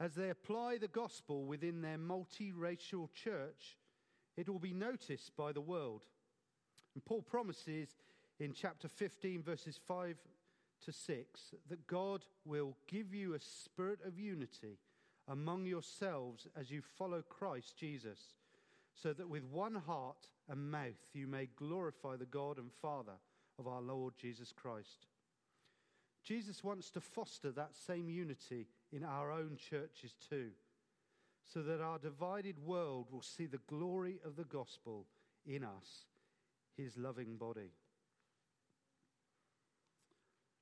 As 0.00 0.14
they 0.14 0.30
apply 0.30 0.78
the 0.78 0.88
gospel 0.88 1.44
within 1.44 1.82
their 1.82 1.98
multiracial 1.98 3.08
church, 3.12 3.76
it 4.36 4.48
will 4.48 4.60
be 4.60 4.72
noticed 4.72 5.36
by 5.36 5.50
the 5.50 5.60
world. 5.60 6.04
And 6.94 7.04
Paul 7.04 7.22
promises 7.22 7.96
in 8.38 8.52
chapter 8.52 8.86
15, 8.86 9.42
verses 9.42 9.78
5 9.88 10.16
to 10.84 10.92
6, 10.92 11.40
that 11.68 11.86
God 11.88 12.24
will 12.44 12.76
give 12.86 13.12
you 13.12 13.34
a 13.34 13.40
spirit 13.40 13.98
of 14.06 14.20
unity 14.20 14.78
among 15.26 15.66
yourselves 15.66 16.46
as 16.56 16.70
you 16.70 16.80
follow 16.80 17.22
Christ 17.22 17.76
Jesus, 17.76 18.34
so 19.02 19.12
that 19.12 19.28
with 19.28 19.44
one 19.44 19.74
heart 19.74 20.28
and 20.48 20.70
mouth 20.70 21.06
you 21.12 21.26
may 21.26 21.48
glorify 21.56 22.16
the 22.16 22.26
God 22.26 22.58
and 22.58 22.70
Father 22.82 23.18
of 23.58 23.66
our 23.66 23.80
Lord 23.80 24.14
Jesus 24.20 24.52
Christ. 24.52 25.06
Jesus 26.24 26.64
wants 26.64 26.90
to 26.90 27.00
foster 27.00 27.52
that 27.52 27.74
same 27.74 28.08
unity 28.08 28.66
in 28.92 29.04
our 29.04 29.30
own 29.30 29.56
churches 29.56 30.14
too, 30.28 30.50
so 31.44 31.62
that 31.62 31.80
our 31.80 31.98
divided 31.98 32.58
world 32.58 33.06
will 33.10 33.22
see 33.22 33.46
the 33.46 33.60
glory 33.68 34.18
of 34.24 34.36
the 34.36 34.44
gospel 34.44 35.06
in 35.46 35.64
us, 35.64 36.06
his 36.76 36.96
loving 36.96 37.36
body. 37.36 37.70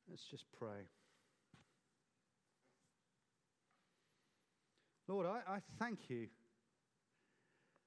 Let's 0.09 0.25
just 0.25 0.45
pray. 0.57 0.89
Lord, 5.09 5.27
I, 5.27 5.55
I 5.55 5.59
thank 5.79 6.11
you 6.11 6.29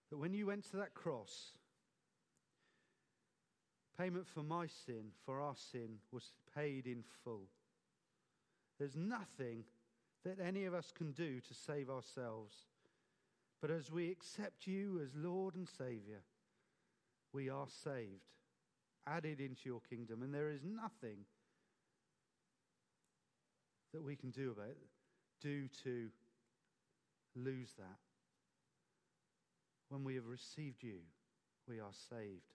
that 0.10 0.18
when 0.18 0.34
you 0.34 0.48
went 0.48 0.70
to 0.72 0.78
that 0.78 0.94
cross, 0.94 1.52
payment 3.98 4.28
for 4.28 4.44
my 4.44 4.66
sin, 4.66 5.12
for 5.26 5.42
our 5.42 5.56
sin, 5.56 5.98
was 6.12 6.32
paid 6.56 6.88
in 6.88 7.04
full. 7.24 7.48
There's 8.80 8.96
nothing 8.96 9.66
that 10.24 10.40
any 10.40 10.66
of 10.66 10.74
us 10.74 10.92
can 10.96 11.12
do 11.12 11.40
to 11.42 11.54
save 11.54 11.90
ourselves. 11.90 12.56
But 13.62 13.72
as 13.72 13.92
we 13.92 14.10
accept 14.10 14.68
you 14.68 15.02
as 15.04 15.10
Lord 15.16 15.56
and 15.56 15.68
Savior, 15.68 16.22
we 17.34 17.50
are 17.50 17.68
saved, 17.84 18.24
added 19.06 19.40
into 19.40 19.62
your 19.66 19.82
kingdom, 19.90 20.24
and 20.24 20.34
there 20.34 20.50
is 20.50 20.64
nothing 20.64 21.26
that 23.94 24.02
we 24.04 24.16
can 24.16 24.30
do 24.30 24.52
about 24.52 24.70
it, 24.70 24.78
do 25.42 25.68
to 25.84 26.10
lose 27.36 27.74
that. 27.78 28.09
When 29.90 30.04
we 30.04 30.16
have 30.16 30.28
received 30.28 30.84
you, 30.84 31.00
we 31.68 31.80
are 31.80 31.94
saved. 32.10 32.54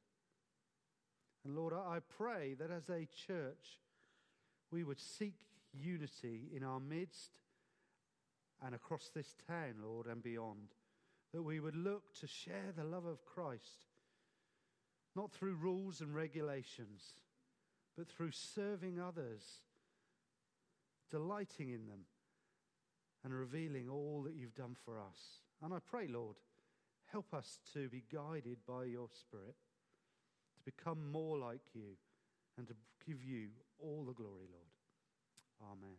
And 1.45 1.57
Lord, 1.57 1.75
I 1.75 1.99
pray 2.17 2.55
that 2.55 2.71
as 2.71 2.89
a 2.89 3.09
church, 3.27 3.81
we 4.71 4.83
would 4.83 5.01
seek 5.01 5.35
unity 5.73 6.49
in 6.55 6.65
our 6.65 6.81
midst 6.81 7.33
and 8.65 8.75
across 8.75 9.11
this 9.15 9.35
town, 9.47 9.75
Lord, 9.83 10.07
and 10.07 10.23
beyond. 10.23 10.75
That 11.33 11.43
we 11.43 11.61
would 11.61 11.77
look 11.77 12.15
to 12.21 12.27
share 12.27 12.73
the 12.77 12.85
love 12.85 13.05
of 13.05 13.25
Christ, 13.25 13.87
not 15.17 15.33
through 15.33 15.57
rules 15.57 16.01
and 16.01 16.15
regulations, 16.15 17.15
but 17.97 18.09
through 18.09 18.31
serving 18.31 19.01
others, 19.01 19.43
delighting 21.11 21.71
in 21.71 21.87
them, 21.89 22.07
and 23.25 23.35
revealing 23.35 23.89
all 23.89 24.23
that 24.25 24.35
you've 24.35 24.55
done 24.55 24.77
for 24.85 25.01
us. 25.01 25.41
And 25.63 25.75
I 25.75 25.79
pray, 25.79 26.07
Lord, 26.09 26.37
help 27.15 27.33
us 27.33 27.61
to 27.73 27.89
be 27.91 28.03
guided 28.13 28.57
by 28.67 28.83
your 28.83 29.07
Spirit, 29.13 29.55
to 30.57 30.61
become 30.65 31.13
more 31.13 31.39
like 31.39 31.61
you, 31.73 31.97
and 32.59 32.67
to 32.67 32.75
give 33.07 33.23
you 33.23 33.51
all 33.79 34.05
the 34.05 34.13
glory, 34.13 34.49
Lord. 34.51 35.71
Amen. 35.71 35.95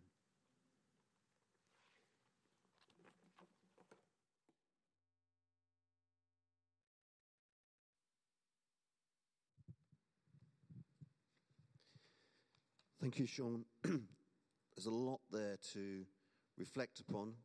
Thank 13.00 13.20
you, 13.20 13.26
Sean. 13.26 13.64
There's 13.84 14.86
a 14.86 14.90
lot 14.90 15.22
there 15.32 15.56
to 15.72 16.06
reflect 16.58 17.00
upon, 17.00 17.36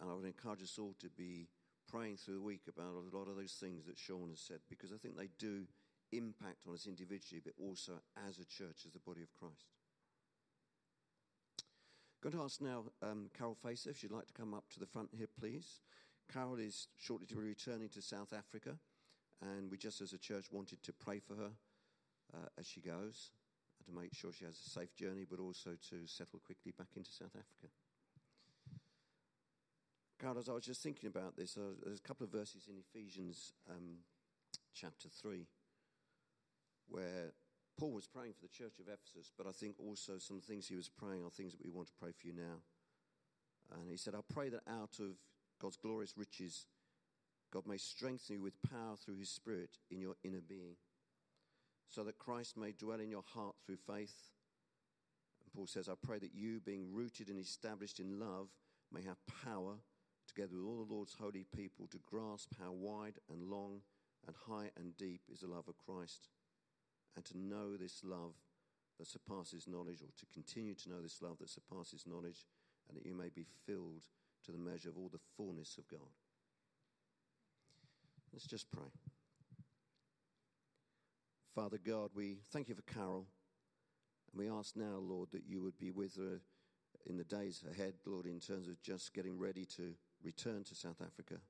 and 0.00 0.10
I 0.10 0.14
would 0.14 0.24
encourage 0.24 0.62
us 0.64 0.76
all 0.76 0.96
to 0.98 1.08
be 1.08 1.46
praying 1.90 2.16
through 2.16 2.34
the 2.34 2.40
week 2.40 2.62
about 2.68 2.94
a 2.94 3.16
lot 3.16 3.28
of 3.28 3.36
those 3.36 3.52
things 3.52 3.86
that 3.86 3.98
Sean 3.98 4.30
has 4.30 4.40
said, 4.40 4.60
because 4.68 4.92
I 4.92 4.96
think 4.96 5.16
they 5.16 5.28
do 5.38 5.64
impact 6.12 6.64
on 6.66 6.74
us 6.74 6.86
individually, 6.86 7.42
but 7.44 7.54
also 7.58 7.92
as 8.28 8.38
a 8.38 8.44
church, 8.44 8.84
as 8.86 8.92
the 8.92 9.00
body 9.00 9.22
of 9.22 9.32
Christ. 9.32 9.66
I'm 12.22 12.30
going 12.30 12.38
to 12.38 12.44
ask 12.44 12.60
now 12.60 12.84
um, 13.02 13.30
Carol 13.36 13.56
Facer 13.62 13.90
if 13.90 13.98
she'd 13.98 14.10
like 14.10 14.26
to 14.26 14.34
come 14.34 14.52
up 14.52 14.64
to 14.70 14.80
the 14.80 14.86
front 14.86 15.08
here, 15.16 15.28
please. 15.38 15.80
Carol 16.32 16.58
is 16.58 16.88
shortly 16.98 17.26
to 17.26 17.34
be 17.36 17.40
returning 17.40 17.88
to 17.88 18.02
South 18.02 18.32
Africa, 18.32 18.76
and 19.40 19.70
we 19.70 19.78
just 19.78 20.00
as 20.00 20.12
a 20.12 20.18
church 20.18 20.46
wanted 20.52 20.82
to 20.82 20.92
pray 20.92 21.18
for 21.18 21.34
her 21.34 21.50
uh, 22.34 22.48
as 22.58 22.66
she 22.66 22.80
goes 22.80 23.30
and 23.78 23.86
to 23.86 24.00
make 24.00 24.14
sure 24.14 24.32
she 24.32 24.44
has 24.44 24.60
a 24.64 24.70
safe 24.70 24.94
journey, 24.94 25.26
but 25.28 25.40
also 25.40 25.70
to 25.88 26.06
settle 26.06 26.40
quickly 26.44 26.72
back 26.76 26.88
into 26.96 27.10
South 27.10 27.34
Africa. 27.34 27.72
Carol, 30.20 30.38
as 30.38 30.50
I 30.50 30.52
was 30.52 30.64
just 30.64 30.82
thinking 30.82 31.06
about 31.06 31.34
this, 31.34 31.56
uh, 31.56 31.72
there's 31.82 31.98
a 31.98 32.02
couple 32.02 32.24
of 32.24 32.30
verses 32.32 32.68
in 32.68 32.76
Ephesians 32.76 33.54
um, 33.70 34.04
chapter 34.74 35.08
3 35.08 35.46
where 36.88 37.32
Paul 37.78 37.92
was 37.92 38.06
praying 38.06 38.34
for 38.34 38.42
the 38.42 38.48
church 38.48 38.78
of 38.80 38.92
Ephesus, 38.92 39.32
but 39.38 39.46
I 39.46 39.52
think 39.52 39.76
also 39.78 40.18
some 40.18 40.40
things 40.40 40.66
he 40.66 40.76
was 40.76 40.90
praying 40.90 41.24
are 41.24 41.30
things 41.30 41.52
that 41.52 41.64
we 41.64 41.70
want 41.70 41.86
to 41.86 41.94
pray 41.98 42.10
for 42.12 42.26
you 42.26 42.34
now. 42.34 42.60
And 43.72 43.88
he 43.90 43.96
said, 43.96 44.14
I 44.14 44.20
pray 44.30 44.50
that 44.50 44.60
out 44.68 44.98
of 45.00 45.16
God's 45.62 45.76
glorious 45.76 46.12
riches, 46.18 46.66
God 47.50 47.66
may 47.66 47.78
strengthen 47.78 48.36
you 48.36 48.42
with 48.42 48.60
power 48.70 48.96
through 48.96 49.16
his 49.16 49.30
Spirit 49.30 49.78
in 49.90 50.00
your 50.00 50.16
inner 50.22 50.42
being 50.46 50.76
so 51.88 52.04
that 52.04 52.18
Christ 52.18 52.58
may 52.58 52.72
dwell 52.72 53.00
in 53.00 53.10
your 53.10 53.24
heart 53.34 53.54
through 53.64 53.78
faith. 53.86 54.32
And 55.42 55.52
Paul 55.54 55.66
says, 55.66 55.88
I 55.88 55.94
pray 56.00 56.18
that 56.18 56.34
you, 56.34 56.60
being 56.60 56.92
rooted 56.92 57.28
and 57.28 57.38
established 57.38 58.00
in 58.00 58.20
love, 58.20 58.48
may 58.92 59.02
have 59.02 59.16
power, 59.44 59.76
together 60.32 60.56
with 60.56 60.64
all 60.64 60.84
the 60.84 60.94
Lord's 60.94 61.14
holy 61.14 61.44
people, 61.54 61.86
to 61.88 61.98
grasp 61.98 62.54
how 62.58 62.72
wide 62.72 63.18
and 63.28 63.50
long 63.50 63.80
and 64.26 64.36
high 64.46 64.70
and 64.76 64.96
deep 64.96 65.22
is 65.32 65.40
the 65.40 65.46
love 65.46 65.68
of 65.68 65.78
Christ, 65.78 66.28
and 67.16 67.24
to 67.26 67.38
know 67.38 67.76
this 67.76 68.02
love 68.04 68.34
that 68.98 69.08
surpasses 69.08 69.66
knowledge, 69.66 70.02
or 70.02 70.12
to 70.18 70.26
continue 70.32 70.74
to 70.74 70.88
know 70.88 71.00
this 71.02 71.22
love 71.22 71.38
that 71.40 71.50
surpasses 71.50 72.04
knowledge, 72.06 72.46
and 72.88 72.96
that 72.96 73.06
you 73.06 73.14
may 73.14 73.28
be 73.34 73.46
filled 73.66 74.04
to 74.44 74.52
the 74.52 74.58
measure 74.58 74.88
of 74.88 74.96
all 74.96 75.10
the 75.12 75.18
fullness 75.36 75.76
of 75.78 75.88
God. 75.88 76.14
Let's 78.32 78.46
just 78.46 78.70
pray. 78.70 78.90
Father 81.54 81.78
God, 81.84 82.10
we 82.14 82.38
thank 82.52 82.68
you 82.68 82.74
for 82.74 82.82
Carol. 82.82 83.26
And 84.32 84.38
we 84.38 84.48
ask 84.48 84.76
now, 84.76 84.98
Lord, 85.00 85.30
that 85.32 85.46
you 85.48 85.60
would 85.62 85.78
be 85.78 85.90
with 85.90 86.16
her 86.16 86.40
in 87.06 87.16
the 87.16 87.24
days 87.24 87.64
ahead, 87.68 87.94
Lord, 88.06 88.26
in 88.26 88.38
terms 88.38 88.68
of 88.68 88.80
just 88.82 89.12
getting 89.14 89.38
ready 89.38 89.64
to 89.76 89.94
return 90.22 90.64
to 90.64 90.74
South 90.74 91.00
Africa. 91.00 91.40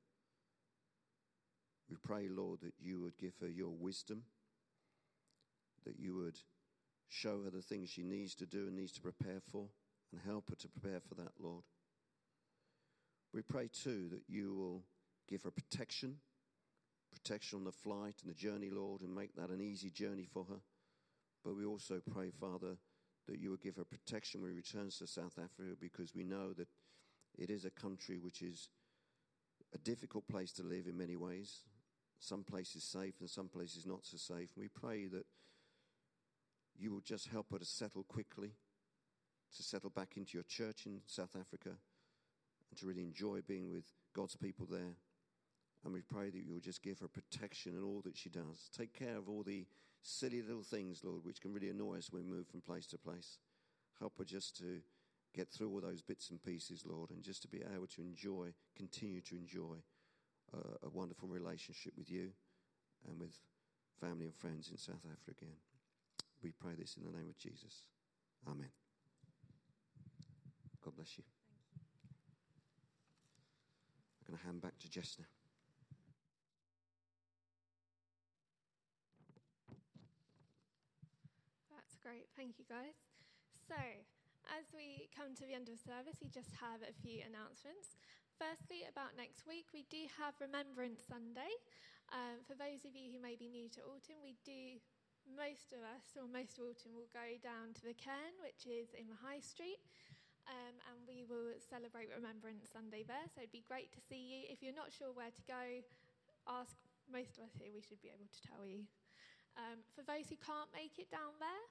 We 1.89 1.97
pray, 1.97 2.29
Lord, 2.29 2.61
that 2.61 2.75
you 2.81 3.01
would 3.01 3.19
give 3.19 3.35
her 3.41 3.49
your 3.49 3.71
wisdom, 3.71 4.23
that 5.85 5.99
you 5.99 6.15
would 6.15 6.39
show 7.09 7.43
her 7.43 7.51
the 7.51 7.63
things 7.63 7.91
she 7.91 8.05
needs 8.05 8.35
to 8.37 8.47
do 8.47 8.69
and 8.69 8.77
needs 8.77 8.93
to 8.93 9.01
prepare 9.01 9.41
for, 9.51 9.67
and 10.13 10.21
help 10.25 10.51
her 10.51 10.57
to 10.57 10.69
prepare 10.69 11.01
for 11.01 11.15
that, 11.17 11.33
Lord. 11.41 11.65
We 13.35 13.43
pray, 13.43 13.69
too, 13.69 14.09
that 14.11 14.23
you 14.29 14.55
will 14.55 14.83
give 15.29 15.43
her 15.43 15.51
protection 15.51 16.17
protection 17.11 17.59
on 17.59 17.65
the 17.65 17.73
flight 17.73 18.15
and 18.23 18.31
the 18.31 18.39
journey, 18.39 18.71
Lord, 18.71 19.03
and 19.03 19.15
make 19.15 19.35
that 19.37 19.51
an 19.51 19.61
easy 19.61 19.91
journey 19.91 20.27
for 20.33 20.45
her. 20.45 20.61
But 21.45 21.57
we 21.57 21.65
also 21.65 22.01
pray, 22.13 22.31
Father, 22.31 22.77
that 23.29 23.39
you 23.39 23.51
would 23.51 23.63
give 23.63 23.77
her 23.77 23.85
protection 23.85 24.43
when 24.43 24.53
she 24.53 24.57
returns 24.57 24.99
to 24.99 25.07
South 25.07 25.39
Africa 25.39 25.77
because 25.81 26.15
we 26.15 26.25
know 26.25 26.53
that 26.53 26.69
it 27.39 27.51
is 27.51 27.65
a 27.65 27.71
country 27.71 28.19
which 28.19 28.43
is 28.43 28.69
a 29.75 29.79
difficult 29.79 30.27
place 30.29 30.53
to 30.53 30.63
live 30.63 30.87
in 30.87 30.97
many 30.97 31.17
ways. 31.17 31.61
Some 32.19 32.45
places 32.45 32.85
safe 32.85 33.15
and 33.21 33.31
some 33.31 33.49
places 33.49 33.87
not 33.87 34.05
so 34.05 34.17
safe. 34.17 34.51
And 34.55 34.63
we 34.63 34.69
pray 34.69 35.07
that 35.07 35.27
you 36.77 36.93
will 36.93 37.01
just 37.01 37.29
help 37.29 37.53
her 37.53 37.59
to 37.59 37.65
settle 37.65 38.03
quickly, 38.05 38.53
to 39.57 39.63
settle 39.63 39.91
back 39.91 40.17
into 40.17 40.37
your 40.37 40.45
church 40.45 40.87
in 40.87 41.01
South 41.07 41.37
Africa, 41.39 41.71
and 42.71 42.79
to 42.79 42.87
really 42.87 43.03
enjoy 43.03 43.41
being 43.47 43.71
with 43.71 43.85
God's 44.15 44.37
people 44.37 44.67
there. 44.67 44.97
And 45.85 45.95
we 45.95 46.03
pray 46.03 46.31
that 46.31 46.45
you 46.45 46.53
will 46.53 46.61
just 46.61 46.83
give 46.83 46.99
her 47.01 47.09
protection 47.09 47.75
in 47.75 47.83
all 47.83 48.03
that 48.05 48.17
she 48.17 48.29
does. 48.29 48.69
Take 48.77 48.93
care 48.93 49.17
of 49.17 49.29
all 49.29 49.43
the 49.43 49.67
silly 50.03 50.43
little 50.43 50.63
things, 50.63 51.03
Lord, 51.05 51.25
which 51.25 51.41
can 51.41 51.53
really 51.53 51.71
annoy 51.71 51.99
us 51.99 52.11
when 52.11 52.25
we 52.25 52.37
move 52.37 52.47
from 52.49 52.61
place 52.61 52.87
to 52.89 52.99
place. 52.99 53.39
Help 53.99 54.19
her 54.19 54.25
just 54.25 54.57
to 54.59 54.81
get 55.35 55.51
through 55.51 55.71
all 55.71 55.81
those 55.81 56.03
bits 56.03 56.31
and 56.31 56.43
pieces, 56.43 56.85
Lord, 56.87 57.11
and 57.11 57.23
just 57.23 57.43
to 57.43 57.49
be 57.49 57.63
able 57.75 57.87
to 57.89 58.03
enjoy, 58.03 58.53
continue 58.77 59.21
to 59.23 59.37
enjoy 59.37 59.77
uh, 60.55 60.87
a 60.87 60.89
wonderful 60.89 61.29
relationship 61.29 61.93
with 61.97 62.11
you 62.11 62.31
and 63.09 63.19
with 63.19 63.39
family 64.01 64.27
and 64.27 64.35
friends 64.35 64.69
in 64.71 64.77
South 64.77 65.05
Africa 65.05 65.37
again. 65.41 65.57
We 66.43 66.51
pray 66.51 66.73
this 66.79 66.97
in 66.97 67.05
the 67.05 67.17
name 67.17 67.29
of 67.29 67.39
Jesus. 67.39 67.83
Amen. 68.49 68.71
God 70.83 70.97
bless 70.97 71.19
you. 71.19 71.25
I'm 74.21 74.33
going 74.35 74.39
to 74.39 74.45
hand 74.47 74.61
back 74.63 74.79
to 74.79 74.91
Jess 74.91 75.17
now. 75.19 75.27
That's 81.75 81.97
great. 82.03 82.27
Thank 82.37 82.59
you, 82.59 82.65
guys. 82.69 82.97
So, 83.69 83.75
as 84.51 84.75
we 84.75 85.07
come 85.15 85.31
to 85.39 85.47
the 85.47 85.55
end 85.55 85.71
of 85.71 85.79
service, 85.79 86.19
we 86.19 86.27
just 86.27 86.51
have 86.59 86.83
a 86.83 86.95
few 86.99 87.23
announcements. 87.23 87.95
Firstly, 88.35 88.83
about 88.91 89.15
next 89.15 89.47
week, 89.47 89.71
we 89.71 89.87
do 89.87 90.11
have 90.19 90.35
Remembrance 90.43 91.07
Sunday. 91.07 91.55
Um, 92.11 92.43
for 92.43 92.59
those 92.59 92.83
of 92.83 92.99
you 92.99 93.15
who 93.15 93.23
may 93.23 93.39
be 93.39 93.47
new 93.47 93.71
to 93.79 93.81
Alton, 93.87 94.19
we 94.19 94.35
do, 94.43 94.83
most 95.31 95.71
of 95.71 95.87
us, 95.87 96.19
or 96.19 96.27
most 96.27 96.59
of 96.59 96.67
Alton, 96.67 96.91
will 96.99 97.11
go 97.15 97.39
down 97.39 97.71
to 97.79 97.83
the 97.87 97.95
cairn, 97.95 98.35
which 98.43 98.67
is 98.67 98.91
in 98.99 99.07
the 99.07 99.21
High 99.23 99.39
Street, 99.39 99.79
um, 100.51 100.75
and 100.91 100.99
we 101.07 101.23
will 101.23 101.55
celebrate 101.63 102.11
Remembrance 102.11 102.67
Sunday 102.67 103.07
there. 103.07 103.31
So 103.31 103.47
it'd 103.47 103.55
be 103.55 103.63
great 103.71 103.95
to 103.95 104.03
see 104.03 104.19
you. 104.19 104.41
If 104.51 104.67
you're 104.67 104.75
not 104.75 104.91
sure 104.91 105.15
where 105.15 105.31
to 105.31 105.45
go, 105.47 105.63
ask 106.51 106.75
most 107.07 107.39
of 107.39 107.47
us 107.47 107.55
here, 107.55 107.71
we 107.71 107.85
should 107.85 108.03
be 108.03 108.11
able 108.11 108.27
to 108.27 108.43
tell 108.43 108.67
you. 108.67 108.91
Um, 109.61 109.85
for 109.93 110.01
those 110.09 110.33
who 110.33 110.41
can't 110.41 110.73
make 110.73 110.97
it 110.97 111.13
down 111.13 111.37
there, 111.37 111.65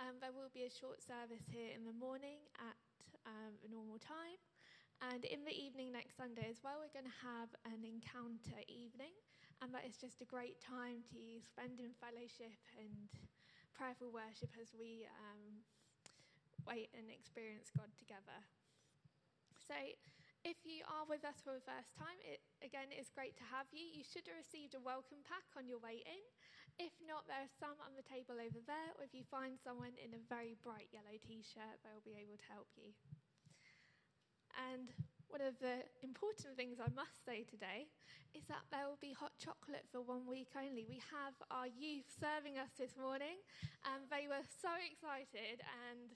um, 0.00 0.16
there 0.24 0.32
will 0.32 0.48
be 0.56 0.64
a 0.64 0.72
short 0.72 1.04
service 1.04 1.44
here 1.44 1.68
in 1.76 1.84
the 1.84 1.92
morning 1.92 2.40
at 2.56 2.80
um, 3.28 3.52
a 3.60 3.68
normal 3.68 4.00
time. 4.00 4.40
And 5.12 5.28
in 5.28 5.44
the 5.44 5.52
evening 5.52 5.92
next 5.92 6.16
Sunday 6.16 6.48
as 6.48 6.64
well, 6.64 6.80
we're 6.80 6.96
going 6.96 7.10
to 7.10 7.20
have 7.20 7.52
an 7.68 7.84
encounter 7.84 8.64
evening. 8.64 9.12
And 9.60 9.76
that 9.76 9.84
is 9.84 10.00
just 10.00 10.24
a 10.24 10.28
great 10.28 10.56
time 10.64 11.04
to 11.12 11.20
spend 11.44 11.84
in 11.84 11.92
fellowship 12.00 12.56
and 12.80 13.12
prayerful 13.76 14.08
worship 14.08 14.56
as 14.56 14.72
we 14.72 15.04
um, 15.28 15.60
wait 16.64 16.88
and 16.96 17.12
experience 17.12 17.68
God 17.76 17.92
together. 18.00 18.40
So, 19.68 19.76
if 20.44 20.60
you 20.68 20.84
are 20.88 21.08
with 21.08 21.24
us 21.24 21.40
for 21.40 21.56
the 21.56 21.64
first 21.64 21.96
time, 21.96 22.20
it 22.20 22.44
again 22.60 22.92
is 22.92 23.08
great 23.08 23.32
to 23.40 23.46
have 23.48 23.64
you. 23.72 23.80
You 23.80 24.04
should 24.04 24.28
have 24.28 24.36
received 24.36 24.76
a 24.76 24.82
welcome 24.84 25.24
pack 25.24 25.44
on 25.56 25.64
your 25.64 25.80
way 25.80 26.04
in. 26.04 26.20
If 26.78 26.94
not, 27.06 27.30
there 27.30 27.38
are 27.38 27.54
some 27.62 27.78
on 27.78 27.94
the 27.94 28.02
table 28.02 28.34
over 28.42 28.58
there, 28.66 28.90
or 28.98 29.06
if 29.06 29.14
you 29.14 29.22
find 29.30 29.54
someone 29.62 29.94
in 29.94 30.10
a 30.10 30.22
very 30.26 30.58
bright 30.58 30.90
yellow 30.90 31.14
t 31.22 31.46
shirt, 31.46 31.78
they'll 31.86 32.02
be 32.02 32.18
able 32.18 32.34
to 32.34 32.48
help 32.50 32.66
you. 32.74 32.90
And 34.58 34.90
one 35.30 35.42
of 35.42 35.58
the 35.62 35.86
important 36.02 36.54
things 36.58 36.78
I 36.78 36.90
must 36.94 37.22
say 37.22 37.46
today 37.46 37.90
is 38.34 38.46
that 38.50 38.66
there 38.74 38.86
will 38.86 38.98
be 38.98 39.14
hot 39.14 39.34
chocolate 39.38 39.86
for 39.90 40.02
one 40.02 40.26
week 40.26 40.54
only. 40.58 40.86
We 40.86 41.02
have 41.10 41.34
our 41.50 41.70
youth 41.70 42.10
serving 42.10 42.58
us 42.58 42.74
this 42.74 42.98
morning, 42.98 43.38
and 43.86 44.06
they 44.10 44.26
were 44.26 44.42
so 44.42 44.74
excited 44.78 45.62
and 45.90 46.14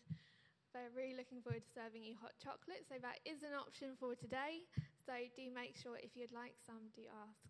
they're 0.74 0.92
really 0.94 1.16
looking 1.16 1.40
forward 1.40 1.64
to 1.64 1.72
serving 1.72 2.02
you 2.04 2.14
hot 2.18 2.34
chocolate. 2.38 2.86
So 2.86 2.98
that 3.00 3.22
is 3.24 3.42
an 3.42 3.54
option 3.56 3.96
for 3.98 4.14
today. 4.14 4.66
So 5.06 5.14
do 5.34 5.48
make 5.50 5.74
sure 5.74 5.96
if 5.98 6.14
you'd 6.14 6.34
like 6.34 6.54
some, 6.62 6.92
do 6.94 7.06
ask. 7.08 7.42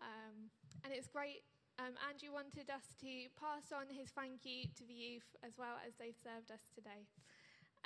Um, 0.00 0.48
and 0.82 0.94
it's 0.94 1.10
great 1.10 1.44
um, 1.78 1.94
Andrew 2.10 2.34
wanted 2.34 2.70
us 2.70 2.94
to 3.00 3.30
pass 3.38 3.70
on 3.70 3.86
his 3.90 4.10
thank 4.10 4.42
you 4.42 4.66
to 4.76 4.84
the 4.86 4.94
youth 4.94 5.30
as 5.46 5.54
well 5.58 5.78
as 5.86 5.94
they've 5.98 6.18
served 6.18 6.50
us 6.50 6.70
today. 6.74 7.06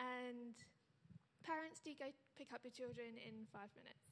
And 0.00 0.56
parents, 1.44 1.80
do 1.84 1.92
go 1.98 2.08
pick 2.36 2.52
up 2.52 2.64
your 2.64 2.72
children 2.72 3.20
in 3.20 3.44
five 3.52 3.68
minutes. 3.76 4.11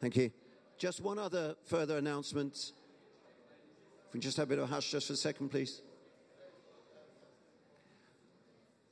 Thank 0.00 0.14
you. 0.16 0.30
Just 0.78 1.00
one 1.00 1.18
other 1.18 1.56
further 1.64 1.98
announcement. 1.98 2.72
If 4.06 4.14
we 4.14 4.20
just 4.20 4.36
have 4.36 4.46
a 4.46 4.50
bit 4.50 4.58
of 4.58 4.64
a 4.64 4.72
hush 4.72 4.92
just 4.92 5.08
for 5.08 5.14
a 5.14 5.16
second, 5.16 5.48
please. 5.48 5.82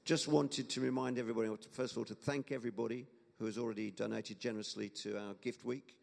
Just 0.05 0.27
wanted 0.27 0.69
to 0.71 0.81
remind 0.81 1.17
everybody, 1.19 1.49
first 1.71 1.93
of 1.93 1.99
all, 1.99 2.05
to 2.07 2.15
thank 2.15 2.51
everybody 2.51 3.07
who 3.39 3.47
has 3.47 3.57
already 3.57 3.93
donated 3.93 4.41
generously 4.41 4.89
to 4.89 5.17
our 5.17 5.35
gift 5.35 5.65
week, 5.65 5.97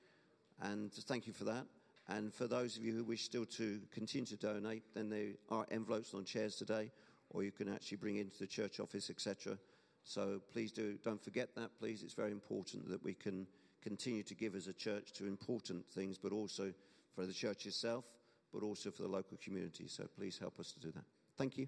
and 0.61 0.93
thank 0.93 1.27
you 1.27 1.33
for 1.33 1.43
that. 1.43 1.65
And 2.07 2.33
for 2.33 2.47
those 2.47 2.77
of 2.77 2.83
you 2.83 2.93
who 2.93 3.03
wish 3.03 3.23
still 3.23 3.45
to 3.45 3.81
continue 3.93 4.25
to 4.27 4.37
donate, 4.37 4.83
then 4.93 5.09
there 5.09 5.31
are 5.49 5.65
envelopes 5.69 6.13
on 6.13 6.23
chairs 6.23 6.55
today, 6.55 6.91
or 7.29 7.43
you 7.43 7.51
can 7.51 7.67
actually 7.67 7.97
bring 7.97 8.17
into 8.17 8.37
the 8.39 8.47
church 8.47 8.79
office, 8.79 9.09
etc. 9.09 9.57
So 10.05 10.39
please 10.51 10.71
do, 10.71 10.97
don't 11.03 11.21
forget 11.21 11.55
that, 11.55 11.71
please. 11.77 12.03
It's 12.03 12.13
very 12.13 12.31
important 12.31 12.89
that 12.89 13.03
we 13.03 13.13
can 13.13 13.47
continue 13.83 14.23
to 14.23 14.35
give 14.35 14.55
as 14.55 14.67
a 14.67 14.73
church 14.73 15.11
to 15.13 15.25
important 15.25 15.85
things, 15.89 16.17
but 16.17 16.31
also 16.31 16.73
for 17.15 17.25
the 17.25 17.33
church 17.33 17.65
itself, 17.65 18.05
but 18.53 18.63
also 18.63 18.89
for 18.91 19.03
the 19.03 19.09
local 19.09 19.37
community. 19.43 19.87
So 19.87 20.05
please 20.17 20.37
help 20.37 20.59
us 20.59 20.71
to 20.71 20.79
do 20.79 20.91
that. 20.91 21.05
Thank 21.37 21.57
you. 21.57 21.67